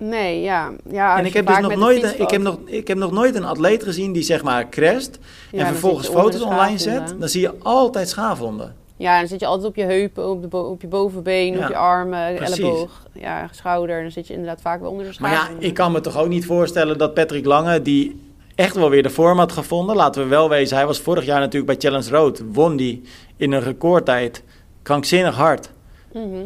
Nee, 0.00 0.40
ja. 0.40 0.72
ja 0.90 1.12
en 1.12 1.18
als 1.18 1.26
ik 1.26 1.34
heb 1.34 1.46
dus 1.46 1.58
nog 1.58 1.76
nooit, 1.76 2.02
een, 2.02 2.20
ik, 2.20 2.30
heb 2.30 2.40
nog, 2.40 2.58
ik 2.64 2.88
heb 2.88 2.98
nog 2.98 3.12
nooit 3.12 3.34
een 3.34 3.44
atleet 3.44 3.84
gezien 3.84 4.12
die 4.12 4.22
zeg 4.22 4.42
maar 4.42 4.68
crasht 4.68 5.18
Ja, 5.50 5.58
en 5.58 5.66
vervolgens 5.66 6.08
foto's 6.08 6.40
online 6.40 6.78
zet. 6.78 7.14
Dan 7.18 7.28
zie 7.28 7.40
je 7.40 7.54
altijd 7.58 8.08
schaafwonden. 8.08 8.76
Ja, 8.96 9.18
dan 9.18 9.28
zit 9.28 9.40
je 9.40 9.46
altijd 9.46 9.68
op 9.68 9.76
je 9.76 9.84
heupen, 9.84 10.28
op, 10.28 10.50
de 10.50 10.56
op 10.56 10.80
je 10.80 10.86
bovenbeen, 10.86 11.56
Ja, 11.56 11.62
op 11.62 11.68
je 11.68 11.76
armen, 11.76 12.34
precies. 12.34 12.58
elleboog, 12.58 13.06
ja, 13.12 13.48
schouder. 13.52 14.02
Dan 14.02 14.10
zit 14.10 14.26
je 14.26 14.32
inderdaad 14.32 14.60
vaak 14.60 14.80
wel 14.80 14.90
onder 14.90 15.06
de 15.06 15.16
Maar 15.20 15.32
ja, 15.32 15.48
ik 15.58 15.74
kan 15.74 15.92
me 15.92 16.00
toch 16.00 16.18
ook 16.18 16.28
niet 16.28 16.46
voorstellen 16.46 16.98
dat 16.98 17.14
Patrick 17.14 17.44
Lange, 17.44 17.82
die 17.82 18.20
echt 18.54 18.74
wel 18.74 18.90
weer 18.90 19.02
de 19.02 19.10
vorm 19.10 19.38
had 19.38 19.52
gevonden. 19.52 19.96
Laten 19.96 20.22
we 20.22 20.28
wel 20.28 20.48
wezen, 20.48 20.76
hij 20.76 20.86
was 20.86 21.00
vorig 21.00 21.24
jaar 21.24 21.40
natuurlijk 21.40 21.66
bij 21.66 21.90
Challenge 21.90 22.10
Road. 22.10 22.42
Won 22.52 22.76
die 22.76 23.02
in 23.36 23.52
een 23.52 23.62
recordtijd. 23.62 24.42
Krankzinnig 24.82 25.34
hard. 25.34 25.70
Mhm. 26.12 26.40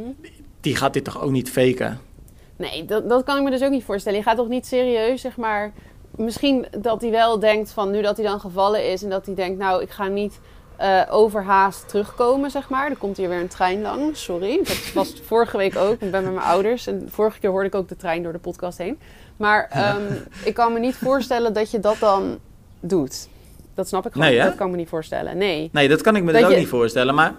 Die 0.60 0.76
gaat 0.76 0.92
dit 0.92 1.04
toch 1.04 1.22
ook 1.22 1.30
niet 1.30 1.50
faken? 1.50 2.00
Nee, 2.70 2.84
dat, 2.84 3.08
dat 3.08 3.24
kan 3.24 3.36
ik 3.36 3.42
me 3.42 3.50
dus 3.50 3.62
ook 3.62 3.70
niet 3.70 3.84
voorstellen. 3.84 4.18
Je 4.18 4.24
gaat 4.24 4.36
toch 4.36 4.48
niet 4.48 4.66
serieus, 4.66 5.20
zeg 5.20 5.36
maar... 5.36 5.72
Misschien 6.16 6.66
dat 6.78 7.00
hij 7.00 7.10
wel 7.10 7.38
denkt 7.38 7.70
van 7.72 7.90
nu 7.90 8.02
dat 8.02 8.16
hij 8.16 8.26
dan 8.26 8.40
gevallen 8.40 8.90
is... 8.92 9.02
en 9.02 9.10
dat 9.10 9.26
hij 9.26 9.34
denkt, 9.34 9.58
nou, 9.58 9.82
ik 9.82 9.90
ga 9.90 10.08
niet 10.08 10.40
eh, 10.76 11.00
overhaast 11.10 11.88
terugkomen, 11.88 12.50
zeg 12.50 12.68
maar. 12.68 12.88
Dan 12.88 12.98
komt 12.98 13.16
hier 13.16 13.28
weer 13.28 13.40
een 13.40 13.48
trein 13.48 13.82
lang, 13.82 14.16
sorry. 14.16 14.56
Dat 14.64 14.92
was 14.94 15.14
vorige 15.26 15.56
week 15.56 15.76
ook. 15.76 15.92
Ik 15.92 16.10
ben 16.10 16.24
met 16.24 16.32
mijn 16.34 16.46
ouders. 16.46 16.86
En 16.86 17.06
vorige 17.10 17.38
keer 17.38 17.50
hoorde 17.50 17.66
ik 17.66 17.74
ook 17.74 17.88
de 17.88 17.96
trein 17.96 18.22
door 18.22 18.32
de 18.32 18.38
podcast 18.38 18.78
heen. 18.78 18.98
Maar 19.36 19.68
ehm, 19.70 20.02
ik 20.44 20.54
kan 20.54 20.72
me 20.72 20.78
niet 20.78 20.94
voorstellen 20.96 21.52
dat 21.52 21.70
je 21.70 21.80
dat 21.80 21.96
dan 21.98 22.38
doet. 22.80 23.28
Dat 23.74 23.88
snap 23.88 24.06
ik 24.06 24.12
gewoon. 24.12 24.28
Nee, 24.28 24.38
dat 24.38 24.54
kan 24.54 24.66
ik 24.66 24.72
me 24.72 24.78
niet 24.78 24.88
voorstellen. 24.88 25.36
Nee. 25.36 25.68
Nee, 25.72 25.88
dat 25.88 26.00
kan 26.02 26.16
ik 26.16 26.22
me 26.22 26.32
Dat 26.32 26.40
dus 26.40 26.44
ook 26.50 26.54
je- 26.54 26.60
niet 26.60 26.68
voorstellen. 26.68 27.14
Maar 27.14 27.34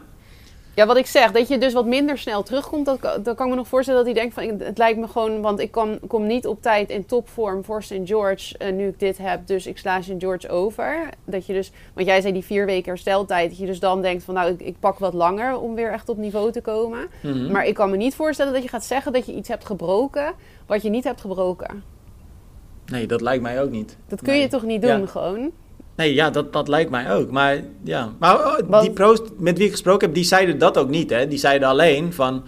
Ja, 0.75 0.85
wat 0.85 0.97
ik 0.97 1.05
zeg, 1.05 1.31
dat 1.31 1.47
je 1.47 1.57
dus 1.57 1.73
wat 1.73 1.85
minder 1.85 2.17
snel 2.17 2.43
terugkomt, 2.43 2.85
dat, 2.85 2.99
kan- 2.99 3.23
dan 3.23 3.35
kan 3.35 3.45
ik 3.45 3.51
me 3.51 3.57
nog 3.57 3.67
voorstellen 3.67 4.05
dat 4.05 4.13
hij 4.13 4.21
denkt 4.21 4.35
van, 4.35 4.65
het 4.67 4.77
lijkt 4.77 4.99
me 4.99 5.07
gewoon, 5.07 5.41
want 5.41 5.59
ik 5.59 5.71
kom, 5.71 5.99
kom 6.07 6.27
niet 6.27 6.47
op 6.47 6.61
tijd 6.61 6.89
in 6.89 7.05
topvorm 7.05 7.63
voor 7.63 7.83
St. 7.83 7.99
George, 8.03 8.57
eh, 8.57 8.71
nu 8.73 8.87
ik 8.87 8.99
dit 8.99 9.17
heb, 9.17 9.47
dus 9.47 9.67
ik 9.67 9.77
sla 9.77 10.01
St. 10.01 10.13
George 10.17 10.49
over. 10.49 11.09
Dat 11.25 11.45
je 11.45 11.53
dus, 11.53 11.71
want 11.93 12.07
jij 12.07 12.21
zei 12.21 12.33
die 12.33 12.43
vier 12.45 12.65
weken 12.65 12.89
hersteltijd, 12.91 13.49
dat 13.49 13.57
je 13.59 13.65
dus 13.65 13.79
dan 13.79 14.01
denkt 14.01 14.23
van, 14.23 14.33
nou, 14.33 14.51
ik, 14.51 14.61
ik 14.61 14.79
pak 14.79 14.99
wat 14.99 15.13
langer 15.13 15.57
om 15.59 15.75
weer 15.75 15.91
echt 15.91 16.09
op 16.09 16.17
niveau 16.17 16.51
te 16.51 16.61
komen. 16.61 17.07
mhm. 17.21 17.51
Maar 17.51 17.65
ik 17.65 17.73
kan 17.73 17.89
me 17.89 17.97
niet 17.97 18.15
voorstellen 18.15 18.53
dat 18.53 18.63
je 18.63 18.69
gaat 18.69 18.85
zeggen 18.85 19.13
dat 19.13 19.25
je 19.25 19.33
iets 19.35 19.49
hebt 19.49 19.65
gebroken, 19.65 20.33
wat 20.65 20.81
je 20.81 20.89
niet 20.89 21.03
hebt 21.03 21.21
gebroken. 21.21 21.83
nee, 22.85 23.07
dat 23.07 23.21
lijkt 23.21 23.43
mij 23.43 23.61
ook 23.61 23.71
niet. 23.71 23.97
Dat 24.07 24.21
kun 24.21 24.33
Nee. 24.33 24.41
je 24.41 24.47
toch 24.47 24.63
niet 24.63 24.81
doen, 24.81 24.99
Ja. 24.99 25.05
gewoon? 25.05 25.51
Nee, 25.95 26.13
ja, 26.13 26.29
dat, 26.29 26.53
dat 26.53 26.67
lijkt 26.67 26.89
mij 26.89 27.13
ook. 27.13 27.31
Maar 27.31 27.59
ja, 27.83 28.13
maar 28.19 28.35
oh, 28.35 28.81
die 28.81 28.91
pro's 28.91 29.21
met 29.37 29.57
wie 29.57 29.65
ik 29.65 29.71
gesproken 29.71 30.05
heb, 30.05 30.15
die 30.15 30.23
zeiden 30.23 30.57
dat 30.57 30.77
ook 30.77 30.89
niet. 30.89 31.09
Hè? 31.09 31.27
Die 31.27 31.37
zeiden 31.37 31.67
alleen 31.67 32.13
van 32.13 32.43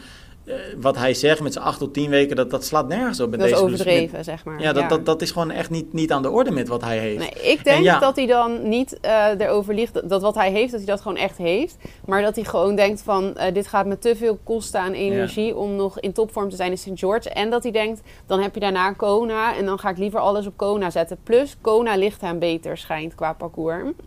wat 0.77 0.97
hij 0.97 1.13
zegt 1.13 1.41
met 1.41 1.53
zijn 1.53 1.65
acht 1.65 1.79
tot 1.79 1.93
tien 1.93 2.09
weken, 2.09 2.35
dat, 2.35 2.49
dat 2.49 2.65
slaat 2.65 2.87
nergens 2.87 3.19
op. 3.19 3.29
Met 3.29 3.39
Dat 3.39 3.49
is 3.49 3.55
overdreven, 3.55 4.23
zeg 4.23 4.45
maar. 4.45 4.61
ja, 4.61 4.73
dat, 4.73 4.89
Dat, 4.89 5.05
dat 5.05 5.21
is 5.21 5.31
gewoon 5.31 5.51
echt 5.51 5.69
niet, 5.69 5.93
niet 5.93 6.11
aan 6.11 6.21
de 6.21 6.29
orde 6.29 6.51
met 6.51 6.67
wat 6.67 6.83
hij 6.83 6.97
heeft. 6.97 7.19
Nee, 7.19 7.51
ik 7.51 7.63
denk 7.63 7.83
ja. 7.83 7.99
dat 7.99 8.15
hij 8.15 8.25
dan 8.25 8.69
niet 8.69 8.99
eh, 8.99 9.25
erover 9.37 9.73
ligt 9.73 9.93
dat, 9.93 10.09
dat 10.09 10.21
wat 10.21 10.35
hij 10.35 10.51
heeft, 10.51 10.71
dat 10.71 10.79
hij 10.79 10.89
dat 10.89 11.01
gewoon 11.01 11.17
echt 11.17 11.37
heeft. 11.37 11.77
Maar 12.05 12.21
dat 12.21 12.35
hij 12.35 12.43
gewoon 12.43 12.75
denkt 12.75 13.01
van, 13.01 13.35
eh, 13.35 13.53
dit 13.53 13.67
gaat 13.67 13.85
me 13.85 13.99
te 13.99 14.15
veel 14.15 14.39
kosten 14.43 14.79
aan 14.79 14.93
energie 14.93 15.55
om 15.55 15.75
nog 15.75 15.99
in 15.99 16.13
topvorm 16.13 16.49
te 16.49 16.55
zijn 16.55 16.71
in 16.71 16.77
St. 16.77 16.91
George. 16.93 17.29
En 17.29 17.49
dat 17.49 17.63
hij 17.63 17.71
denkt, 17.71 18.01
dan 18.25 18.39
heb 18.41 18.53
je 18.53 18.59
daarna 18.59 18.91
Kona 18.91 19.55
en 19.55 19.65
dan 19.65 19.79
ga 19.79 19.89
ik 19.89 19.97
liever 19.97 20.19
alles 20.19 20.47
op 20.47 20.53
Kona 20.55 20.89
zetten. 20.89 21.17
Plus, 21.23 21.55
Kona 21.61 21.95
ligt 21.95 22.21
hem 22.21 22.39
beter, 22.39 22.77
schijnt, 22.77 23.15
qua 23.15 23.33
parcours. 23.33 23.55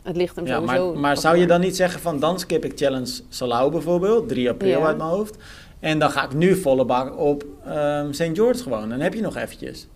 Het 0.02 0.16
ligt 0.16 0.36
hem 0.36 0.46
Ja, 0.46 0.54
sowieso. 0.54 0.92
maar, 0.92 1.00
maar 1.00 1.16
zou 1.16 1.36
je 1.36 1.46
dan 1.46 1.60
niet 1.60 1.76
zeggen 1.76 2.00
van 2.00 2.20
dan 2.20 2.38
skip 2.38 2.64
ik 2.64 2.72
Challenge 2.78 3.20
Salau 3.28 3.70
bijvoorbeeld, 3.70 4.28
3 4.28 4.50
april 4.50 4.86
uit 4.86 4.96
mijn 4.96 5.08
hoofd. 5.08 5.36
En 5.80 5.98
dan 5.98 6.10
ga 6.10 6.24
ik 6.24 6.34
nu 6.34 6.54
volle 6.56 6.84
bak 6.84 7.18
op 7.18 7.44
ehm 7.66 8.12
St. 8.12 8.30
George 8.32 8.62
gewoon. 8.62 8.88
Dan 8.88 9.00
heb 9.00 9.14
je 9.14 9.20
nog 9.20 9.36
eventjes. 9.36 9.88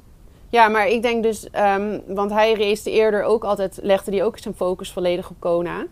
Ja, 0.49 0.69
maar 0.69 0.89
ik 0.89 1.03
denk 1.03 1.23
dus, 1.23 1.51
ehm, 1.51 1.99
want 2.07 2.31
hij 2.31 2.55
race 2.55 2.91
eerder 2.91 3.23
ook 3.23 3.45
altijd, 3.45 3.79
legde 3.83 4.11
hij 4.11 4.25
ook 4.25 4.39
zijn 4.39 4.55
focus 4.55 4.93
volledig 4.93 5.31
op 5.31 5.37
Kona. 5.39 5.87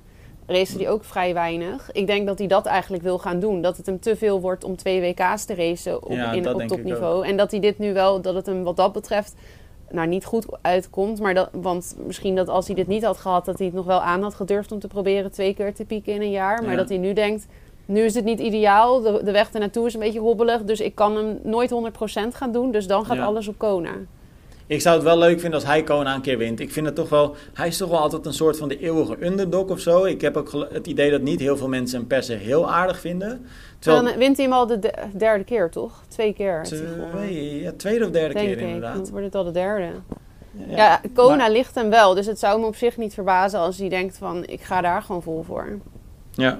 Race 0.46 0.76
hij 0.76 0.90
ook 0.90 1.04
vrij 1.04 1.34
weinig. 1.34 1.92
Ik 1.92 2.06
denk 2.06 2.26
dat 2.26 2.38
hij 2.38 2.46
dat 2.46 2.66
eigenlijk 2.66 3.02
wil 3.02 3.18
gaan 3.18 3.40
doen. 3.40 3.62
Dat 3.62 3.76
het 3.76 3.86
hem 3.86 4.00
te 4.00 4.16
veel 4.16 4.40
wordt 4.40 4.64
om 4.64 4.76
twee 4.76 5.00
WK's 5.00 5.44
te 5.44 5.54
racen 5.54 6.02
op, 6.02 6.12
Ja, 6.12 6.32
in, 6.32 6.54
op 6.54 6.62
topniveau. 6.62 7.26
En 7.26 7.36
dat 7.36 7.50
hij 7.50 7.60
dit 7.60 7.78
nu 7.78 7.92
wel, 7.92 8.20
dat 8.20 8.34
het 8.34 8.46
hem 8.46 8.62
wat 8.62 8.76
dat 8.76 8.92
betreft, 8.92 9.34
nou 9.90 10.08
niet 10.08 10.24
goed 10.24 10.46
uitkomt. 10.60 11.20
Maar 11.20 11.34
dat, 11.34 11.48
want 11.52 11.96
misschien 12.06 12.34
dat 12.34 12.48
als 12.48 12.66
hij 12.66 12.74
dit 12.76 12.86
niet 12.86 13.04
had 13.04 13.16
gehad, 13.18 13.44
dat 13.44 13.56
hij 13.58 13.66
het 13.66 13.76
nog 13.76 13.84
wel 13.86 14.00
aan 14.00 14.22
had 14.22 14.34
gedurfd 14.34 14.72
om 14.72 14.78
te 14.78 14.88
proberen 14.88 15.32
twee 15.32 15.54
keer 15.54 15.74
te 15.74 15.84
pieken 15.84 16.12
in 16.14 16.20
een 16.20 16.30
jaar. 16.30 16.62
Maar 16.62 16.70
Ja. 16.70 16.76
dat 16.76 16.88
hij 16.88 16.98
nu 16.98 17.12
denkt, 17.12 17.46
nu 17.92 18.00
is 18.04 18.14
het 18.14 18.24
niet 18.24 18.40
ideaal. 18.40 19.00
De, 19.00 19.20
de 19.24 19.32
weg 19.32 19.50
ernaartoe 19.52 19.86
is 19.86 19.94
een 19.94 20.00
beetje 20.00 20.20
hobbelig. 20.20 20.62
Dus 20.62 20.80
ik 20.80 20.94
kan 20.94 21.16
hem 21.16 21.38
nooit 21.42 21.70
100% 21.70 21.74
gaan 22.32 22.52
doen. 22.52 22.70
Dus 22.70 22.86
dan 22.86 23.04
gaat 23.04 23.16
Ja. 23.16 23.24
alles 23.24 23.48
op 23.48 23.58
Kona. 23.58 23.90
ik 24.66 24.80
zou 24.80 24.94
het 24.94 25.04
wel 25.04 25.18
leuk 25.18 25.40
vinden 25.40 25.60
als 25.60 25.68
hij 25.68 25.82
Kona 25.82 26.14
een 26.14 26.20
keer 26.20 26.38
wint. 26.38 26.60
Ik 26.60 26.72
vind 26.72 26.86
het 26.86 26.94
toch 26.94 27.08
wel, 27.08 27.34
hij 27.54 27.68
is 27.68 27.76
toch 27.76 27.88
wel 27.90 27.98
altijd 27.98 28.26
een 28.26 28.32
soort 28.34 28.56
van 28.56 28.68
de 28.68 28.78
eeuwige 28.78 29.26
underdog 29.26 29.68
of 29.68 29.80
zo. 29.80 30.04
Ik 30.04 30.20
heb 30.20 30.36
ook 30.36 30.66
het 30.70 30.86
idee 30.86 31.10
dat 31.10 31.20
niet 31.20 31.40
heel 31.40 31.56
veel 31.56 31.68
mensen 31.68 31.98
hem 31.98 32.06
per 32.06 32.22
se 32.22 32.32
heel 32.32 32.70
aardig 32.70 33.00
vinden. 33.00 33.46
Terwijl, 33.78 34.04
dan 34.04 34.16
wint 34.16 34.36
hij 34.36 34.46
hem 34.46 34.54
al 34.54 34.66
de 34.66 34.78
derde 35.16 35.44
keer, 35.44 35.70
toch? 35.70 36.02
Twee 36.08 36.32
keer. 36.32 36.62
Twee, 36.62 37.60
ja, 37.60 37.72
tweede 37.76 38.04
of 38.04 38.10
derde 38.10 38.34
keer 38.34 38.58
inderdaad. 38.58 38.94
Dan 38.94 39.10
wordt 39.10 39.24
het 39.24 39.34
al 39.34 39.44
de 39.44 39.50
derde. 39.50 39.88
Ja, 40.68 40.76
ja 40.76 41.00
Kona 41.14 41.48
ligt 41.48 41.74
hem 41.74 41.90
wel. 41.90 42.14
Dus 42.14 42.26
het 42.26 42.38
zou 42.38 42.60
me 42.60 42.66
op 42.66 42.76
zich 42.76 42.96
niet 42.96 43.14
verbazen 43.14 43.60
als 43.60 43.78
hij 43.78 43.88
denkt 43.88 44.18
van... 44.18 44.44
ik 44.46 44.60
ga 44.60 44.80
daar 44.80 45.02
gewoon 45.02 45.22
vol 45.22 45.42
voor. 45.42 45.78
Ja. 46.30 46.58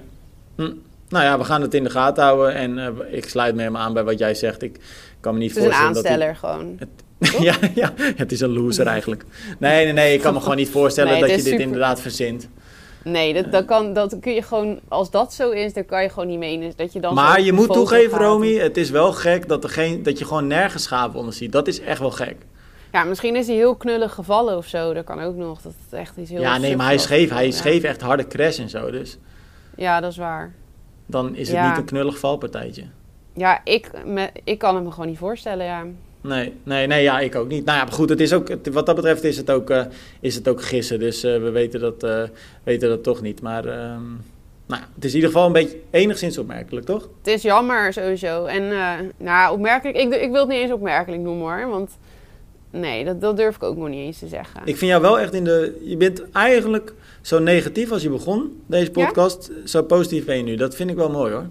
Hm. 0.57 0.73
Nou 1.13 1.25
ja, 1.25 1.39
we 1.39 1.45
gaan 1.45 1.63
het 1.63 1.75
in 1.75 1.85
de 1.85 1.91
gaten 1.91 2.23
houden. 2.25 2.55
En 2.55 2.79
uh, 2.79 2.87
ik 3.11 3.29
sluit 3.29 3.55
me 3.55 3.61
helemaal 3.61 3.83
aan 3.83 3.93
bij 3.93 4.05
wat 4.05 4.19
jij 4.19 4.35
zegt. 4.35 4.63
Ik 4.63 4.81
kan 5.21 5.35
me 5.35 5.39
niet 5.39 5.53
voorstellen 5.53 5.95
dat... 5.95 6.05
Het 6.05 6.05
is 6.05 6.21
een 6.21 6.23
aansteller 6.23 6.37
gewoon. 6.37 6.79
ja, 7.49 7.55
ja, 7.75 7.93
het 8.17 8.33
is 8.33 8.41
een 8.41 8.53
loser 8.53 8.87
eigenlijk. 8.87 9.25
Nee, 9.59 9.85
nee, 9.85 9.93
nee. 9.93 10.15
Ik 10.15 10.21
kan 10.21 10.35
me 10.35 10.41
gewoon 10.41 10.57
niet 10.57 10.71
voorstellen 10.71 11.21
dat 11.27 11.31
je 11.31 11.43
dit 11.43 11.61
inderdaad 11.61 12.01
verzint. 12.01 12.49
Nee, 13.05 13.35
dat, 13.35 13.53
dat, 13.53 13.65
kan, 13.65 13.93
dat 13.93 14.17
kun 14.21 14.33
je 14.33 14.43
gewoon... 14.43 14.81
Als 14.89 15.11
dat 15.11 15.33
zo 15.35 15.51
is, 15.51 15.73
dan 15.73 15.85
kan 15.85 16.03
je 16.03 16.09
gewoon 16.09 16.29
niet 16.29 16.39
menen 16.39 16.73
dat 16.77 16.93
je 16.93 17.01
dan... 17.01 17.15
Maar 17.15 17.41
je 17.41 17.53
moet 17.53 17.73
toegeven, 17.73 18.19
Romy, 18.19 18.55
het 18.55 18.77
is 18.77 18.91
wel 18.91 19.13
gek 19.13 19.49
dat, 19.49 19.65
er 19.65 19.71
geen, 19.71 20.03
dat 20.03 20.19
je 20.19 20.25
gewoon 20.25 20.47
nergens 20.47 20.83
schaven 20.83 21.19
onder 21.19 21.35
ziet. 21.35 21.53
Dat 21.53 21.69
is 21.69 21.81
echt 21.81 21.99
wel 21.99 22.11
gek. 22.11 22.37
Ja, 22.93 23.05
misschien 23.05 23.37
is 23.37 23.47
hij 23.47 23.57
heel 23.57 23.75
knullig 23.75 24.15
gevallen 24.15 24.57
of 24.57 24.67
zo. 24.67 24.93
Dat 24.95 25.05
kan 25.05 25.21
ook 25.21 25.37
nog. 25.37 25.63
Dat 25.63 25.73
het 25.85 25.99
echt 25.99 26.17
iets 26.17 26.31
heel 26.31 26.41
Ja, 26.41 26.59
nee, 26.59 26.77
maar 26.77 26.87
hij 26.87 26.99
scheef. 26.99 27.31
Hij 27.31 27.51
scheef 27.51 27.83
echt 27.83 28.01
harde 28.01 28.27
crash 28.27 28.59
en 28.59 28.69
zo, 28.69 28.91
dus... 28.91 29.19
Ja, 29.77 30.01
dat 30.01 30.11
is 30.11 30.17
waar. 30.17 30.53
Dan 31.13 31.37
is 31.37 31.51
het 31.51 31.69
niet 31.69 31.77
een 31.77 31.85
knullig 31.85 32.19
valpartijtje. 32.19 32.85
Ja, 33.35 33.61
ik, 33.65 33.91
me, 34.05 34.31
ik 34.45 34.59
kan 34.59 34.75
het 34.75 34.85
me 34.85 34.91
gewoon 34.91 35.07
niet 35.07 35.19
voorstellen, 35.19 35.67
ja. 35.67 35.85
Nee, 36.21 36.55
nee, 36.63 36.87
nee, 36.87 37.03
ja, 37.03 37.21
ik 37.21 37.35
ook 37.35 37.49
niet. 37.49 37.65
Nou 37.65 37.79
ja, 37.79 37.85
maar 37.85 37.93
goed, 37.93 38.09
het 38.09 38.21
is 38.21 38.33
ook, 38.33 38.49
wat 38.73 38.87
dat 38.87 38.95
betreft 38.95 39.25
is 39.25 39.37
het 39.37 39.51
ook, 39.51 39.71
uh, 39.71 39.85
is 40.21 40.35
het 40.35 40.49
ook 40.49 40.63
gissen. 40.63 40.99
Dus 40.99 41.25
uh, 41.25 41.43
we 41.43 41.51
weten 41.51 41.81
dat, 41.81 42.05
uh, 42.05 42.23
weten 42.63 42.89
dat 42.89 43.03
toch 43.03 43.21
niet. 43.21 43.43
Maar 43.43 43.65
um, 43.65 44.21
nou, 44.67 44.83
het 44.95 45.05
is 45.05 45.11
in 45.11 45.17
ieder 45.17 45.31
geval 45.31 45.47
een 45.47 45.53
beetje 45.53 45.81
enigszins 45.91 46.39
opmerkelijk, 46.39 46.87
toch? 46.87 47.09
Het 47.23 47.35
is 47.35 47.43
jammer 47.43 47.93
sowieso. 47.93 48.45
En 48.45 48.73
nou, 49.17 49.55
opmerkelijk, 49.55 49.97
ik, 49.97 50.15
ik 50.15 50.31
wil 50.31 50.41
het 50.41 50.49
niet 50.49 50.59
eens 50.59 50.73
opmerkelijk 50.73 51.23
noemen 51.23 51.43
hoor. 51.43 51.69
Want 51.69 51.91
nee, 52.71 53.05
dat, 53.05 53.21
dat 53.21 53.37
durf 53.37 53.57
ik 53.57 53.63
ook 53.63 53.77
nog 53.77 53.89
niet 53.89 54.07
eens 54.07 54.19
te 54.19 54.29
zeggen. 54.29 54.61
Ik 54.65 54.77
vind 54.77 54.91
jou 54.91 55.03
wel 55.03 55.21
echt 55.21 55.35
in 55.35 55.45
de... 55.45 55.81
Je 55.85 55.97
bent 55.97 56.31
eigenlijk 56.31 56.95
zo 57.23 57.39
negatief 57.39 57.91
als 57.91 58.03
je 58.03 58.11
begon, 58.11 58.63
deze 58.67 58.91
podcast. 58.91 59.51
Zo 59.65 59.83
positief 59.83 60.25
ben 60.25 60.37
je 60.37 60.43
nu. 60.43 60.57
Dat 60.57 60.75
vind 60.75 60.91
ik 60.91 60.97
wel 60.97 61.11
mooi 61.11 61.33
hoor. 61.33 61.47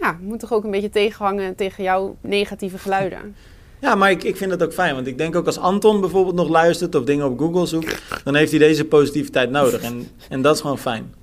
Ja, 0.00 0.18
moet 0.20 0.40
toch 0.40 0.52
ook 0.52 0.64
een 0.64 0.70
beetje 0.70 0.90
tegenhangen 0.90 1.54
tegen 1.54 1.84
jouw 1.84 2.16
negatieve 2.20 2.78
geluiden. 2.78 3.34
Ja, 3.80 3.94
maar 3.94 4.10
ik, 4.10 4.22
ik 4.22 4.36
vind 4.36 4.50
het 4.50 4.62
ook 4.62 4.72
fijn. 4.72 4.94
Want 4.94 5.06
ik 5.06 5.18
denk 5.18 5.36
ook 5.36 5.46
als 5.46 5.58
Anton 5.58 6.00
bijvoorbeeld 6.00 6.34
nog 6.34 6.48
luistert 6.48 6.94
of 6.94 7.04
dingen 7.04 7.26
op 7.26 7.38
Google 7.38 7.66
zoekt, 7.66 8.02
dan 8.24 8.34
heeft 8.34 8.50
hij 8.50 8.60
deze 8.60 8.84
positiviteit 8.84 9.50
nodig. 9.50 9.82
En, 9.82 10.08
en 10.28 10.42
dat 10.42 10.54
is 10.54 10.60
gewoon 10.60 10.78
fijn. 10.78 11.14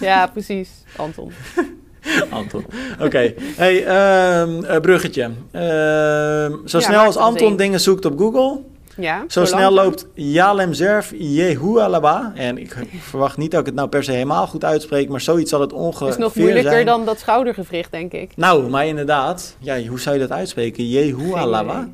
Ja, 0.00 0.26
precies. 0.26 0.70
Anton. 0.96 1.32
Anton. 2.30 2.64
Oké. 3.00 3.34
Hey, 3.56 3.82
uh, 3.82 4.80
bruggetje. 4.80 5.30
Uh, 5.52 6.56
zo 6.64 6.80
snel 6.80 7.00
als 7.00 7.16
Anton 7.16 7.56
dingen 7.56 7.80
zoekt 7.80 8.04
op 8.04 8.18
Google, 8.18 8.60
ja, 8.98 9.24
zo, 9.28 9.44
snel 9.44 9.70
loopt 9.70 10.06
Yalem 10.14 10.72
Zerf 10.72 11.12
Yehualaba. 11.18 12.32
En 12.34 12.58
ik 12.58 12.76
verwacht 13.00 13.36
niet 13.36 13.50
dat 13.50 13.60
ik 13.60 13.66
het 13.66 13.74
nou 13.74 13.88
per 13.88 14.04
se 14.04 14.12
helemaal 14.12 14.46
goed 14.46 14.64
uitspreek, 14.64 15.08
maar 15.08 15.20
zoiets 15.20 15.50
zal 15.50 15.60
het 15.60 15.72
ongeveer 15.72 15.98
zijn. 15.98 16.10
is 16.10 16.16
nog 16.16 16.34
moeilijker 16.34 16.84
dan 16.84 17.04
dat 17.04 17.18
schoudergewricht, 17.18 17.90
denk 17.90 18.12
ik. 18.12 18.36
Nou, 18.36 18.68
maar 18.68 18.86
inderdaad. 18.86 19.56
Ja, 19.58 19.82
hoe 19.82 20.00
zou 20.00 20.14
je 20.14 20.20
dat 20.20 20.32
uitspreken? 20.32 20.88
Yehualaba? 20.88 21.88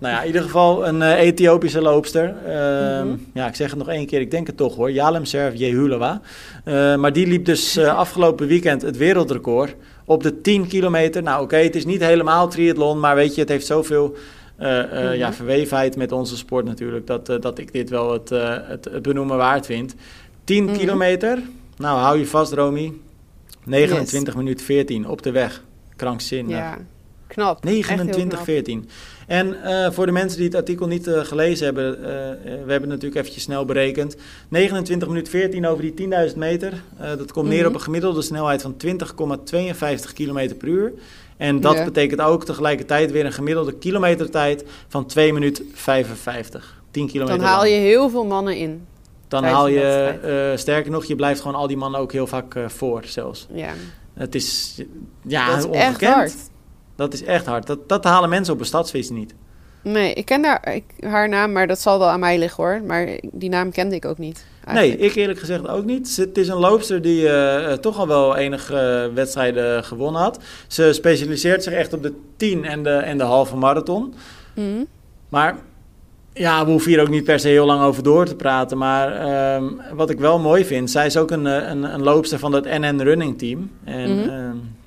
Nou 0.00 0.14
ja, 0.14 0.20
in 0.20 0.26
ieder 0.26 0.42
geval 0.42 0.86
een 0.86 1.00
uh, 1.00 1.20
Ethiopische 1.20 1.80
loopster. 1.80 2.34
Uh, 2.46 3.02
mm 3.02 3.26
Ja, 3.34 3.46
ik 3.46 3.54
zeg 3.54 3.70
het 3.70 3.78
nog 3.78 3.88
één 3.88 4.06
keer, 4.06 4.20
ik 4.20 4.30
denk 4.30 4.46
het 4.46 4.56
toch 4.56 4.76
hoor. 4.76 4.90
Yalem 4.90 5.24
Serf 5.24 5.54
Yehulawa. 5.54 6.20
Uh, 6.64 6.96
maar 6.96 7.12
die 7.12 7.26
liep 7.26 7.44
dus 7.44 7.76
uh, 7.76 7.96
afgelopen 8.04 8.46
weekend 8.46 8.82
het 8.82 8.96
wereldrecord 8.96 9.74
op 10.04 10.22
de 10.22 10.40
10 10.40 10.66
kilometer. 10.66 11.22
Nou 11.22 11.36
oké, 11.36 11.44
okay, 11.44 11.64
het 11.64 11.76
is 11.76 11.84
niet 11.84 12.00
helemaal 12.00 12.48
triathlon, 12.48 13.00
maar 13.00 13.14
weet 13.14 13.34
je, 13.34 13.40
het 13.40 13.50
heeft 13.50 13.66
zoveel 13.66 14.16
uh, 14.60 15.16
ja, 15.16 15.32
verwevenheid 15.32 15.96
met 15.96 16.12
onze 16.12 16.36
sport 16.36 16.64
natuurlijk, 16.64 17.06
dat, 17.06 17.30
uh, 17.30 17.40
dat 17.40 17.58
ik 17.58 17.72
dit 17.72 17.90
wel 17.90 18.12
het, 18.12 18.28
het, 18.28 18.84
het, 18.84 19.02
benoemen 19.02 19.36
waard 19.36 19.66
vind. 19.66 19.94
10 20.44 20.62
mm 20.62 20.68
-hmm. 20.68 20.78
kilometer, 20.78 21.38
nou 21.76 21.98
hou 21.98 22.18
je 22.18 22.26
vast 22.26 22.52
Romy, 22.52 22.92
29 23.64 24.34
yes. 24.34 24.42
minuten 24.42 24.64
14 24.64 25.08
op 25.08 25.22
de 25.22 25.30
weg, 25.30 25.62
krankzinnig. 25.96 26.56
Ja, 26.56 26.78
knap. 27.26 27.64
29, 27.64 28.28
knap. 28.28 28.44
14. 28.44 28.88
En 29.26 29.56
uh, 29.64 29.90
voor 29.90 30.06
de 30.06 30.12
mensen 30.12 30.38
die 30.38 30.46
het 30.46 30.56
artikel 30.56 30.86
niet 30.86 31.06
uh, 31.06 31.24
gelezen 31.24 31.64
hebben, 31.64 31.98
uh, 31.98 32.04
we 32.64 32.70
hebben 32.70 32.88
natuurlijk 32.88 33.20
eventjes 33.20 33.42
snel 33.42 33.64
berekend. 33.64 34.16
29 34.48 35.08
minuten 35.08 35.32
14 35.32 35.66
over 35.66 35.94
die 35.94 36.08
10.000 36.30 36.36
meter. 36.36 36.82
dat 36.98 37.16
komt 37.16 37.34
mm 37.34 37.42
-hmm. 37.42 37.50
neer 37.50 37.66
op 37.66 37.74
een 37.74 37.80
gemiddelde 37.80 38.22
snelheid 38.22 38.62
van 38.62 38.74
20,52 38.86 40.12
km 40.14 40.54
per 40.58 40.68
uur. 40.68 40.92
En 41.40 41.60
dat 41.60 41.76
ja. 41.76 41.84
betekent 41.84 42.20
ook 42.20 42.44
tegelijkertijd 42.44 43.10
weer 43.10 43.24
een 43.24 43.32
gemiddelde 43.32 43.72
kilometertijd 43.72 44.64
van 44.88 45.06
2 45.06 45.32
minuten 45.32 45.70
55. 45.74 46.82
10 46.90 47.06
kilometer 47.06 47.38
Dan 47.38 47.48
haal 47.48 47.58
lang. 47.58 47.70
je 47.70 47.80
heel 47.80 48.10
veel 48.10 48.24
mannen 48.24 48.56
in. 48.56 48.86
Dan 49.28 49.44
haal 49.44 49.66
je, 49.66 50.50
uh, 50.52 50.58
sterker 50.58 50.90
nog, 50.90 51.04
je 51.04 51.16
blijft 51.16 51.40
gewoon 51.40 51.56
al 51.56 51.66
die 51.66 51.76
mannen 51.76 52.00
ook 52.00 52.12
heel 52.12 52.26
vaak 52.26 52.54
uh, 52.54 52.68
voor 52.68 53.02
zelfs. 53.04 53.46
Ja. 53.52 53.72
Het 54.14 54.34
is, 54.34 54.80
ja, 55.22 55.46
dat 55.46 55.58
is 55.58 55.64
ongekend. 55.64 56.02
echt 56.02 56.14
hard. 56.14 56.34
Dat 56.96 57.12
is 57.12 57.22
echt 57.22 57.46
hard. 57.46 57.66
Dat, 57.66 57.88
dat 57.88 58.04
halen 58.04 58.28
mensen 58.28 58.54
op 58.54 58.60
een 58.60 58.66
stadsfeest 58.66 59.10
niet. 59.10 59.34
Nee, 59.82 60.12
ik 60.12 60.24
ken 60.24 60.42
daar, 60.42 60.74
ik, 60.74 60.84
haar 61.00 61.28
naam, 61.28 61.52
maar 61.52 61.66
dat 61.66 61.80
zal 61.80 61.98
wel 61.98 62.08
aan 62.08 62.20
mij 62.20 62.38
liggen 62.38 62.64
hoor. 62.64 62.82
Maar 62.86 63.08
die 63.32 63.48
naam 63.48 63.70
kende 63.70 63.94
ik 63.94 64.04
ook 64.04 64.18
niet. 64.18 64.44
Eigenlijk. 64.64 65.00
Nee, 65.00 65.08
ik 65.10 65.14
eerlijk 65.16 65.38
gezegd 65.38 65.68
ook 65.68 65.84
niet. 65.84 66.16
Het 66.16 66.38
is 66.38 66.48
een 66.48 66.56
loopster 66.56 67.02
die 67.02 67.22
uh, 67.22 67.72
toch 67.72 67.98
al 67.98 68.06
wel 68.06 68.36
enige 68.36 69.06
uh, 69.08 69.14
wedstrijden 69.14 69.84
gewonnen 69.84 70.20
had. 70.20 70.38
Ze 70.66 70.92
specialiseert 70.92 71.62
zich 71.62 71.72
echt 71.72 71.92
op 71.92 72.02
de 72.02 72.12
10 72.36 72.64
en 72.64 72.82
de, 72.82 72.90
en 72.90 73.18
de 73.18 73.24
halve 73.24 73.56
marathon. 73.56 74.14
Mm. 74.54 74.86
Maar 75.28 75.56
ja, 76.32 76.64
we 76.64 76.70
hoeven 76.70 76.90
hier 76.90 77.00
ook 77.00 77.08
niet 77.08 77.24
per 77.24 77.40
se 77.40 77.48
heel 77.48 77.66
lang 77.66 77.82
over 77.82 78.02
door 78.02 78.24
te 78.26 78.36
praten. 78.36 78.78
Maar 78.78 79.54
um, 79.56 79.80
wat 79.94 80.10
ik 80.10 80.18
wel 80.18 80.38
mooi 80.38 80.64
vind, 80.64 80.90
zij 80.90 81.06
is 81.06 81.16
ook 81.16 81.30
een, 81.30 81.44
een, 81.44 81.82
een 81.94 82.02
loopster 82.02 82.38
van 82.38 82.52
het 82.52 82.64
NN 82.64 83.00
Running 83.00 83.38
Team. 83.38 83.70
En 83.84 84.10
Mhm. 84.18 84.28
um, 84.28 84.78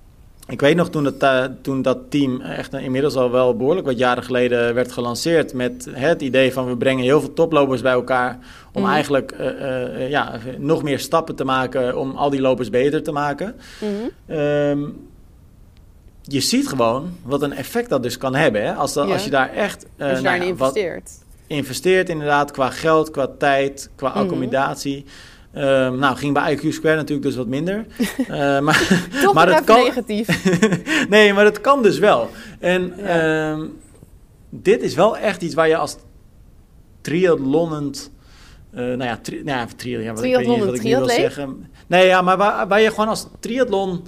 ik 0.47 0.59
weet 0.61 0.75
nog 0.75 0.89
toen, 0.89 1.05
het, 1.05 1.23
uh, 1.23 1.43
toen 1.61 1.81
dat 1.81 1.97
team 2.09 2.41
echt 2.41 2.73
inmiddels 2.73 3.15
al 3.15 3.31
wel 3.31 3.55
behoorlijk 3.57 3.85
wat 3.85 3.97
jaren 3.97 4.23
geleden 4.23 4.73
werd 4.73 4.91
gelanceerd. 4.91 5.53
Met 5.53 5.87
het 5.91 6.21
idee 6.21 6.53
van 6.53 6.67
we 6.67 6.77
brengen 6.77 7.03
heel 7.03 7.19
veel 7.19 7.33
toplopers 7.33 7.81
bij 7.81 7.91
elkaar. 7.91 8.39
Om 8.73 8.81
Mhm. 8.81 8.91
eigenlijk 8.91 9.33
uh, 9.39 9.45
uh, 9.49 10.09
ja, 10.09 10.39
nog 10.57 10.83
meer 10.83 10.99
stappen 10.99 11.35
te 11.35 11.43
maken 11.43 11.97
om 11.99 12.15
al 12.15 12.29
die 12.29 12.41
lopers 12.41 12.69
beter 12.69 13.03
te 13.03 13.11
maken. 13.11 13.55
Mhm. 13.79 14.39
Um, 14.39 15.07
je 16.21 16.39
ziet 16.39 16.67
gewoon 16.67 17.17
wat 17.23 17.41
een 17.41 17.53
effect 17.53 17.89
dat 17.89 18.03
dus 18.03 18.17
kan 18.17 18.35
hebben. 18.35 18.63
Hè? 18.65 18.73
Als, 18.73 18.93
dat, 18.93 19.07
Ja. 19.07 19.13
als 19.13 19.23
je 19.23 19.29
daar 19.29 19.49
echt 19.53 19.75
Als 19.83 19.89
je 19.97 20.05
nou 20.05 20.23
daarin 20.23 20.47
ja, 20.47 20.55
wat 20.55 20.75
investeert. 20.75 21.11
investeert, 21.47 22.09
inderdaad, 22.09 22.51
qua 22.51 22.69
geld, 22.69 23.11
qua 23.11 23.27
tijd, 23.37 23.89
qua 23.95 24.09
Mhm. 24.09 24.17
accommodatie. 24.17 25.05
Um, 25.55 25.99
nou, 25.99 26.15
ging 26.15 26.33
bij 26.33 26.57
IQ 26.57 26.67
Square 26.67 26.95
natuurlijk 26.95 27.27
dus 27.27 27.35
wat 27.35 27.47
minder. 27.47 27.85
Uh, 28.17 28.59
maar 28.65 29.07
Toch 29.21 29.33
maar 29.37 29.55
het 29.55 29.63
kan, 29.63 29.83
negatief. 29.83 30.45
nee, 31.09 31.33
maar 31.33 31.45
het 31.45 31.61
kan 31.61 31.83
dus 31.83 31.99
wel. 31.99 32.29
En 32.59 32.93
Ja. 32.97 33.51
um, 33.51 33.79
dit 34.49 34.81
is 34.81 34.95
wel 34.95 35.17
echt 35.17 35.41
iets 35.41 35.53
waar 35.53 35.67
je 35.67 35.77
als 35.77 35.95
triathlonend... 37.01 38.11
Uh, 38.73 38.79
nou 38.79 39.03
ja, 39.03 39.19
tri 39.21 39.43
nou 39.43 39.57
ja, 39.57 39.67
tri 39.75 39.89
ja, 39.99 40.13
wat, 40.13 40.23
ik 40.23 40.35
weet 40.35 40.47
niet 40.47 40.63
wat 40.63 40.75
ik 40.75 40.83
nu 40.83 40.95
wil 40.95 41.09
zeggen. 41.09 41.67
Nee, 41.87 42.05
ja, 42.07 42.21
maar 42.21 42.37
waar, 42.37 42.67
waar 42.67 42.81
je 42.81 42.89
gewoon 42.89 43.07
als 43.07 43.27
triathlon 43.39 44.03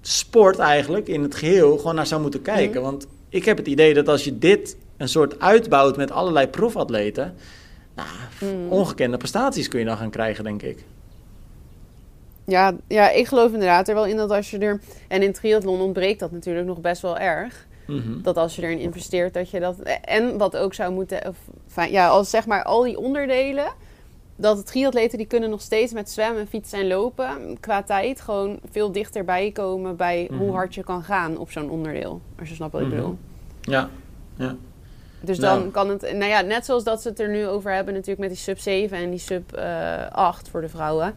sport 0.00 0.58
eigenlijk 0.58 1.08
in 1.08 1.22
het 1.22 1.34
geheel 1.34 1.76
gewoon 1.76 1.94
naar 1.94 2.06
zou 2.06 2.20
moeten 2.20 2.42
kijken. 2.42 2.80
Mhm. 2.80 2.90
Want 2.90 3.06
ik 3.28 3.44
heb 3.44 3.56
het 3.56 3.66
idee 3.66 3.94
dat 3.94 4.08
als 4.08 4.24
je 4.24 4.38
dit 4.38 4.76
een 4.96 5.08
soort 5.08 5.40
uitbouwt 5.40 5.96
met 5.96 6.10
allerlei 6.10 6.46
profatleten... 6.46 7.34
Nou, 7.94 8.08
Mhm. 8.40 8.72
ongekende 8.72 9.16
prestaties 9.16 9.68
kun 9.68 9.78
je 9.80 9.84
dan 9.86 9.96
gaan 9.96 10.10
krijgen, 10.10 10.44
denk 10.44 10.62
ik. 10.62 10.84
Ja, 12.44 12.74
ja, 12.86 13.10
ik 13.10 13.26
geloof 13.26 13.52
inderdaad 13.52 13.88
er 13.88 13.94
wel 13.94 14.06
in 14.06 14.16
dat 14.16 14.30
als 14.30 14.50
je 14.50 14.58
er... 14.58 14.80
En 15.08 15.22
in 15.22 15.32
triathlon 15.32 15.80
ontbreekt 15.80 16.20
dat 16.20 16.30
natuurlijk 16.32 16.66
nog 16.66 16.80
best 16.80 17.02
wel 17.02 17.18
erg. 17.18 17.66
Mhm. 17.86 18.22
Dat 18.22 18.36
als 18.36 18.56
je 18.56 18.62
erin 18.62 18.78
investeert, 18.78 19.34
dat 19.34 19.50
je 19.50 19.60
dat... 19.60 19.78
En 20.04 20.38
wat 20.38 20.56
ook 20.56 20.74
zou 20.74 20.92
moeten... 20.92 21.28
Of, 21.28 21.36
fijn, 21.66 21.90
ja, 21.90 22.08
als 22.08 22.30
zeg 22.30 22.46
maar 22.46 22.62
al 22.62 22.82
die 22.82 22.98
onderdelen... 22.98 23.66
Dat 24.36 24.56
de 24.56 24.62
triatleten 24.62 25.18
die 25.18 25.26
kunnen 25.26 25.50
nog 25.50 25.60
steeds 25.60 25.92
met 25.92 26.10
zwemmen, 26.10 26.46
fietsen 26.46 26.78
en 26.78 26.86
lopen... 26.86 27.56
qua 27.60 27.82
tijd 27.82 28.20
gewoon 28.20 28.58
veel 28.70 28.92
dichterbij 28.92 29.50
komen 29.50 29.96
bij 29.96 30.26
Mhm. 30.30 30.38
hoe 30.40 30.52
hard 30.52 30.74
je 30.74 30.84
kan 30.84 31.02
gaan 31.02 31.36
op 31.38 31.50
zo'n 31.50 31.70
onderdeel. 31.70 32.20
Als 32.38 32.48
je 32.48 32.54
snapt 32.54 32.72
wat 32.72 32.80
ik 32.80 32.86
Mhm. 32.86 32.96
bedoel. 32.96 33.18
Ja, 33.60 33.88
ja. 34.36 34.56
Dus 35.22 35.38
Nou. 35.38 35.60
dan 35.60 35.70
kan 35.70 35.88
het... 35.88 36.02
Nou 36.02 36.24
ja, 36.30 36.40
net 36.40 36.64
zoals 36.64 36.84
dat 36.84 37.02
ze 37.02 37.08
het 37.08 37.20
er 37.20 37.28
nu 37.28 37.46
over 37.46 37.72
hebben 37.74 37.92
natuurlijk 37.94 38.20
met 38.20 38.28
die 38.30 38.38
sub 38.38 38.58
7 38.58 38.98
en 38.98 39.10
die 39.10 39.18
sub 39.18 39.52
eh 39.52 40.10
8 40.10 40.48
voor 40.48 40.60
de 40.60 40.68
vrouwen. 40.68 41.14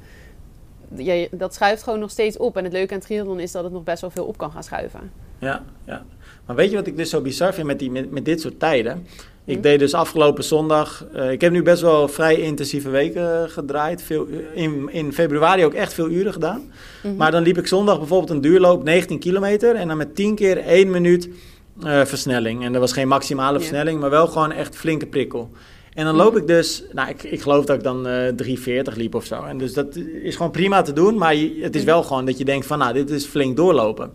Ja, 0.95 1.27
dat 1.31 1.53
schuift 1.53 1.83
gewoon 1.83 1.99
nog 1.99 2.11
steeds 2.11 2.37
op. 2.37 2.57
En 2.57 2.63
het 2.63 2.73
leuke 2.73 2.93
aan 2.93 2.99
triathlon 2.99 3.39
is 3.39 3.51
dat 3.51 3.63
het 3.63 3.73
nog 3.73 3.83
best 3.83 4.01
wel 4.01 4.09
veel 4.09 4.25
op 4.25 4.37
kan 4.37 4.51
gaan 4.51 4.63
schuiven. 4.63 5.11
Ja, 5.39 5.63
ja. 5.85 6.05
Maar 6.45 6.55
weet 6.55 6.69
je 6.69 6.75
wat 6.75 6.87
ik 6.87 6.97
dus 6.97 7.09
zo 7.09 7.21
bizar 7.21 7.53
vind 7.53 7.67
met, 7.67 7.79
die, 7.79 7.91
met, 7.91 8.11
met 8.11 8.25
dit 8.25 8.41
soort 8.41 8.59
tijden? 8.59 9.07
Ik 9.45 9.63
deed 9.63 9.79
dus 9.79 9.93
afgelopen 9.93 10.43
zondag. 10.43 11.05
eh, 11.13 11.31
ik 11.31 11.41
heb 11.41 11.51
nu 11.51 11.63
best 11.63 11.81
wel 11.81 12.07
vrij 12.07 12.35
intensieve 12.39 12.89
weken 12.89 13.49
gedraaid. 13.49 14.01
Veel, 14.01 14.27
in, 14.53 14.89
in 14.91 15.13
februari 15.13 15.65
ook 15.65 15.73
echt 15.73 15.93
veel 15.93 16.09
uren 16.09 16.33
gedaan. 16.33 16.71
Mhm. 17.03 17.15
Maar 17.15 17.31
dan 17.31 17.43
liep 17.43 17.57
ik 17.57 17.67
zondag 17.67 17.97
bijvoorbeeld 17.97 18.29
een 18.29 18.41
duurloop 18.41 18.83
19 18.83 19.19
kilometer. 19.19 19.75
En 19.75 19.87
dan 19.87 19.97
met 19.97 20.15
10 20.15 20.35
keer 20.35 20.57
1 20.57 20.89
minuut 20.91 21.29
eh, 21.83 22.05
versnelling. 22.05 22.63
En 22.63 22.71
dat 22.71 22.81
was 22.81 22.93
geen 22.93 23.07
maximale 23.07 23.59
versnelling, 23.59 23.99
maar 23.99 24.09
wel 24.09 24.27
gewoon 24.27 24.51
echt 24.51 24.75
flinke 24.75 25.05
prikkel. 25.05 25.49
En 25.93 26.05
dan 26.05 26.15
loop 26.15 26.31
Mhm. 26.31 26.41
ik 26.41 26.47
dus, 26.47 26.83
nou, 26.91 27.09
ik, 27.09 27.23
ik 27.23 27.41
geloof 27.41 27.65
dat 27.65 27.75
ik 27.75 27.83
dan 27.83 28.07
eh 28.07 28.27
3,40 28.35 28.95
liep 28.95 29.15
of 29.15 29.25
zo. 29.25 29.43
En 29.43 29.57
dus 29.57 29.73
dat 29.73 29.95
is 30.23 30.35
gewoon 30.35 30.51
prima 30.51 30.81
te 30.81 30.93
doen. 30.93 31.17
Maar 31.17 31.35
je- 31.35 31.57
het 31.61 31.75
is 31.75 31.81
Mhm. 31.81 31.89
wel 31.89 32.03
gewoon 32.03 32.25
dat 32.25 32.37
je 32.37 32.45
denkt 32.45 32.65
van, 32.65 32.77
nou, 32.77 32.93
dit 32.93 33.09
is 33.09 33.25
flink 33.25 33.55
doorlopen. 33.55 34.11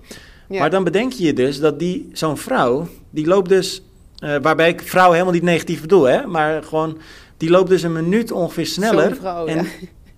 Maar 0.49 0.71
dan 0.71 0.85
bedenk 0.85 1.13
je 1.13 1.25
je 1.25 1.33
dus 1.33 1.61
dat 1.61 1.79
die, 1.79 2.09
zo'n 2.13 2.37
vrouw, 2.37 2.89
die 3.11 3.27
loopt 3.27 3.49
dus, 3.49 3.83
eh, 4.19 4.37
waarbij 4.43 4.69
ik 4.69 4.83
vrouw 4.83 5.13
helemaal 5.13 5.33
niet 5.33 5.43
negatief 5.43 5.81
bedoel, 5.81 6.03
hè, 6.05 6.27
maar 6.27 6.63
gewoon, 6.63 6.99
die 7.37 7.51
loopt 7.51 7.69
dus 7.69 7.83
een 7.83 7.93
minuut 7.93 8.33
ongeveer 8.33 8.67
sneller. 8.67 9.17
Vrouw, 9.17 9.47
en, 9.47 9.57
ja. 9.57 9.65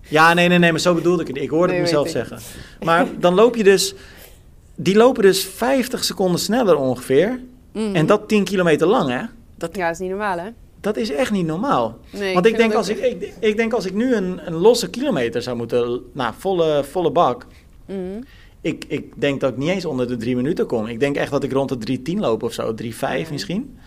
ja, 0.08 0.34
nee, 0.34 0.48
nee, 0.48 0.58
nee, 0.58 0.70
maar 0.70 0.80
zo 0.80 0.94
bedoelde 0.94 1.22
ik 1.22 1.28
het. 1.28 1.36
Ik 1.36 1.50
hoorde 1.50 1.66
Nee, 1.72 1.76
het 1.80 1.90
mezelf 1.90 2.08
zeggen. 2.08 2.38
Maar 2.82 3.06
dan 3.18 3.34
loop 3.34 3.56
je 3.56 3.64
dus, 3.64 3.94
die 4.82 4.96
lopen 4.96 5.22
dus 5.22 5.44
50 5.44 6.04
seconden 6.04 6.40
sneller 6.40 6.76
ongeveer. 6.76 7.40
Mhm. 7.72 7.94
En 7.94 8.06
dat 8.06 8.28
10 8.28 8.44
kilometer 8.44 8.86
lang, 8.86 9.10
hè. 9.10 9.22
Dat, 9.56 9.76
Ja, 9.76 9.90
is 9.90 9.98
niet 9.98 10.08
normaal, 10.10 10.38
hè? 10.38 10.48
dat 10.80 10.96
is 10.96 11.10
echt 11.10 11.30
niet 11.30 11.46
normaal. 11.46 11.98
Nee, 12.10 12.34
Want 12.34 12.46
ik 12.46 12.56
denk, 12.56 12.68
dat 12.68 12.78
als 12.78 12.88
ik, 12.88 12.98
ik, 12.98 13.32
ik 13.38 13.56
denk 13.56 13.72
als 13.72 13.86
ik 13.86 13.94
nu 13.94 14.14
een, 14.14 14.40
een 14.46 14.54
losse 14.54 14.90
kilometer 14.90 15.42
zou 15.42 15.56
moeten, 15.56 16.00
nou, 16.12 16.34
volle, 16.38 16.84
volle 16.84 17.10
bak. 17.10 17.46
Mhm. 17.86 17.98
Ik, 18.60 18.84
ik 18.88 19.12
denk 19.20 19.40
dat 19.40 19.50
ik 19.52 19.56
niet 19.56 19.68
eens 19.68 19.84
onder 19.84 20.08
de 20.08 20.16
drie 20.16 20.36
minuten 20.36 20.66
kom. 20.66 20.86
Ik 20.86 21.00
denk 21.00 21.16
echt 21.16 21.30
dat 21.30 21.42
ik 21.42 21.52
rond 21.52 21.86
de 21.86 21.98
3.10 22.12 22.18
loop 22.18 22.42
of 22.42 22.52
zo, 22.52 22.74
3.5 22.82 22.88
Ja. 23.00 23.24
misschien. 23.30 23.78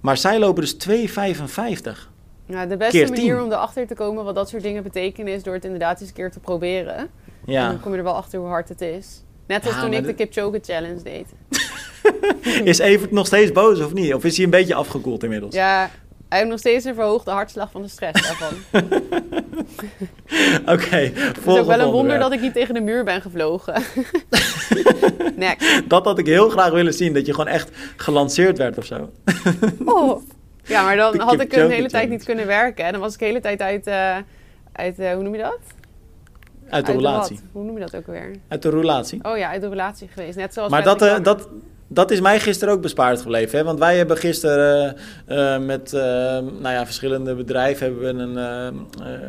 Maar 0.00 0.16
zij 0.16 0.38
lopen 0.38 0.62
dus 0.62 0.74
2.55. 0.74 2.10
Ja, 2.46 2.66
de 2.66 2.76
beste 2.76 2.98
manier 2.98 3.34
10. 3.36 3.40
om 3.42 3.52
erachter 3.52 3.86
te 3.86 3.94
komen 3.94 4.24
wat 4.24 4.34
dat 4.34 4.48
soort 4.48 4.62
dingen 4.62 4.82
betekenen... 4.82 5.32
is 5.32 5.42
door 5.42 5.54
het 5.54 5.64
inderdaad 5.64 6.00
eens 6.00 6.08
een 6.08 6.14
keer 6.14 6.30
te 6.30 6.40
proberen. 6.40 6.96
En 6.96 7.08
Ja. 7.46 7.68
dan 7.68 7.80
kom 7.80 7.92
je 7.92 7.98
er 7.98 8.04
wel 8.04 8.14
achter 8.14 8.38
hoe 8.38 8.48
hard 8.48 8.68
het 8.68 8.80
is. 8.80 9.22
Net 9.46 9.66
als 9.66 9.74
Ja, 9.74 9.80
toen 9.80 9.92
ik 9.92 10.04
de 10.04 10.14
Kipchoge 10.14 10.60
Challenge 10.62 11.02
deed. 11.02 11.26
Is 12.70 12.78
Evert 12.78 13.10
nog 13.10 13.26
steeds 13.26 13.52
boos 13.52 13.80
of 13.80 13.92
niet? 13.92 14.14
Of 14.14 14.24
is 14.24 14.36
hij 14.36 14.44
een 14.44 14.50
beetje 14.50 14.74
afgekoeld 14.74 15.22
inmiddels? 15.22 15.54
Ja, 15.54 15.90
hij 16.28 16.38
heeft 16.38 16.50
nog 16.50 16.58
steeds 16.58 16.84
een 16.84 16.94
verhoogde 16.94 17.30
hartslag 17.30 17.70
van 17.70 17.82
de 17.82 17.88
stress 17.88 18.22
daarvan. 18.22 18.54
Oké, 20.74 20.96
Het 20.96 21.36
is 21.36 21.44
ook 21.44 21.44
wel 21.44 21.56
een 21.56 21.66
wonder 21.66 21.84
onderwerp. 21.86 22.20
dat 22.20 22.32
ik 22.32 22.40
niet 22.40 22.52
tegen 22.52 22.74
de 22.74 22.80
muur 22.80 23.04
ben 23.04 23.22
gevlogen. 23.22 23.82
Next. 25.36 25.88
Dat 25.88 26.04
had 26.04 26.18
ik 26.18 26.26
heel 26.26 26.48
graag 26.48 26.70
willen 26.70 26.94
zien, 26.94 27.14
dat 27.14 27.26
je 27.26 27.32
gewoon 27.34 27.48
echt 27.52 27.70
gelanceerd 27.96 28.58
werd 28.58 28.78
of 28.78 28.84
zo. 28.84 29.10
Oh. 29.84 30.22
Ja, 30.64 30.84
maar 30.84 30.96
dan 30.96 31.20
had 31.20 31.40
ik 31.40 31.52
een 31.52 31.70
hele 31.70 31.88
tijd 31.88 32.08
niet 32.08 32.24
kunnen 32.24 32.46
werken. 32.46 32.84
En 32.84 32.92
dan 32.92 33.00
was 33.00 33.12
ik 33.12 33.18
de 33.18 33.24
hele 33.24 33.40
tijd 33.40 33.60
uit, 33.60 33.86
eh, 33.86 34.16
uit 34.72 34.98
eh, 34.98 35.12
hoe 35.12 35.22
noem 35.22 35.34
je 35.34 35.42
dat? 35.42 35.58
Uit 36.70 36.86
de 36.86 36.92
Uit 36.92 37.00
relatie. 37.00 37.40
Hoe 37.52 37.64
noem 37.64 37.74
je 37.74 37.80
dat 37.80 37.96
ook 37.96 38.06
weer? 38.06 38.30
Uit 38.48 38.62
de 38.62 38.70
relatie. 38.70 39.18
Oh 39.24 39.36
ja, 39.36 39.48
uit 39.50 39.60
de 39.60 39.68
relatie 39.68 40.08
geweest. 40.08 40.36
Net 40.36 40.52
zoals 40.54 40.70
Maar 40.70 40.82
dat, 40.82 41.02
eh, 41.02 41.16
dat, 41.22 41.48
dat 41.88 42.10
is 42.10 42.20
mij 42.20 42.40
gisteren 42.40 42.74
ook 42.74 42.80
bespaard 42.80 43.20
gebleven. 43.20 43.58
Hè? 43.58 43.64
Want 43.64 43.78
wij 43.78 43.96
hebben 43.96 44.16
gisteren 44.16 44.96
eh, 45.26 45.54
eh, 45.54 45.62
met 45.62 45.92
nou 45.92 46.68
ja, 46.68 46.84
verschillende 46.84 47.34
bedrijven 47.34 47.86
hebben 47.86 48.02
we 48.34 48.40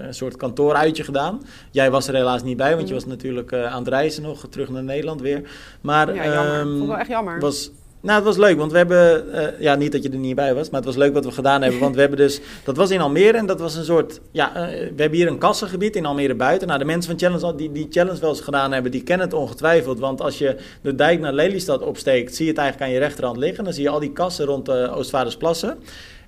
een 0.07 0.13
soort 0.13 0.37
kantooruitje 0.37 1.03
gedaan. 1.03 1.41
Jij 1.71 1.91
was 1.91 2.07
er 2.07 2.15
helaas 2.15 2.43
niet 2.43 2.57
bij, 2.57 2.75
want 2.75 2.87
je 2.87 2.93
Mhm. 2.93 3.03
was 3.03 3.05
natuurlijk 3.13 3.53
aan 3.53 3.79
het 3.79 3.87
reizen 3.87 4.23
nog, 4.23 4.47
terug 4.49 4.69
naar 4.69 4.83
Nederland 4.83 5.21
weer. 5.21 5.41
Maar 5.81 6.15
Ja, 6.15 6.23
jammer. 6.33 6.59
ehm, 6.59 6.67
Vond 6.69 6.81
ik 6.81 6.87
wel 6.87 6.97
echt 6.97 7.07
jammer. 7.09 7.39
was, 7.39 7.71
nou, 8.05 8.15
het 8.15 8.23
was 8.23 8.37
leuk, 8.37 8.57
want 8.57 8.71
we 8.71 8.77
hebben... 8.77 9.33
eh, 9.33 9.59
ja, 9.59 9.75
niet 9.75 9.91
dat 9.91 10.03
je 10.03 10.09
er 10.09 10.17
niet 10.17 10.35
bij 10.35 10.53
was, 10.53 10.69
maar 10.69 10.79
het 10.79 10.89
was 10.89 10.97
leuk 10.97 11.13
wat 11.13 11.25
we 11.25 11.31
gedaan 11.31 11.61
hebben. 11.61 11.79
Want 11.79 11.95
we 11.95 12.01
hebben 12.01 12.17
dus... 12.19 12.39
Dat 12.63 12.77
was 12.77 12.89
in 12.91 13.01
Almere 13.01 13.37
en 13.37 13.45
dat 13.45 13.59
was 13.59 13.75
een 13.75 13.83
soort... 13.85 14.19
Ja, 14.31 14.55
eh, 14.55 14.67
we 14.79 15.01
hebben 15.01 15.11
hier 15.19 15.27
een 15.27 15.37
kassengebied 15.37 15.95
in 15.95 16.05
Almere 16.05 16.35
buiten. 16.35 16.67
Nou, 16.67 16.79
de 16.79 16.85
mensen 16.85 17.09
van 17.17 17.19
Challenge, 17.19 17.55
die 17.55 17.71
die 17.71 17.87
challenge 17.89 18.19
wel 18.19 18.29
eens 18.29 18.41
gedaan 18.41 18.71
hebben, 18.71 18.91
die 18.91 19.03
kennen 19.03 19.25
het 19.25 19.35
ongetwijfeld. 19.35 19.99
Want 19.99 20.21
als 20.21 20.37
je 20.37 20.55
de 20.81 20.95
dijk 20.95 21.19
naar 21.19 21.33
Lelystad 21.33 21.81
opsteekt, 21.81 22.35
zie 22.35 22.45
je 22.45 22.51
het 22.51 22.59
eigenlijk 22.59 22.89
aan 22.89 22.97
je 22.97 23.03
rechterhand 23.05 23.37
liggen. 23.37 23.63
Dan 23.63 23.73
zie 23.73 23.83
je 23.83 23.89
al 23.89 23.99
die 23.99 24.11
kassen 24.11 24.45
rond 24.45 24.65
de 24.65 24.89
Oostvaardersplassen. 24.93 25.77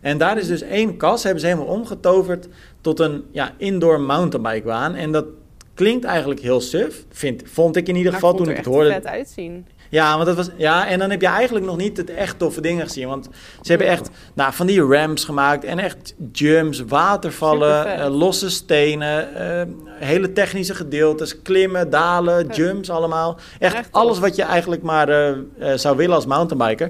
En 0.02 0.18
daar 0.18 0.38
is 0.38 0.48
dus 0.48 0.62
één 0.62 0.98
kas, 0.98 1.24
hebben 1.24 1.42
ze 1.42 1.48
helemaal 1.48 1.74
omgetoverd 1.74 2.48
tot 2.82 3.00
een 3.00 3.24
ja, 3.32 3.54
indoor 3.58 4.02
mountainbikebaan. 4.02 4.96
En 4.96 5.12
dat 5.12 5.26
klinkt 5.74 6.06
eigenlijk 6.06 6.40
heel 6.40 6.62
suf, 6.62 7.06
vind, 7.12 7.42
vond 7.46 7.76
ik 7.76 7.88
in 7.88 7.96
ieder 7.96 8.12
Maar 8.12 8.22
geval 8.22 8.36
toen 8.36 8.50
ik 8.50 8.58
het 8.58 8.66
hoorde. 8.66 8.92
vet 8.92 9.06
uitzien. 9.06 9.66
Ja, 9.90 10.14
want 10.14 10.26
dat 10.26 10.36
was, 10.36 10.50
ja, 10.58 10.88
en 10.88 11.00
dan 11.00 11.10
heb 11.10 11.22
je 11.22 11.28
eigenlijk 11.28 11.66
nog 11.66 11.78
niet 11.78 11.98
het 11.98 12.10
echt 12.10 12.40
toffe 12.40 12.62
dingen 12.62 12.86
gezien. 12.86 13.08
Want 13.08 13.30
ze 13.62 13.70
hebben 13.70 13.88
echt 13.88 14.10
nou, 14.34 14.54
van 14.54 14.68
die 14.68 14.82
ramps 14.82 15.26
gemaakt 15.26 15.64
en 15.64 15.80
echt 15.80 16.14
jumps, 16.32 16.80
watervallen, 16.88 17.98
eh, 17.98 18.18
losse 18.18 18.50
stenen, 18.50 19.36
eh, 19.36 19.68
hele 20.00 20.34
technische 20.34 20.76
gedeeltes, 20.76 21.42
klimmen, 21.42 21.90
dalen, 21.90 22.48
jumps 22.48 22.90
allemaal. 22.90 23.38
Echt, 23.60 23.88
alles 23.92 24.20
wat 24.20 24.36
je 24.36 24.44
eigenlijk 24.44 24.82
maar 24.82 25.10
eh, 25.10 25.34
zou 25.76 25.98
willen 25.98 26.16
als 26.16 26.26
mountainbiker. 26.26 26.90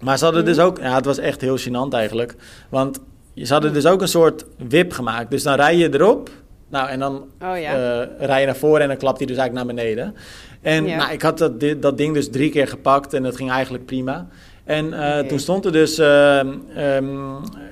Maar 0.00 0.18
ze 0.18 0.24
hadden 0.24 0.42
Mhm. 0.42 0.52
dus 0.52 0.60
ook, 0.64 0.78
ja, 0.78 0.94
het 0.94 1.04
was 1.04 1.18
echt 1.18 1.40
heel 1.40 1.58
gênant 1.58 1.92
eigenlijk. 1.92 2.34
Want 2.68 2.98
ze 3.34 3.52
hadden 3.52 3.72
dus 3.72 3.86
ook 3.86 4.00
een 4.00 4.08
soort 4.08 4.44
wip 4.68 4.92
gemaakt. 4.92 5.30
Dus 5.30 5.42
dan 5.42 5.54
rij 5.54 5.76
je 5.76 5.94
erop. 5.94 6.30
Nou, 6.70 6.88
en 6.88 6.98
dan 6.98 7.14
Oh 7.42 7.58
ja. 7.60 7.74
eh, 7.74 8.26
rij 8.26 8.40
je 8.40 8.46
naar 8.46 8.56
voren 8.56 8.80
en 8.80 8.88
dan 8.88 8.96
klapt 8.96 9.18
hij 9.18 9.26
dus 9.26 9.36
eigenlijk 9.36 9.66
naar 9.66 9.76
beneden. 9.76 10.14
En 10.62 10.86
Ja. 10.86 10.96
nou, 10.96 11.12
ik 11.12 11.22
had 11.22 11.38
dat, 11.38 11.52
dat 11.80 11.98
ding 11.98 12.14
dus 12.14 12.30
drie 12.30 12.50
keer 12.50 12.68
gepakt 12.68 13.14
en 13.14 13.22
dat 13.22 13.36
ging 13.36 13.50
eigenlijk 13.50 13.86
prima. 13.86 14.28
En 14.64 14.92
eh, 14.92 15.18
toen 15.26 15.38
stond 15.38 15.64
er 15.64 15.72
dus 15.72 15.98
ehm, 15.98 16.48
ehm, 16.74 17.14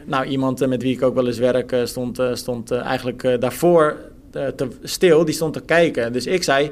nou, 0.07 0.25
iemand 0.25 0.61
eh, 0.61 0.69
met 0.69 0.83
wie 0.83 0.95
ik 0.95 1.03
ook 1.03 1.15
wel 1.15 1.27
eens 1.27 1.39
werk, 1.39 1.77
stond, 1.85 2.21
stond 2.33 2.71
eigenlijk 2.71 3.37
daarvoor 3.41 3.97
te, 4.31 4.69
stil, 4.83 5.25
die 5.25 5.35
stond 5.35 5.53
te 5.53 5.61
kijken. 5.61 6.13
Dus 6.13 6.27
ik 6.27 6.43
zei, 6.43 6.71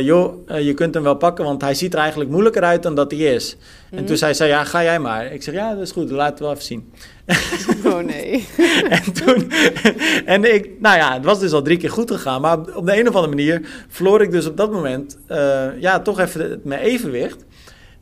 joh, 0.00 0.34
je 0.60 0.74
kunt 0.74 0.94
hem 0.94 1.02
wel 1.02 1.14
pakken, 1.16 1.44
want 1.44 1.62
hij 1.62 1.74
ziet 1.74 1.92
er 1.92 1.98
eigenlijk 1.98 2.30
moeilijker 2.30 2.62
uit 2.62 2.82
dan 2.82 2.94
dat 2.94 3.10
hij 3.10 3.20
is. 3.20 3.56
En 3.90 3.96
Mhm. 3.96 4.04
toen 4.06 4.16
zei 4.16 4.34
zij, 4.34 4.48
ja, 4.48 4.64
ga 4.64 4.82
jij 4.82 4.98
maar. 4.98 5.32
Ik 5.32 5.42
zeg, 5.42 5.54
ja, 5.54 5.72
dat 5.74 5.82
is 5.82 5.92
goed, 5.92 6.10
laat 6.10 6.30
het 6.30 6.38
wel 6.40 6.50
even 6.50 6.62
zien. 6.64 6.92
Oh 7.84 7.98
nee. 7.98 8.48
en 8.96 9.12
toen, 9.12 9.52
en 10.24 10.54
ik, 10.54 10.70
nou 10.80 10.96
ja, 10.96 11.14
het 11.14 11.24
was 11.24 11.40
dus 11.40 11.52
al 11.52 11.62
drie 11.62 11.76
keer 11.76 11.90
goed 11.90 12.10
gegaan, 12.10 12.40
maar 12.40 12.58
op 12.58 12.86
de 12.86 12.98
een 12.98 13.08
of 13.08 13.14
andere 13.14 13.34
manier 13.34 13.68
verloor 13.88 14.22
ik 14.22 14.30
dus 14.30 14.46
op 14.46 14.56
dat 14.56 14.72
moment, 14.72 15.18
eh, 15.26 15.80
ja, 15.80 16.00
toch 16.00 16.20
even 16.20 16.60
mijn 16.64 16.80
evenwicht. 16.80 17.44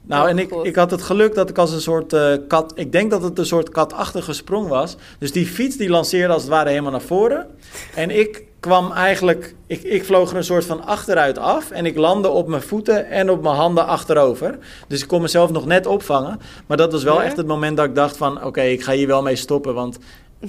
Nou, 0.03 0.23
Oh, 0.23 0.29
en 0.29 0.39
ik, 0.39 0.51
God. 0.51 0.67
ik 0.67 0.77
had 0.77 0.91
het 0.91 1.03
geluk 1.03 1.35
dat 1.35 1.51
ik 1.51 1.59
als 1.59 1.73
een 1.73 1.81
soort 1.81 2.13
eh, 2.13 2.33
kat, 2.49 2.73
ik 2.75 2.93
denk 2.93 3.11
dat 3.11 3.23
het 3.23 3.39
een 3.39 3.47
soort 3.47 3.69
katachtige 3.69 4.33
sprong 4.33 4.69
was. 4.69 4.97
Dus 5.19 5.33
die 5.33 5.47
fiets 5.47 5.77
die 5.77 5.89
lanceerde 5.89 6.33
als 6.33 6.43
het 6.43 6.51
ware 6.51 6.69
helemaal 6.69 6.91
naar 6.91 7.01
voren. 7.01 7.47
En 7.95 8.11
ik 8.11 8.43
kwam 8.61 8.93
eigenlijk, 8.93 9.55
ik, 9.67 9.83
ik 9.83 10.05
vloog 10.05 10.31
er 10.31 10.37
een 10.37 10.45
soort 10.45 10.65
van 10.65 10.85
achteruit 10.87 11.39
af. 11.39 11.71
En 11.71 11.87
ik 11.87 11.97
landde 11.97 12.29
op 12.29 12.49
mijn 12.49 12.63
voeten 12.63 13.07
en 13.11 13.31
op 13.31 13.43
mijn 13.43 13.55
handen 13.55 13.87
achterover. 13.87 14.59
Dus 14.89 15.03
ik 15.03 15.09
kon 15.09 15.23
mezelf 15.23 15.51
nog 15.51 15.67
net 15.67 15.87
opvangen. 15.87 16.41
Maar 16.67 16.77
dat 16.77 16.93
was 16.93 17.03
wel 17.03 17.17
Ja? 17.21 17.23
echt 17.25 17.37
het 17.37 17.47
moment 17.47 17.77
dat 17.77 17.87
ik 17.87 17.95
dacht 17.95 18.17
van, 18.17 18.45
oké, 18.45 18.61
ik 18.63 18.83
ga 18.83 18.93
hier 18.93 19.07
wel 19.07 19.23
mee 19.23 19.37
stoppen. 19.37 19.75
Want 19.75 19.99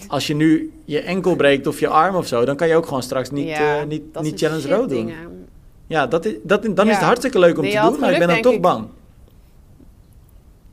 als 0.07 0.27
je 0.27 0.35
nu 0.35 0.71
je 0.85 0.99
enkel 1.01 1.35
breekt 1.35 1.67
of 1.67 1.79
je 1.79 1.87
arm 1.87 2.15
of 2.15 2.27
zo, 2.27 2.45
dan 2.45 2.55
kan 2.55 2.67
je 2.67 2.75
ook 2.75 2.85
gewoon 2.85 3.03
straks 3.03 3.31
niet, 3.31 3.47
Ja, 3.47 3.79
eh, 3.79 3.85
niet, 3.87 4.03
challenge 4.39 4.67
road 4.67 4.89
doen. 4.89 5.05
dingen. 5.05 5.47
Ja, 5.87 6.07
dat 6.07 6.25
is, 6.25 6.33
dat, 6.43 6.63
dan 6.75 6.87
is 6.89 6.95
het 6.95 7.03
hartstikke 7.05 7.39
leuk 7.39 7.57
om 7.57 7.63
Nee, 7.63 7.71
te 7.73 7.81
doen, 7.81 7.99
maar 7.99 8.11
ik 8.11 8.19
ben 8.19 8.27
dan 8.27 8.41
toch 8.41 8.53
ik. 8.53 8.61
bang. 8.61 8.87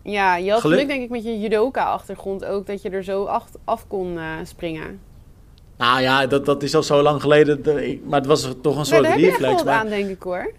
Ja, 0.03 0.37
je 0.37 0.51
had 0.51 0.61
Geluk- 0.61 0.75
geluk 0.79 0.93
denk 0.93 1.03
ik 1.05 1.11
met 1.11 1.25
je 1.25 1.41
judoka-achtergrond 1.41 2.45
ook 2.45 2.67
dat 2.67 2.83
je 2.83 2.91
er 2.91 3.05
zo 3.05 3.25
af, 3.25 3.45
af 3.65 3.87
kon 3.89 4.19
eh, 4.19 4.25
springen. 4.45 5.01
Nou 5.79 6.01
ja, 6.01 6.27
dat, 6.27 6.45
dat 6.45 6.63
is 6.63 6.75
al 6.75 6.83
zo 6.83 7.03
lang 7.03 7.21
geleden. 7.21 7.63
dat 7.63 7.75
maar 8.05 8.19
het 8.19 8.29
was 8.29 8.49
toch 8.63 8.79
een 8.79 8.85
soort 8.85 9.03
daar 9.03 9.19
heb 9.19 9.39
je 9.39 9.63
Maar, 9.65 9.75
aan, 9.75 9.89
denk 9.89 10.09
ik 10.09 10.23
hoor. 10.23 10.53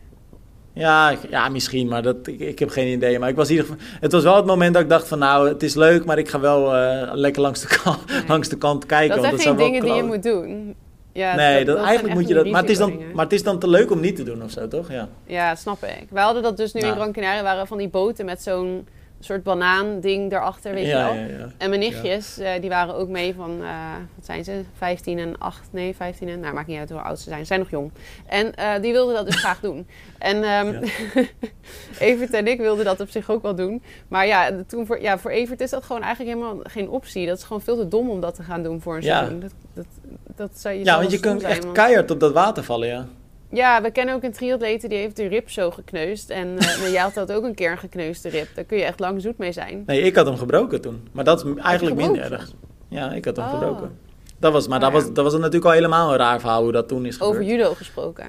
ja, 0.73 1.13
ja, 1.29 1.49
misschien, 1.49 1.87
maar 1.87 2.01
dat, 2.01 2.27
ik, 2.27 2.39
ik 2.39 2.59
heb 2.59 2.69
geen 2.69 2.87
idee. 2.87 3.19
Maar 3.19 3.29
ik 3.29 3.35
was 3.35 3.49
in 3.49 3.55
ieder 3.55 3.69
geval, 3.69 3.85
het 3.99 4.11
was 4.11 4.23
wel 4.23 4.35
het 4.35 4.45
moment 4.45 4.73
dat 4.73 4.83
ik 4.83 4.89
dacht 4.89 5.07
van 5.07 5.19
nou, 5.19 5.47
het 5.47 5.63
is 5.63 5.75
leuk, 5.75 6.05
maar 6.05 6.17
ik 6.17 6.29
ga 6.29 6.39
wel 6.39 6.75
eh, 6.75 7.09
lekker 7.13 7.41
langs 7.41 7.61
de, 7.61 7.79
kant, 7.83 7.99
langs 8.27 8.49
de 8.49 8.57
kant 8.57 8.85
kijken. 8.85 9.15
dat 9.15 9.25
want 9.25 9.41
zijn 9.41 9.57
geen 9.57 9.57
zou 9.57 9.71
wel 9.71 9.81
dingen 9.81 9.81
die 9.81 10.03
je 10.03 10.15
moet 10.15 10.23
doen. 10.23 10.75
Ja, 11.15 11.35
nee, 11.35 11.65
dat, 11.65 11.75
zijn 11.75 11.87
eigenlijk 11.87 12.19
moet 12.19 12.27
je 12.27 12.33
dat. 12.33 12.45
Maar 12.45 12.61
het, 12.61 12.69
is 12.69 12.77
dan, 12.77 13.01
maar 13.13 13.23
het 13.23 13.33
is 13.33 13.43
dan 13.43 13.59
te 13.59 13.67
leuk 13.67 13.91
om 13.91 13.99
niet 13.99 14.15
te 14.15 14.23
doen 14.23 14.43
of 14.43 14.51
zo, 14.51 14.67
toch? 14.67 14.91
Ja. 14.91 15.09
Ja, 15.25 15.55
snap 15.55 15.83
ik. 15.83 16.07
Wij 16.09 16.23
hadden 16.23 16.43
dat 16.43 16.57
dus 16.57 16.73
nu 16.73 16.79
Nou. 16.81 16.93
in 16.93 16.99
Gran 16.99 17.11
Canaria, 17.11 17.43
waren 17.43 17.67
van 17.67 17.77
die 17.77 17.89
boten 17.89 18.25
met 18.25 18.41
zo'n 18.41 18.87
soort 19.25 19.43
banaan-ding 19.43 20.31
erachter, 20.31 20.73
weet 20.73 20.85
je 20.85 20.91
wel. 20.93 21.13
ja, 21.13 21.19
ja. 21.25 21.49
En 21.57 21.69
mijn 21.69 21.79
nichtjes, 21.81 22.37
eh, 22.37 22.51
die 22.61 22.69
waren 22.69 22.95
ook 22.95 23.09
mee 23.09 23.33
van, 23.35 23.63
eh, 23.63 23.69
wat 24.15 24.25
zijn 24.25 24.43
ze, 24.43 24.61
15 24.77 25.19
en 25.19 25.37
8, 25.37 25.67
nee, 25.71 25.95
15 25.95 26.29
en, 26.29 26.39
nou 26.39 26.53
maakt 26.53 26.67
niet 26.67 26.79
uit 26.79 26.89
hoe 26.89 26.99
oud 26.99 27.19
ze 27.19 27.23
zijn, 27.29 27.39
ze 27.39 27.45
zijn 27.45 27.59
nog 27.59 27.69
jong. 27.69 27.91
En 28.25 28.55
eh, 28.55 28.81
die 28.81 28.91
wilden 28.91 29.15
dat 29.15 29.25
dus 29.25 29.35
graag 29.35 29.59
doen. 29.59 29.87
En 30.19 30.43
ehm 30.43 30.83
Evert 31.99 32.33
en 32.33 32.47
ik 32.47 32.59
wilden 32.59 32.85
dat 32.85 32.99
op 32.99 33.09
zich 33.09 33.29
ook 33.29 33.41
wel 33.41 33.55
doen. 33.55 33.83
Maar 34.07 34.27
ja, 34.27 34.51
toen 34.67 34.85
voor, 34.85 35.01
ja, 35.01 35.17
voor 35.17 35.31
Evert 35.31 35.61
is 35.61 35.69
dat 35.69 35.83
gewoon 35.83 36.01
eigenlijk 36.01 36.37
helemaal 36.37 36.59
geen 36.63 36.89
optie. 36.89 37.27
Dat 37.27 37.37
is 37.37 37.43
gewoon 37.43 37.61
veel 37.61 37.75
te 37.77 37.87
dom 37.87 38.09
om 38.09 38.21
dat 38.21 38.35
te 38.35 38.43
gaan 38.43 38.63
doen 38.63 38.81
voor 38.81 38.95
een 38.95 39.01
Ja. 39.03 39.17
seizoen. 39.17 39.39
Dat, 39.39 39.51
dat, 39.73 39.85
dat 40.35 40.49
zou 40.59 40.75
je 40.75 40.83
ja, 40.85 40.97
want 40.99 41.11
je 41.11 41.19
kunt 41.19 41.41
zijn, 41.41 41.53
echt 41.53 41.63
want- 41.63 41.75
keihard 41.75 42.11
op 42.11 42.19
dat 42.19 42.33
water 42.33 42.63
vallen, 42.63 42.87
ja. 42.87 43.05
Ja, 43.49 43.81
we 43.81 43.91
kennen 43.91 44.15
ook 44.15 44.23
een 44.23 44.31
triatlete 44.31 44.87
die 44.87 44.97
heeft 44.97 45.15
de 45.15 45.27
rib 45.27 45.49
zo 45.49 45.71
gekneusd. 45.71 46.29
En 46.29 46.47
uh, 46.57 46.91
jij 46.91 47.01
had 47.01 47.13
dat 47.13 47.31
ook 47.31 47.43
een 47.43 47.55
keer 47.55 47.71
een 47.71 47.77
gekneusde 47.77 48.29
rib. 48.29 48.47
Daar 48.55 48.63
kun 48.63 48.77
je 48.77 48.83
echt 48.83 48.99
lang 48.99 49.21
zoet 49.21 49.37
mee 49.37 49.51
zijn. 49.51 49.83
Nee, 49.85 50.01
ik 50.01 50.15
had 50.15 50.25
hem 50.25 50.37
gebroken 50.37 50.81
toen. 50.81 51.07
Maar 51.11 51.23
dat 51.23 51.45
is 51.45 51.61
eigenlijk 51.61 51.95
minder 51.95 52.31
erg. 52.31 52.51
Ja, 52.87 53.11
ik 53.11 53.25
had 53.25 53.35
hem 53.35 53.45
oh. 53.45 53.51
gebroken. 53.51 53.97
Dat 54.39 54.51
was, 54.51 54.67
maar 54.67 54.77
oh, 54.77 54.83
dat, 54.83 54.93
was, 54.93 55.13
dat 55.13 55.23
was 55.23 55.33
natuurlijk 55.33 55.65
al 55.65 55.71
helemaal 55.71 56.11
een 56.11 56.17
raar 56.17 56.39
verhaal 56.39 56.63
hoe 56.63 56.71
dat 56.71 56.87
toen 56.87 57.05
is 57.05 57.17
gebeurd. 57.17 57.31
Over 57.31 57.43
judo 57.43 57.73
gesproken. 57.73 58.25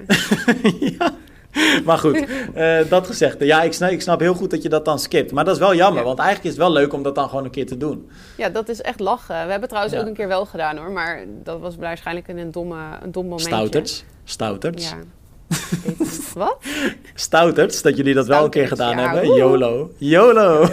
ja. 0.99 1.15
Maar 1.85 1.99
goed, 1.99 2.25
uh, 2.57 2.79
dat 2.88 3.07
gezegd. 3.07 3.37
Ja, 3.38 3.62
ik 3.62 3.73
snap, 3.73 3.90
ik 3.90 4.01
snap 4.01 4.21
heel 4.21 4.35
goed 4.35 4.51
dat 4.51 4.62
je 4.62 4.69
dat 4.69 4.85
dan 4.85 4.99
skipt. 4.99 5.33
Maar 5.33 5.45
dat 5.45 5.55
is 5.55 5.61
wel 5.61 5.75
jammer, 5.75 6.05
want 6.05 6.19
eigenlijk 6.19 6.49
is 6.49 6.61
het 6.61 6.69
wel 6.69 6.77
leuk 6.77 6.92
om 6.92 7.03
dat 7.03 7.14
dan 7.14 7.29
gewoon 7.29 7.45
een 7.45 7.51
keer 7.51 7.66
te 7.66 7.77
doen. 7.77 8.11
Ja, 8.37 8.49
dat 8.49 8.69
is 8.69 8.81
echt 8.81 9.01
lachen. 9.01 9.45
We 9.45 9.51
hebben 9.51 9.69
trouwens 9.69 9.97
ook 9.97 10.07
een 10.07 10.14
keer 10.14 10.29
wel 10.29 10.47
gedaan 10.47 10.77
hoor. 10.77 10.90
Maar 10.90 11.25
dat 11.42 11.61
was 11.61 11.77
waarschijnlijk 11.77 12.29
een 12.29 12.51
domme, 12.51 12.77
een 13.03 13.12
dom 13.12 13.25
momentje. 13.25 13.47
Stouterts. 13.47 14.05
Stouterts. 14.25 14.90
Ja. 14.90 14.97
Wat? 16.35 16.57
Stouterts, 17.14 17.83
dat 17.83 17.97
jullie 17.97 18.14
dat 18.14 18.27
wel 18.27 18.45
een 18.45 18.51
keer 18.51 18.69
gedaan 18.69 18.97
hebben. 18.99 19.35
YOLO. 19.35 19.90
YOLO. 19.97 20.69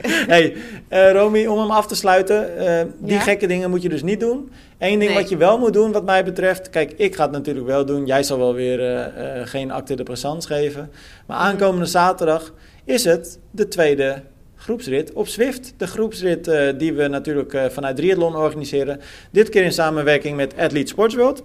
hey, 0.34 0.56
uh, 0.90 1.12
Romy, 1.12 1.46
om 1.46 1.58
hem 1.58 1.70
af 1.70 1.86
te 1.86 1.94
sluiten. 1.94 2.50
Uh, 2.58 2.80
die 2.98 3.18
gekke 3.18 3.46
dingen 3.46 3.70
moet 3.70 3.82
je 3.82 3.88
dus 3.88 4.02
niet 4.02 4.20
doen. 4.20 4.50
Eén 4.78 4.98
ding 4.98 5.14
wat 5.14 5.28
je 5.28 5.36
wel 5.36 5.58
moet 5.58 5.72
doen, 5.72 5.92
wat 5.92 6.04
mij 6.04 6.24
betreft. 6.24 6.70
Kijk, 6.70 6.92
ik 6.96 7.14
ga 7.14 7.22
het 7.22 7.32
natuurlijk 7.32 7.66
wel 7.66 7.84
doen. 7.84 8.06
Jij 8.06 8.22
zal 8.22 8.38
wel 8.38 8.54
weer 8.54 8.80
uh, 8.80 9.46
geen 9.46 9.70
acte 9.70 9.94
de 9.94 10.02
présence 10.02 10.48
geven. 10.48 10.90
Maar 11.26 11.38
mhm. 11.38 11.46
aankomende 11.46 11.86
zaterdag 11.86 12.52
is 12.84 13.04
het 13.04 13.38
de 13.50 13.68
tweede 13.68 14.22
groepsrit 14.56 15.12
op 15.12 15.28
Zwift. 15.28 15.74
De 15.76 15.86
groepsrit 15.86 16.50
die 16.78 16.92
we 16.92 17.08
natuurlijk 17.08 17.58
vanuit 17.70 17.96
Triathlon 17.96 18.36
organiseren. 18.36 19.00
Dit 19.30 19.48
keer 19.48 19.64
in 19.64 19.72
samenwerking 19.72 20.36
met 20.36 20.54
Athlete 20.58 20.88
Sports 20.88 21.14
World. 21.14 21.42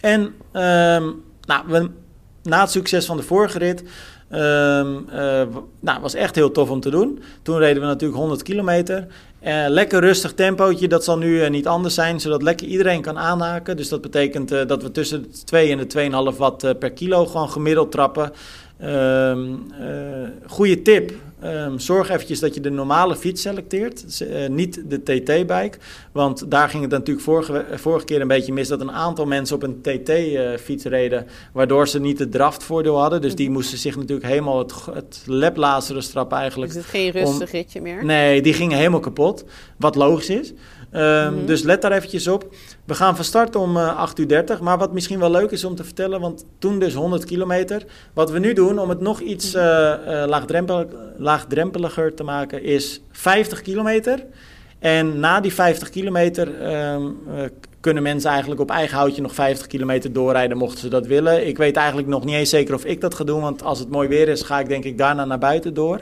En 0.00 0.20
um, 0.20 1.24
nou, 1.46 1.64
we, 1.66 1.90
na 2.42 2.60
het 2.60 2.70
succes 2.70 3.06
van 3.06 3.16
de 3.16 3.22
vorige 3.22 3.58
rit. 3.58 3.82
Um, 4.32 5.06
uh, 5.12 5.42
nou, 5.80 6.00
was 6.00 6.14
echt 6.14 6.34
heel 6.34 6.50
tof 6.50 6.70
om 6.70 6.80
te 6.80 6.90
doen. 6.90 7.22
Toen 7.42 7.58
reden 7.58 7.80
we 7.80 7.88
natuurlijk 7.88 8.18
100 8.18 8.42
kilometer. 8.42 9.06
Uh, 9.42 9.64
lekker 9.68 10.00
rustig 10.00 10.34
tempootje, 10.34 10.88
dat 10.88 11.04
zal 11.04 11.18
nu 11.18 11.42
uh, 11.42 11.50
niet 11.50 11.66
anders 11.66 11.94
zijn, 11.94 12.20
zodat 12.20 12.42
lekker 12.42 12.66
iedereen 12.66 13.00
kan 13.00 13.18
aanhaken. 13.18 13.76
Dus 13.76 13.88
dat 13.88 14.00
betekent 14.00 14.48
dat 14.48 14.82
we 14.82 14.90
tussen 14.90 15.22
de 15.22 15.44
2 15.44 15.70
en 15.70 15.78
de 15.78 16.32
2,5 16.32 16.38
watt 16.38 16.78
per 16.78 16.90
kilo 16.90 17.26
gewoon 17.26 17.50
gemiddeld 17.50 17.92
trappen. 17.92 18.32
Um, 18.84 19.66
goede 20.46 20.82
tip, 20.82 21.12
Um, 21.44 21.78
zorg 21.78 22.10
eventjes 22.10 22.40
dat 22.40 22.54
je 22.54 22.60
de 22.60 22.70
normale 22.70 23.16
fiets 23.16 23.42
selecteert, 23.42 24.20
uh, 24.22 24.48
niet 24.48 24.82
de 24.90 25.02
TT-bike. 25.02 25.78
Want 26.12 26.50
daar 26.50 26.68
ging 26.68 26.82
het 26.82 26.90
natuurlijk 26.90 27.24
vorige, 27.24 27.64
vorige 27.74 28.04
keer 28.04 28.20
een 28.20 28.28
beetje 28.28 28.52
mis 28.52 28.68
dat 28.68 28.80
een 28.80 28.92
aantal 28.92 29.26
mensen 29.26 29.56
op 29.56 29.62
een 29.62 29.80
TT-fiets 29.80 30.84
uh, 30.84 30.90
reden, 30.90 31.26
waardoor 31.52 31.88
ze 31.88 32.00
niet 32.00 32.18
het 32.18 32.32
draftvoordeel 32.32 33.00
hadden. 33.00 33.20
Dus 33.20 33.34
die 33.34 33.46
mhm. 33.46 33.54
moesten 33.54 33.78
zich 33.78 33.96
natuurlijk 33.96 34.26
helemaal 34.26 34.58
het, 34.58 34.74
het 34.92 35.22
leplazeren 35.26 36.02
strappen 36.02 36.38
eigenlijk. 36.38 36.72
Dus 36.72 36.82
het 36.82 36.90
geen 36.90 37.10
rustig 37.10 37.50
ritje 37.50 37.80
meer? 37.80 38.04
Nee, 38.04 38.42
die 38.42 38.54
gingen 38.54 38.76
helemaal 38.76 39.00
kapot, 39.00 39.44
wat 39.76 39.94
logisch 39.94 40.30
is. 40.30 40.52
Um, 40.96 41.46
Dus 41.46 41.62
let 41.62 41.82
daar 41.82 41.92
eventjes 41.92 42.28
op. 42.28 42.54
We 42.84 42.94
gaan 42.94 43.16
van 43.16 43.24
start 43.24 43.56
om 43.56 43.76
uh, 43.76 43.88
eh, 43.88 44.08
8.30 44.08 44.14
uur 44.16 44.58
Maar 44.62 44.78
wat 44.78 44.92
misschien 44.92 45.18
wel 45.18 45.30
leuk 45.30 45.50
is 45.50 45.64
om 45.64 45.74
te 45.74 45.84
vertellen, 45.84 46.20
want 46.20 46.44
toen 46.58 46.78
dus 46.78 46.94
100 46.94 47.24
kilometer. 47.24 47.84
Wat 48.12 48.30
we 48.30 48.38
nu 48.38 48.52
doen 48.52 48.78
om 48.78 48.88
het 48.88 49.00
nog 49.00 49.20
iets 49.20 49.54
uh, 49.54 49.62
uh, 49.62 50.24
laagdrempelig, 50.26 50.86
laagdrempeliger 51.16 52.14
te 52.14 52.22
maken, 52.22 52.62
is 52.62 53.00
50 53.10 53.62
kilometer. 53.62 54.24
En 54.78 55.20
na 55.20 55.40
die 55.40 55.52
50 55.52 55.90
kilometer 55.90 56.72
um, 56.92 57.18
kunnen 57.80 58.02
mensen 58.02 58.30
eigenlijk 58.30 58.60
op 58.60 58.70
eigen 58.70 58.96
houtje 58.96 59.22
nog 59.22 59.34
50 59.34 59.66
kilometer 59.66 60.12
doorrijden, 60.12 60.56
mochten 60.56 60.78
ze 60.78 60.88
dat 60.88 61.06
willen. 61.06 61.46
Ik 61.46 61.56
weet 61.56 61.76
eigenlijk 61.76 62.08
nog 62.08 62.24
niet 62.24 62.34
eens 62.34 62.50
zeker 62.50 62.74
of 62.74 62.84
ik 62.84 63.00
dat 63.00 63.14
ga 63.14 63.24
doen, 63.24 63.40
want 63.40 63.62
als 63.62 63.78
het 63.78 63.90
mooi 63.90 64.08
weer 64.08 64.28
is, 64.28 64.42
ga 64.42 64.60
ik 64.60 64.68
denk 64.68 64.84
ik 64.84 64.98
daarna 64.98 65.24
naar 65.24 65.38
buiten 65.38 65.74
door. 65.74 66.00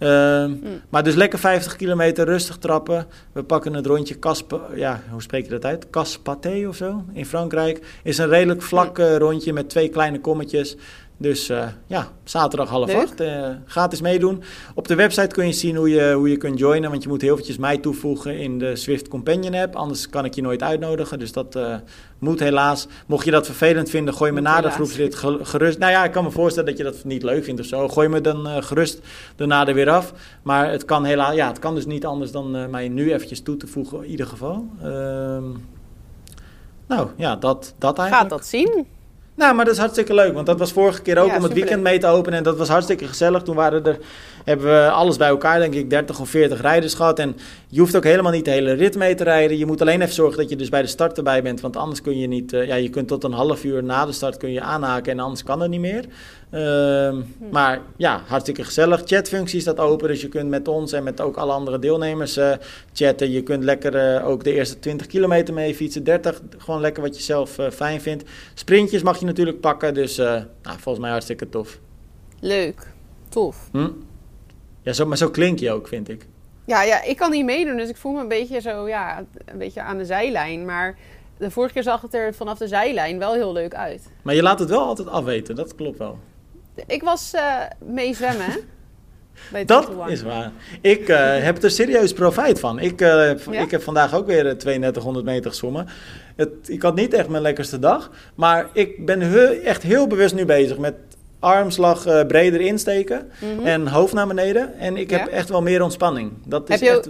Uh, 0.00 0.50
Maar 0.88 1.02
dus 1.02 1.14
lekker 1.14 1.38
50 1.38 1.76
kilometer 1.76 2.24
rustig 2.24 2.56
trappen. 2.56 3.06
We 3.32 3.42
pakken 3.42 3.74
het 3.74 3.86
rondje 3.86 4.18
Caspe, 4.18 4.60
ja, 4.74 5.02
hoe 5.10 5.22
spreek 5.22 5.44
je 5.44 5.50
dat 5.50 5.64
uit? 5.64 5.90
Caspaté 5.90 6.64
of 6.68 6.76
zo 6.76 7.04
in 7.12 7.26
Frankrijk. 7.26 8.00
Is 8.02 8.18
een 8.18 8.28
redelijk 8.28 8.62
vlak 8.62 8.98
uh, 8.98 9.16
rondje 9.16 9.52
met 9.52 9.68
twee 9.68 9.88
kleine 9.88 10.20
kommetjes. 10.20 10.76
Dus 11.20 11.50
uh, 11.50 11.66
ja, 11.86 12.08
zaterdag 12.24 12.68
half 12.68 12.94
acht. 12.94 13.20
Uh, 13.20 13.48
gratis 13.66 14.00
meedoen. 14.00 14.42
Op 14.74 14.88
de 14.88 14.94
website 14.94 15.34
kun 15.34 15.46
je 15.46 15.52
zien 15.52 15.76
hoe 15.76 15.90
je, 15.90 16.12
hoe 16.12 16.30
je 16.30 16.36
kunt 16.36 16.58
joinen. 16.58 16.90
Want 16.90 17.02
je 17.02 17.08
moet 17.08 17.20
heel 17.20 17.32
eventjes 17.32 17.56
mij 17.56 17.78
toevoegen 17.78 18.38
in 18.38 18.58
de 18.58 18.76
Swift 18.76 19.08
Companion 19.08 19.54
app. 19.54 19.76
Anders 19.76 20.08
kan 20.08 20.24
ik 20.24 20.34
je 20.34 20.42
nooit 20.42 20.62
uitnodigen. 20.62 21.18
Dus 21.18 21.32
dat 21.32 21.56
uh, 21.56 21.74
moet 22.18 22.40
helaas. 22.40 22.86
Mocht 23.06 23.24
je 23.24 23.30
dat 23.30 23.46
vervelend 23.46 23.90
vinden, 23.90 24.14
gooi 24.14 24.32
me 24.32 24.40
na 24.40 24.60
de 24.60 24.70
groepslid 24.70 25.14
gerust. 25.42 25.78
Nou 25.78 25.92
ja, 25.92 26.04
ik 26.04 26.12
kan 26.12 26.24
me 26.24 26.30
voorstellen 26.30 26.68
dat 26.68 26.78
je 26.78 26.84
dat 26.84 27.04
niet 27.04 27.22
leuk 27.22 27.44
vindt 27.44 27.60
of 27.60 27.66
zo. 27.66 27.88
Gooi 27.88 28.08
me 28.08 28.20
dan 28.20 28.62
gerust 28.62 29.00
daarna 29.36 29.66
er 29.66 29.74
weer 29.74 29.90
af. 29.90 30.12
Maar 30.42 30.70
het 30.70 30.84
kan 30.84 31.04
helaas, 31.04 31.34
ja, 31.34 31.48
het 31.48 31.58
kan 31.58 31.74
dus 31.74 31.86
niet 31.86 32.06
anders 32.06 32.30
dan 32.30 32.70
mij 32.70 32.88
nu 32.88 33.12
eventjes 33.12 33.42
toe 33.42 33.56
te 33.56 33.66
voegen 33.66 34.04
in 34.04 34.10
ieder 34.10 34.26
geval. 34.26 34.66
Ehm, 34.82 35.44
nou 36.86 37.08
ja, 37.16 37.36
dat, 37.36 37.74
dat 37.78 37.98
eigenlijk. 37.98 38.30
Gaat 38.30 38.38
dat 38.38 38.46
zien? 38.46 38.86
Nou, 39.40 39.54
maar 39.54 39.64
dat 39.64 39.74
is 39.74 39.80
hartstikke 39.80 40.14
leuk. 40.14 40.34
Want 40.34 40.46
dat 40.46 40.58
was 40.58 40.72
vorige 40.72 41.02
keer 41.02 41.18
ook 41.18 41.36
om 41.36 41.42
het 41.42 41.52
weekend 41.52 41.82
mee 41.82 41.98
te 41.98 42.06
openen. 42.06 42.38
En 42.38 42.44
dat 42.44 42.56
was 42.56 42.68
hartstikke 42.68 43.06
gezellig. 43.06 43.42
Toen 43.42 43.54
waren 43.54 43.84
er, 43.84 43.98
hebben 44.44 44.66
we 44.66 44.90
alles 44.90 45.16
bij 45.16 45.28
elkaar, 45.28 45.58
denk 45.58 45.74
ik, 45.74 45.90
30 45.90 46.20
of 46.20 46.28
40 46.28 46.60
rijders 46.60 46.94
gehad. 46.94 47.18
En 47.18 47.36
je 47.68 47.80
hoeft 47.80 47.96
ook 47.96 48.04
helemaal 48.04 48.32
niet 48.32 48.44
de 48.44 48.50
hele 48.50 48.72
rit 48.72 48.96
mee 48.96 49.14
te 49.14 49.24
rijden. 49.24 49.58
Je 49.58 49.66
moet 49.66 49.80
alleen 49.80 50.00
even 50.00 50.14
zorgen 50.14 50.38
dat 50.38 50.48
je 50.48 50.56
dus 50.56 50.68
bij 50.68 50.82
de 50.82 50.88
start 50.88 51.16
erbij 51.16 51.42
bent. 51.42 51.60
Want 51.60 51.76
anders 51.76 52.02
kun 52.02 52.18
je 52.18 52.26
niet, 52.26 52.52
uh, 52.52 52.66
ja, 52.66 52.74
je 52.74 52.88
kunt 52.88 53.08
tot 53.08 53.24
een 53.24 53.32
half 53.32 53.64
uur 53.64 53.84
na 53.84 54.06
de 54.06 54.12
start 54.12 54.36
kun 54.36 54.52
je 54.52 54.60
aanhaken. 54.60 55.12
En 55.12 55.20
anders 55.20 55.42
kan 55.42 55.60
het 55.60 55.70
niet 55.70 55.80
meer. 55.80 56.04
Uh, 56.50 57.08
hm. 57.08 57.22
Maar 57.50 57.80
ja, 57.96 58.22
hartstikke 58.26 58.64
gezellig. 58.64 59.02
Chatfunctie 59.04 59.60
staat 59.60 59.78
open. 59.78 60.08
Dus 60.08 60.20
je 60.20 60.28
kunt 60.28 60.48
met 60.48 60.68
ons 60.68 60.92
en 60.92 61.02
met 61.02 61.20
ook 61.20 61.36
alle 61.36 61.52
andere 61.52 61.78
deelnemers 61.78 62.38
uh, 62.38 62.52
chatten. 62.92 63.30
Je 63.30 63.42
kunt 63.42 63.64
lekker 63.64 63.94
eh, 63.96 64.28
ook 64.28 64.44
de 64.44 64.52
eerste 64.52 64.78
20 64.78 65.06
kilometer 65.06 65.54
mee 65.54 65.74
fietsen. 65.74 66.04
30, 66.04 66.42
gewoon 66.58 66.80
lekker 66.80 67.02
wat 67.02 67.16
je 67.16 67.22
zelf 67.22 67.58
fijn 67.72 68.00
vindt. 68.00 68.24
Sprintjes 68.54 69.02
mag 69.02 69.18
je 69.18 69.26
natuurlijk 69.26 69.60
pakken. 69.60 69.94
Dus 69.94 70.16
nou, 70.16 70.46
volgens 70.62 70.98
mij 70.98 71.10
hartstikke 71.10 71.48
tof. 71.48 71.78
Leuk. 72.40 72.86
Tof. 73.28 73.68
Hm? 73.72 73.90
Ja, 74.82 74.92
zo, 74.92 75.06
maar 75.06 75.16
zo 75.16 75.30
klink 75.30 75.58
je 75.58 75.72
ook, 75.72 75.88
vind 75.88 76.08
ik. 76.08 76.26
Ja, 76.64 76.82
ja, 76.82 77.02
ik 77.02 77.16
kan 77.16 77.30
niet 77.30 77.44
meedoen, 77.44 77.76
dus 77.76 77.88
ik 77.88 77.96
voel 77.96 78.12
me 78.12 78.20
een 78.20 78.28
beetje 78.28 78.60
zo, 78.60 78.88
ja, 78.88 79.24
een 79.44 79.58
beetje 79.58 79.82
aan 79.82 79.98
de 79.98 80.04
zijlijn. 80.04 80.64
Maar 80.64 80.98
de 81.38 81.50
vorige 81.50 81.72
keer 81.72 81.82
zag 81.82 82.02
het 82.02 82.14
er 82.14 82.34
vanaf 82.34 82.58
de 82.58 82.68
zijlijn 82.68 83.18
wel 83.18 83.32
heel 83.32 83.52
leuk 83.52 83.74
uit. 83.74 84.10
Maar 84.22 84.34
je 84.34 84.42
laat 84.42 84.58
het 84.58 84.68
wel 84.68 84.82
altijd 84.82 85.08
afweten, 85.08 85.54
dat 85.54 85.74
klopt 85.74 85.98
wel. 85.98 86.18
Ik 86.86 87.02
was 87.02 87.34
uh, 87.34 87.62
mee 87.78 88.14
zwemmen, 88.14 88.46
Bij 89.52 89.64
dat 89.64 89.90
is 90.06 90.22
waar. 90.22 90.52
Ik 90.80 91.08
uh, 91.08 91.16
heb 91.42 91.62
er 91.62 91.70
serieus 91.70 92.12
profijt 92.12 92.60
van. 92.60 92.78
Ik, 92.78 93.00
uh, 93.00 93.08
ja? 93.50 93.60
ik 93.60 93.70
heb 93.70 93.82
vandaag 93.82 94.14
ook 94.14 94.26
weer 94.26 94.58
3200 94.58 95.24
meter 95.24 95.50
gezwommen. 95.50 95.86
Het, 96.36 96.50
ik 96.66 96.82
had 96.82 96.94
niet 96.94 97.14
echt 97.14 97.28
mijn 97.28 97.42
lekkerste 97.42 97.78
dag. 97.78 98.10
Maar 98.34 98.68
ik 98.72 99.06
ben 99.06 99.20
he 99.20 99.46
echt 99.46 99.82
heel 99.82 100.06
bewust 100.06 100.34
nu 100.34 100.44
bezig 100.44 100.78
met 100.78 100.94
armslag 101.38 102.06
uh, 102.06 102.26
breder 102.26 102.60
insteken 102.60 103.30
mm 103.40 103.56
-hmm. 103.56 103.66
en 103.66 103.86
hoofd 103.86 104.12
naar 104.12 104.26
beneden. 104.26 104.78
En 104.78 104.96
ik 104.96 105.10
heb 105.10 105.26
echt 105.26 105.48
wel 105.48 105.62
meer 105.62 105.82
ontspanning. 105.82 106.32
Dat 106.44 106.70
is 106.70 106.80
echt... 106.80 107.08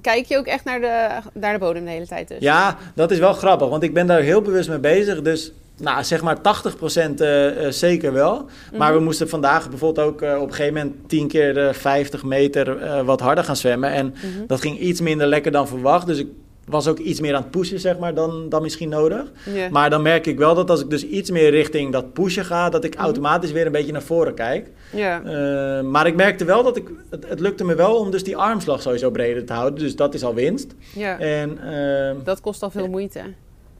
Kijk 0.00 0.26
je 0.26 0.36
ook 0.36 0.46
echt 0.46 0.64
naar 0.64 0.80
de, 0.80 1.08
naar 1.32 1.52
de 1.52 1.58
bodem 1.58 1.84
de 1.84 1.90
hele 1.90 2.06
tijd 2.06 2.28
dus? 2.28 2.38
Ja, 2.38 2.76
dat 2.94 3.10
is 3.10 3.18
wel 3.18 3.32
grappig, 3.32 3.68
want 3.68 3.82
ik 3.82 3.94
ben 3.94 4.06
daar 4.06 4.20
heel 4.20 4.42
bewust 4.42 4.68
mee 4.68 4.78
bezig. 4.78 5.22
Dus 5.22 5.52
nou, 5.76 6.04
zeg 6.04 6.22
maar 6.22 6.36
80% 6.36 6.40
uh, 6.40 7.62
uh, 7.62 7.70
zeker 7.70 8.12
wel. 8.12 8.34
Mm 8.34 8.48
-hmm. 8.68 8.78
Maar 8.78 8.94
we 8.94 9.00
moesten 9.00 9.28
vandaag 9.28 9.68
bijvoorbeeld 9.68 10.06
ook 10.06 10.22
uh, 10.22 10.40
op 10.40 10.48
een 10.48 10.54
gegeven 10.54 10.74
moment 10.74 11.08
10 11.08 11.28
keer 11.28 11.54
de 11.54 11.74
50 11.74 12.24
meter 12.24 13.04
wat 13.04 13.20
harder 13.20 13.44
gaan 13.44 13.56
zwemmen. 13.56 13.90
En 13.90 14.06
mm 14.06 14.12
-hmm. 14.36 14.46
dat 14.46 14.60
ging 14.60 14.78
iets 14.78 15.00
minder 15.00 15.26
lekker 15.26 15.52
dan 15.52 15.68
verwacht. 15.68 16.06
Dus 16.06 16.18
ik 16.18 16.28
was 16.66 16.88
ook 16.88 16.98
iets 16.98 17.20
meer 17.20 17.34
aan 17.34 17.42
het 17.42 17.50
pushen, 17.50 17.80
zeg 17.80 17.98
maar, 17.98 18.14
dan, 18.14 18.48
dan 18.48 18.62
misschien 18.62 18.88
nodig. 18.88 19.32
Yeah. 19.54 19.70
Maar 19.70 19.90
dan 19.90 20.02
merk 20.02 20.26
ik 20.26 20.38
wel 20.38 20.54
dat 20.54 20.70
als 20.70 20.80
ik 20.80 20.90
dus 20.90 21.06
iets 21.06 21.30
meer 21.30 21.50
richting 21.50 21.92
dat 21.92 22.12
pushen 22.12 22.44
ga, 22.44 22.68
dat 22.68 22.84
ik 22.84 22.90
mm 22.90 22.96
-hmm. 22.96 23.04
automatisch 23.04 23.52
weer 23.52 23.66
een 23.66 23.72
beetje 23.72 23.92
naar 23.92 24.02
voren 24.02 24.34
kijk. 24.34 24.70
Yeah. 24.92 25.82
Maar 25.84 26.06
ik 26.06 26.16
merkte 26.16 26.44
wel 26.44 26.62
dat 26.62 26.76
ik, 26.76 26.88
het, 27.10 27.28
het, 27.28 27.40
lukte 27.40 27.64
me 27.64 27.74
wel 27.74 27.96
om 27.96 28.10
dus 28.10 28.24
die 28.24 28.36
armslag 28.36 28.82
sowieso 28.82 29.10
breder 29.10 29.44
te 29.44 29.52
houden. 29.52 29.78
Dus 29.78 29.96
dat 29.96 30.14
is 30.14 30.24
al 30.24 30.34
winst. 30.34 30.74
Ja. 30.94 31.18
En, 31.18 31.58
uh, 31.64 32.24
dat 32.24 32.40
kost 32.40 32.62
al 32.62 32.70
veel 32.70 32.88
moeite. 32.88 33.20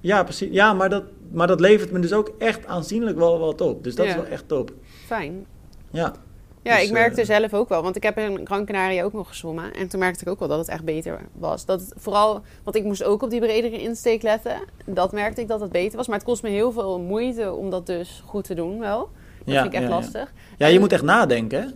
Ja, 0.06 0.22
precies. 0.22 0.48
Ja, 0.50 0.72
maar 0.72 0.88
dat, 0.88 1.04
maar 1.32 1.46
dat 1.46 1.60
levert 1.60 1.90
me 1.90 1.98
dus 1.98 2.12
ook 2.12 2.32
echt 2.38 2.66
aanzienlijk 2.66 3.16
wel 3.18 3.38
wat 3.38 3.60
op. 3.60 3.84
Dus 3.84 3.94
dat 3.94 4.06
is 4.06 4.14
wel 4.14 4.26
echt 4.26 4.48
top. 4.48 4.72
Fijn. 5.06 5.46
Ja. 5.90 6.12
Ja, 6.62 6.76
dus, 6.76 6.84
ik 6.84 6.92
merkte 6.92 7.20
uh, 7.20 7.26
zelf 7.26 7.54
ook 7.54 7.68
wel, 7.68 7.82
want 7.82 7.96
ik 7.96 8.02
heb 8.02 8.18
in 8.18 8.40
Gran 8.44 8.64
Canaria 8.64 9.02
ook 9.02 9.12
nog 9.12 9.28
gezwommen. 9.28 9.74
En 9.74 9.88
toen 9.88 10.00
merkte 10.00 10.24
ik 10.24 10.30
ook 10.30 10.38
wel 10.38 10.48
dat 10.48 10.58
het 10.58 10.68
echt 10.68 10.84
beter 10.84 11.20
was. 11.32 11.64
Dat 11.64 11.80
het 11.80 11.92
vooral, 11.96 12.42
want 12.62 12.76
ik 12.76 12.84
moest 12.84 13.04
ook 13.04 13.22
op 13.22 13.30
die 13.30 13.40
bredere 13.40 13.80
insteek 13.80 14.22
letten. 14.22 14.60
Dat 14.84 15.12
merkte 15.12 15.40
ik 15.40 15.48
dat 15.48 15.60
het 15.60 15.72
beter 15.72 15.96
was. 15.96 16.06
Maar 16.06 16.16
het 16.16 16.26
kost 16.26 16.42
me 16.42 16.48
heel 16.48 16.72
veel 16.72 17.00
moeite 17.00 17.52
om 17.52 17.70
dat 17.70 17.86
dus 17.86 18.22
goed 18.26 18.44
te 18.44 18.54
doen 18.54 18.78
wel. 18.78 18.98
Dat 19.44 19.54
ja, 19.54 19.60
vind 19.60 19.74
ik 19.74 19.80
echt 19.80 19.88
ja, 19.88 19.94
lastig. 19.94 20.32
Ja, 20.34 20.54
ja 20.56 20.66
je 20.66 20.74
en, 20.74 20.80
moet 20.80 20.92
echt 20.92 21.02
nadenken, 21.02 21.60
hè? 21.60 21.68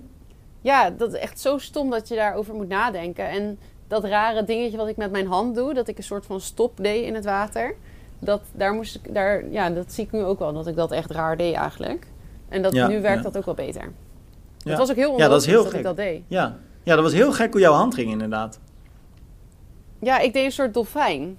Ja, 0.61 0.91
dat 0.91 1.13
is 1.13 1.19
echt 1.19 1.41
zo 1.41 1.59
stom 1.59 1.91
dat 1.91 2.09
je 2.09 2.15
daarover 2.15 2.55
moet 2.55 2.69
nadenken. 2.69 3.29
En 3.29 3.59
dat 3.89 4.05
rare 4.05 4.45
dingetje 4.45 4.77
wat 4.77 4.89
ik 4.89 4.97
met 4.97 5.11
mijn 5.11 5.27
hand 5.27 5.55
doe, 5.55 5.75
dat 5.75 5.89
ik 5.89 5.99
een 5.99 6.05
soort 6.05 6.27
van 6.27 6.41
stop 6.41 6.77
deed 6.77 7.05
in 7.05 7.15
het 7.15 7.25
water. 7.25 7.77
Dat, 8.21 8.41
daar 8.53 8.73
moest 8.73 8.95
ik, 8.95 9.15
daar, 9.15 9.51
ja, 9.51 9.71
dat 9.71 9.93
zie 9.93 10.05
ik 10.05 10.13
nu 10.13 10.23
ook 10.23 10.39
wel, 10.39 10.53
dat 10.53 10.67
ik 10.67 10.77
dat 10.77 10.93
echt 10.93 11.11
raar 11.11 11.37
deed 11.37 11.55
eigenlijk. 11.55 12.07
En 12.49 12.63
dat, 12.63 12.73
Ja, 12.75 12.89
nu 12.89 13.01
werkt 13.01 13.17
ja. 13.17 13.23
dat 13.23 13.37
ook 13.37 13.45
wel 13.45 13.55
beter. 13.55 13.93
Ja. 14.59 14.71
Het 14.71 14.79
was 14.79 14.91
ook 14.91 14.97
heel 14.97 15.11
onlogisch 15.11 15.29
dat 15.29 15.41
is 15.41 15.47
heel 15.47 15.63
dat 15.63 15.71
gek. 15.71 15.79
ik 15.79 15.85
dat 15.85 15.97
deed. 15.97 16.23
Ja. 16.29 16.57
ja, 16.83 16.95
dat 16.95 17.05
was 17.05 17.13
heel 17.13 17.33
gek 17.33 17.53
hoe 17.53 17.61
jouw 17.61 17.73
hand 17.73 17.95
ging 17.95 18.11
inderdaad. 18.11 18.59
Ja, 20.01 20.19
ik 20.19 20.33
deed 20.33 20.45
een 20.45 20.53
soort 20.53 20.75
dolfijn. 20.75 21.39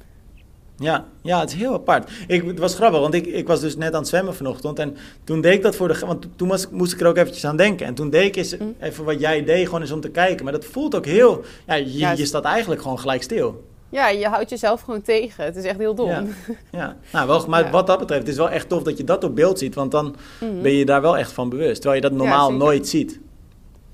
Ja, 0.78 1.06
ja, 1.22 1.40
het 1.40 1.50
is 1.50 1.56
heel 1.56 1.74
apart. 1.74 2.12
Ik, 2.28 2.44
het 2.46 2.60
was 2.60 2.76
grappig, 2.76 3.00
want 3.00 3.14
ik, 3.14 3.26
ik 3.26 3.48
was 3.48 3.60
dus 3.60 3.76
net 3.76 3.94
aan 3.94 4.00
het 4.00 4.08
zwemmen 4.08 4.36
vanochtend. 4.36 4.80
En 4.80 4.98
toen 5.24 5.42
deed 5.42 5.54
ik 5.54 5.62
dat 5.62 5.76
voor 5.76 5.88
de... 5.88 6.06
Want 6.06 6.28
toen 6.36 6.48
was, 6.48 6.70
moest 6.70 6.94
ik 6.94 7.00
er 7.02 7.08
ook 7.08 7.18
eventjes 7.18 7.46
aan 7.46 7.56
denken. 7.58 7.86
En 7.86 7.94
toen 7.94 8.10
deed 8.10 8.26
ik 8.26 8.36
eens 8.36 8.58
Mm. 8.58 8.76
even 8.80 9.04
wat 9.04 9.20
jij 9.20 9.44
deed, 9.44 9.66
gewoon 9.66 9.82
eens 9.82 9.92
om 9.92 10.02
te 10.02 10.10
kijken. 10.10 10.44
Maar 10.44 10.54
dat 10.54 10.66
voelt 10.66 10.96
ook 10.96 11.06
heel... 11.06 11.44
Ja, 11.68 11.74
je, 11.74 11.98
Ja, 11.98 12.12
je 12.12 12.26
staat 12.26 12.44
eigenlijk 12.44 12.82
gewoon 12.82 13.00
gelijk 13.00 13.24
stil. 13.24 13.64
Ja, 13.92 14.08
je 14.10 14.28
houdt 14.28 14.50
jezelf 14.50 14.82
gewoon 14.82 15.02
tegen. 15.02 15.44
Het 15.44 15.56
is 15.56 15.64
echt 15.64 15.78
heel 15.78 15.96
dom. 15.96 16.10
Ja. 16.10 16.24
Ja, 16.72 16.96
nou, 17.12 17.28
wel, 17.28 17.46
maar 17.48 17.64
Ja. 17.64 17.70
wat 17.70 17.88
dat 17.88 18.00
betreft 18.00 18.22
is 18.24 18.28
het 18.28 18.38
wel 18.38 18.50
echt 18.50 18.70
tof 18.70 18.84
dat 18.84 18.98
je 18.98 19.04
dat 19.04 19.24
op 19.24 19.36
beeld 19.36 19.60
ziet. 19.60 19.76
Want 19.76 19.92
dan 19.92 20.16
Mhm. 20.40 20.62
ben 20.62 20.72
je 20.74 20.86
daar 20.86 21.02
wel 21.02 21.18
echt 21.18 21.32
van 21.32 21.50
bewust. 21.50 21.82
Terwijl 21.82 22.02
je 22.02 22.10
dat 22.10 22.18
normaal 22.18 22.54
nooit 22.54 22.88
ziet. 22.88 23.20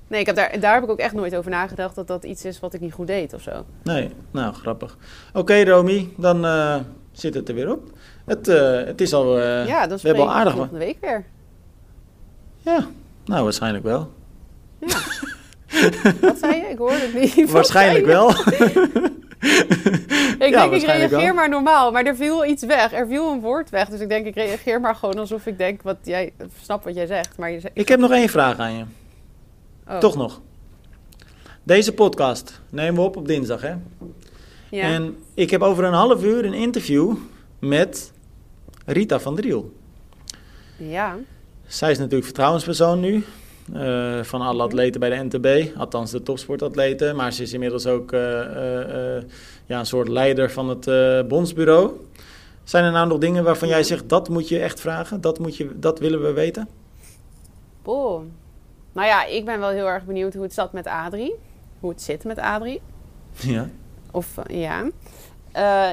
Nee, 0.08 0.20
ik 0.20 0.26
heb 0.26 0.36
daar, 0.36 0.60
daar 0.60 0.74
heb 0.74 0.82
ik 0.82 0.90
ook 0.90 0.98
echt 0.98 1.14
nooit 1.14 1.36
over 1.36 1.50
nagedacht 1.50 1.94
dat 1.94 2.06
dat 2.06 2.24
iets 2.24 2.44
is 2.44 2.60
wat 2.60 2.74
ik 2.74 2.80
niet 2.80 2.92
goed 2.92 3.06
deed 3.06 3.32
of 3.34 3.42
zo. 3.42 3.64
Nee, 3.82 4.10
nou, 4.30 4.54
grappig. 4.54 4.96
Oké, 5.32 5.62
Romy, 5.64 6.08
dan 6.16 6.44
eh, 6.44 6.76
zit 7.12 7.34
het 7.34 7.48
er 7.48 7.54
weer 7.54 7.72
op. 7.72 7.90
Het, 8.24 8.48
eh, 8.48 8.84
het 8.84 9.00
is 9.00 9.12
al... 9.14 9.38
eh, 9.38 9.66
ja, 9.66 9.86
dan 9.86 9.98
we 10.02 10.06
hebben 10.08 10.24
al 10.26 10.32
aardig 10.32 10.52
volgende 10.52 10.78
week 10.78 10.96
weer. 11.00 11.24
Ja, 12.58 12.86
nou, 13.24 13.42
waarschijnlijk 13.44 13.84
wel. 13.84 14.10
Ja. 14.80 14.86
Wat 16.20 16.38
zei 16.38 16.56
je? 16.56 16.66
Ik 16.70 16.78
hoorde 16.78 16.96
het 17.12 17.14
niet. 17.36 17.50
Waarschijnlijk 17.50 18.06
wel. 18.06 18.32
Ik 19.40 20.36
Ja, 20.50 20.68
denk, 20.68 20.72
ik 20.72 20.86
reageer 20.86 21.08
wel. 21.10 21.34
maar 21.34 21.48
normaal, 21.48 21.90
maar 21.92 22.04
er 22.04 22.16
viel 22.16 22.44
iets 22.44 22.64
weg. 22.64 22.92
Er 22.92 23.06
viel 23.06 23.30
een 23.32 23.40
woord 23.40 23.70
weg, 23.70 23.88
dus 23.88 24.00
ik 24.00 24.08
denk, 24.08 24.26
ik 24.26 24.34
reageer 24.34 24.80
maar 24.80 24.94
gewoon 24.94 25.18
alsof 25.18 25.46
ik 25.46 25.58
denk 25.58 25.82
wat 25.82 25.96
jij, 26.02 26.32
snap 26.62 26.84
wat 26.84 26.94
jij 26.94 27.06
zegt. 27.06 27.36
Maar 27.38 27.50
je 27.50 27.60
Ik 27.72 27.88
heb 27.88 28.00
nog 28.00 28.10
één 28.10 28.28
vraag 28.28 28.58
aan 28.58 28.72
je. 28.72 28.84
oh, 29.88 29.98
Toch 29.98 30.16
nog. 30.16 30.40
Deze 31.62 31.94
podcast 31.94 32.60
nemen 32.70 32.94
we 32.94 33.00
op 33.00 33.16
op 33.16 33.26
dinsdag, 33.26 33.60
hè? 33.62 33.74
Ja. 34.70 34.82
En 34.82 35.16
ik 35.34 35.50
heb 35.50 35.62
over 35.62 35.84
een 35.84 35.92
half 35.92 36.22
uur 36.24 36.44
een 36.44 36.54
interview 36.54 37.16
met 37.58 38.12
Rita 38.86 39.20
van 39.20 39.36
Driel. 39.36 39.72
ja. 40.76 41.16
Zij 41.66 41.90
is 41.90 41.96
natuurlijk 41.98 42.24
vertrouwenspersoon 42.24 43.00
nu. 43.00 43.24
Eh, 43.72 44.22
van 44.22 44.40
alle 44.40 44.62
atleten 44.62 45.00
bij 45.00 45.10
de 45.10 45.24
NTB, 45.24 45.78
althans 45.78 46.10
de 46.10 46.22
topsportatleten. 46.22 47.16
Maar 47.16 47.32
ze 47.32 47.42
is 47.42 47.52
inmiddels 47.52 47.86
ook 47.86 48.12
eh, 48.12 49.16
eh, 49.16 49.22
ja, 49.66 49.78
een 49.78 49.86
soort 49.86 50.08
leider 50.08 50.50
van 50.50 50.68
het 50.68 51.28
bondsbureau. 51.28 51.92
Zijn 52.64 52.84
er 52.84 52.92
nou 52.92 53.08
nog 53.08 53.18
dingen 53.18 53.44
waarvan 53.44 53.68
jij 53.68 53.82
zegt, 53.82 54.08
dat 54.08 54.28
moet 54.28 54.48
je 54.48 54.58
echt 54.58 54.80
vragen? 54.80 55.20
Dat, 55.20 55.38
moet 55.38 55.56
je, 55.56 55.78
dat 55.78 55.98
willen 55.98 56.22
we 56.22 56.32
weten? 56.32 56.68
Oh. 57.82 58.22
Nou 58.92 59.06
ja, 59.06 59.24
ik 59.24 59.44
ben 59.44 59.60
wel 59.60 59.68
heel 59.68 59.88
erg 59.88 60.04
benieuwd 60.04 60.34
hoe 60.34 60.42
het 60.42 60.54
zat 60.54 60.72
met 60.72 60.86
Adrie. 60.86 61.34
Hoe 61.80 61.90
het 61.90 62.02
zit 62.02 62.24
met 62.24 62.38
Adrie. 62.38 62.80
Ja. 63.32 63.68
Of 64.10 64.34
ja. 64.46 64.84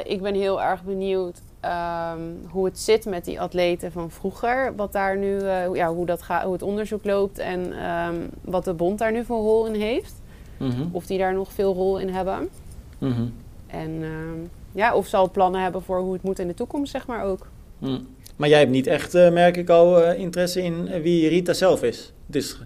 Ik 0.03 0.21
ben 0.21 0.35
heel 0.35 0.61
erg 0.61 0.83
benieuwd 0.83 1.41
ehm, 1.65 2.19
hoe 2.49 2.65
het 2.65 2.79
zit 2.79 3.05
met 3.05 3.25
die 3.25 3.41
atleten 3.41 3.91
van 3.91 4.11
vroeger. 4.11 4.75
Wat 4.75 4.91
daar 4.91 5.17
nu, 5.17 5.39
eh, 5.39 5.73
ja, 5.73 5.93
hoe, 5.93 6.05
dat 6.05 6.21
gaat, 6.21 6.43
hoe 6.43 6.53
het 6.53 6.61
onderzoek 6.61 7.05
loopt 7.05 7.39
en 7.39 7.79
ehm, 7.79 8.15
wat 8.41 8.65
de 8.65 8.73
bond 8.73 8.99
daar 8.99 9.11
nu 9.11 9.25
voor 9.25 9.37
rol 9.37 9.65
in 9.65 9.81
heeft. 9.81 10.13
Mhm. 10.57 10.83
Of 10.91 11.05
die 11.05 11.17
daar 11.17 11.33
nog 11.33 11.51
veel 11.51 11.73
rol 11.73 11.99
in 11.99 12.09
hebben. 12.09 12.49
Mhm. 12.97 13.25
En 13.67 14.03
ehm, 14.03 14.47
ja, 14.71 14.95
of 14.95 15.07
ze 15.07 15.17
al 15.17 15.31
plannen 15.31 15.61
hebben 15.61 15.81
voor 15.81 15.99
hoe 15.99 16.13
het 16.13 16.23
moet 16.23 16.39
in 16.39 16.47
de 16.47 16.53
toekomst, 16.53 16.91
zeg 16.91 17.07
maar 17.07 17.23
ook. 17.23 17.47
Hm. 17.79 17.99
Maar 18.35 18.49
jij 18.49 18.59
hebt 18.59 18.71
niet 18.71 18.87
echt, 18.87 19.15
eh, 19.15 19.31
merk 19.31 19.57
ik 19.57 19.69
al, 19.69 20.03
eh, 20.03 20.19
interesse 20.19 20.63
in 20.63 21.01
wie 21.01 21.29
Rita 21.29 21.53
zelf 21.53 21.83
is. 21.83 22.13
Is 22.31 22.57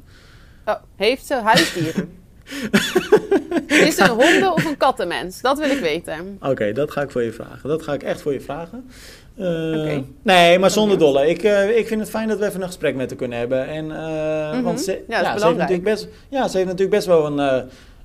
Oh, 0.65 0.75
heeft 0.95 1.25
ze 1.25 1.33
huisdieren? 1.33 2.11
Is 3.87 3.95
ze 3.95 4.01
een 4.03 4.09
honden- 4.09 4.53
of 4.53 4.65
een 4.65 4.77
kattenmens? 4.77 5.41
Dat 5.41 5.57
wil 5.59 5.69
ik 5.69 5.79
weten. 5.79 6.37
Oké, 6.41 6.71
dat 6.71 6.91
ga 6.91 7.01
ik 7.01 7.11
voor 7.11 7.23
je 7.23 7.31
vragen. 7.31 7.69
Dat 7.69 7.81
ga 7.83 7.93
ik 7.93 8.03
echt 8.03 8.21
voor 8.21 8.33
je 8.33 8.41
vragen. 8.41 8.89
Oké. 9.37 10.03
Nee, 10.21 10.59
maar 10.59 10.69
zonder 10.71 10.97
dolle. 10.97 11.27
Ik, 11.29 11.43
eh, 11.43 11.77
ik 11.77 11.87
vind 11.87 11.99
het 12.01 12.09
fijn 12.09 12.27
dat 12.27 12.39
we 12.39 12.45
even 12.45 12.61
een 12.61 12.67
gesprek 12.67 12.95
met 12.95 13.09
haar 13.09 13.17
kunnen 13.17 13.37
hebben. 13.37 13.67
En, 13.67 13.91
eh, 13.91 14.51
Mhm. 14.53 14.61
Want 14.63 14.81
ze, 14.81 15.03
Ja, 15.07 15.37
ze 15.37 15.45
heeft 15.45 15.57
natuurlijk 15.57 15.83
best, 15.83 16.07
ja, 16.29 16.47
ze 16.47 16.55
heeft 16.57 16.69
natuurlijk 16.69 16.95
best 16.95 17.07
wel 17.07 17.25
een 17.25 17.35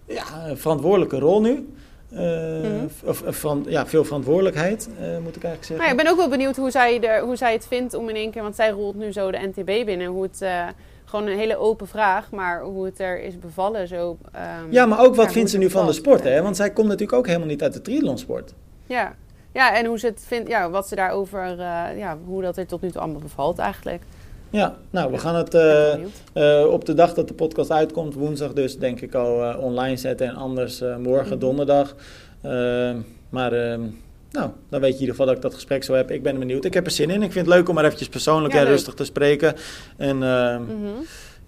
ja, 0.08 0.24
een 0.48 0.58
verantwoordelijke 0.58 1.18
rol 1.18 1.40
nu. 1.40 1.68
Eh, 2.16 2.70
Mhm. 2.70 2.84
Of 3.04 3.22
of 3.22 3.36
van, 3.36 3.64
ja, 3.68 3.86
veel 3.86 4.04
verantwoordelijkheid, 4.04 4.88
eh, 5.00 5.06
moet 5.06 5.36
ik 5.36 5.42
eigenlijk 5.42 5.64
zeggen. 5.64 5.76
Maar 5.76 5.90
ik 5.90 5.96
ben 5.96 6.06
ook 6.10 6.16
wel 6.16 6.28
benieuwd 6.28 6.56
hoe 6.56 6.70
zij, 6.70 7.00
er, 7.02 7.20
hoe 7.22 7.36
zij 7.36 7.52
het 7.52 7.66
vindt 7.66 7.94
om 7.94 8.08
in 8.08 8.14
één 8.14 8.30
keer... 8.30 8.42
Want 8.42 8.54
zij 8.54 8.70
rolt 8.70 8.94
nu 8.94 9.12
zo 9.12 9.30
de 9.30 9.38
NTB 9.54 9.84
binnen. 9.86 10.06
Hoe 10.06 10.22
het, 10.22 10.42
eh, 10.42 10.66
gewoon 11.04 11.26
een 11.26 11.38
hele 11.38 11.56
open 11.56 11.86
vraag, 11.88 12.30
maar 12.30 12.62
hoe 12.62 12.84
het 12.84 13.00
er 13.00 13.20
is 13.22 13.38
bevallen 13.38 13.88
zo... 13.88 14.16
ehm, 14.32 14.44
Ja, 14.70 14.86
maar 14.86 15.00
ook 15.00 15.14
wat 15.14 15.32
vindt 15.32 15.50
ze 15.50 15.58
nu 15.58 15.70
van 15.70 15.86
de 15.86 15.92
sport, 15.92 16.22
hè? 16.24 16.42
Want 16.42 16.56
zij 16.56 16.70
komt 16.70 16.86
natuurlijk 16.88 17.18
ook 17.18 17.26
helemaal 17.26 17.48
niet 17.48 17.62
uit 17.62 17.72
de 17.72 17.82
triathlonsport. 17.82 18.54
Ja. 18.86 19.14
ja, 19.52 19.76
en 19.76 19.86
hoe 19.86 19.98
ze 19.98 20.06
het 20.06 20.24
vindt, 20.26 20.48
ja, 20.48 20.70
wat 20.70 20.88
ze 20.88 20.94
daarover... 20.94 21.50
eh, 21.50 21.98
ja, 21.98 22.18
hoe 22.26 22.42
dat 22.42 22.56
er 22.56 22.66
tot 22.66 22.80
nu 22.80 22.90
toe 22.90 23.00
allemaal 23.00 23.20
bevalt 23.20 23.58
eigenlijk. 23.58 24.02
Ja, 24.54 24.76
nou, 24.90 25.10
we 25.12 25.18
gaan 25.18 25.34
het 25.34 25.54
eh, 25.54 25.92
eh, 26.32 26.66
op 26.70 26.84
de 26.84 26.94
dag 26.94 27.14
dat 27.14 27.28
de 27.28 27.34
podcast 27.34 27.70
uitkomt, 27.70 28.14
woensdag 28.14 28.52
dus, 28.52 28.78
denk 28.78 29.00
ik 29.00 29.14
al 29.14 29.42
eh, 29.44 29.58
online 29.62 29.96
zetten. 29.96 30.26
En 30.26 30.34
anders 30.34 30.82
morgen, 30.98 31.28
Mhm. 31.30 31.38
donderdag. 31.38 31.94
Ehm, 32.42 32.96
maar 33.28 33.52
ehm, 33.52 33.80
nou, 34.30 34.50
dan 34.68 34.80
weet 34.80 34.88
je 34.88 34.94
in 34.94 35.00
ieder 35.00 35.08
geval 35.08 35.26
dat 35.26 35.36
ik 35.36 35.42
dat 35.42 35.54
gesprek 35.54 35.84
zo 35.84 35.94
heb. 35.94 36.10
Ik 36.10 36.22
ben 36.22 36.38
benieuwd. 36.38 36.64
Ik 36.64 36.74
heb 36.74 36.84
er 36.84 36.90
zin 36.90 37.10
in. 37.10 37.22
Ik 37.22 37.32
vind 37.32 37.46
het 37.46 37.54
leuk 37.54 37.68
om 37.68 37.74
maar 37.74 37.84
eventjes 37.84 38.08
persoonlijk 38.08 38.52
Ja, 38.54 38.58
en 38.58 38.64
leuk. 38.64 38.74
rustig 38.74 38.94
te 38.94 39.04
spreken. 39.04 39.54
En 39.96 40.22
ehm, 40.22 40.62
Mhm. 40.62 40.86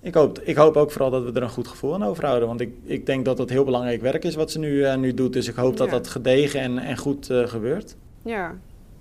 ik, 0.01 0.15
hoop, 0.15 0.39
ik 0.39 0.57
hoop 0.57 0.77
ook 0.77 0.91
vooral 0.91 1.11
dat 1.11 1.23
we 1.25 1.33
er 1.33 1.43
een 1.43 1.49
goed 1.49 1.69
gevoel 1.69 1.95
aan 1.95 2.05
overhouden. 2.05 2.49
Want 2.49 2.61
ik, 2.61 2.71
ik 2.85 3.07
denk 3.07 3.25
dat 3.25 3.39
het 3.39 3.51
heel 3.51 3.65
belangrijk 3.65 4.01
werk 4.01 4.25
is 4.25 4.35
wat 4.35 4.51
ze 4.51 4.59
nu, 4.59 4.97
nu 4.97 5.15
doet. 5.15 5.33
Dus 5.33 5.49
ik 5.49 5.55
hoop 5.57 5.77
dat 5.77 5.87
Ja. 5.87 5.93
dat 5.93 6.09
gedegen 6.09 6.61
en, 6.61 6.79
en 6.79 6.97
goed 6.97 7.27
gebeurt. 7.45 7.97
Ja. 8.25 8.55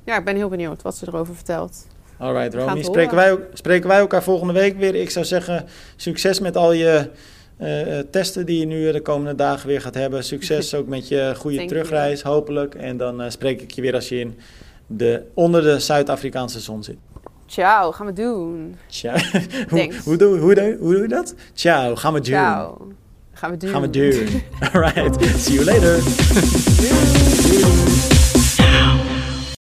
ja, 0.03 0.18
ik 0.18 0.26
ben 0.26 0.36
heel 0.36 0.49
benieuwd 0.49 0.82
wat 0.82 0.95
ze 0.95 1.06
erover 1.08 1.36
vertelt. 1.36 1.88
Alright, 2.18 2.53
Romy. 2.53 2.84
Spreken 2.84 3.16
wij, 3.16 3.38
spreken 3.53 3.88
wij 3.88 3.97
elkaar 3.99 4.24
volgende 4.24 4.53
week 4.53 4.78
weer? 4.78 4.95
Ik 4.95 5.09
zou 5.09 5.26
zeggen, 5.26 5.66
succes 5.95 6.39
met 6.39 6.57
al 6.57 6.72
je 6.72 7.09
eh, 7.57 7.99
eh, 7.99 8.05
testen 8.11 8.45
die 8.45 8.59
je 8.59 8.66
nu 8.66 8.91
de 8.91 9.01
komende 9.01 9.36
dagen 9.36 9.68
weer 9.68 9.82
gaat 9.82 9.93
hebben. 9.93 10.24
Succes 10.24 10.74
ook 10.76 10.88
met 10.88 11.07
je 11.07 11.34
goede 11.38 11.57
Thank 11.57 11.70
you. 11.70 11.82
terugreis, 11.82 12.22
hopelijk. 12.22 12.76
En 12.76 12.97
dan 12.97 13.22
eh, 13.22 13.30
spreek 13.30 13.61
ik 13.61 13.72
je 13.72 13.82
weer 13.82 13.93
als 13.93 14.09
je 14.09 14.20
in 14.20 14.38
de, 14.88 15.22
onder 15.34 15.61
de 15.61 15.80
Zuid-Afrikaanse 15.80 16.59
zon 16.59 16.84
zit. 16.84 16.97
Ciao, 17.45 17.91
gaan 17.91 18.05
we 18.05 18.13
doen. 18.13 18.76
Tja. 18.88 19.13
hoe, 19.70 19.93
hoe, 20.03 20.18
doe, 20.18 20.38
hoe, 20.38 20.55
doe, 20.55 20.78
hoe 20.80 20.93
doe 20.93 21.01
je 21.01 21.07
dat? 21.07 21.36
Ciao, 21.53 21.95
gaan 21.95 22.13
we 22.13 22.20
doen. 22.20 22.28
Ciao. 22.28 22.91
Gaan 23.34 23.51
we 23.51 23.57
doen. 23.57 23.70
Gaan 23.70 23.82
we 23.82 23.89
doen. 23.89 24.41
Alright, 24.74 25.26
see 25.38 25.53
you 25.53 25.66
later. 25.66 26.03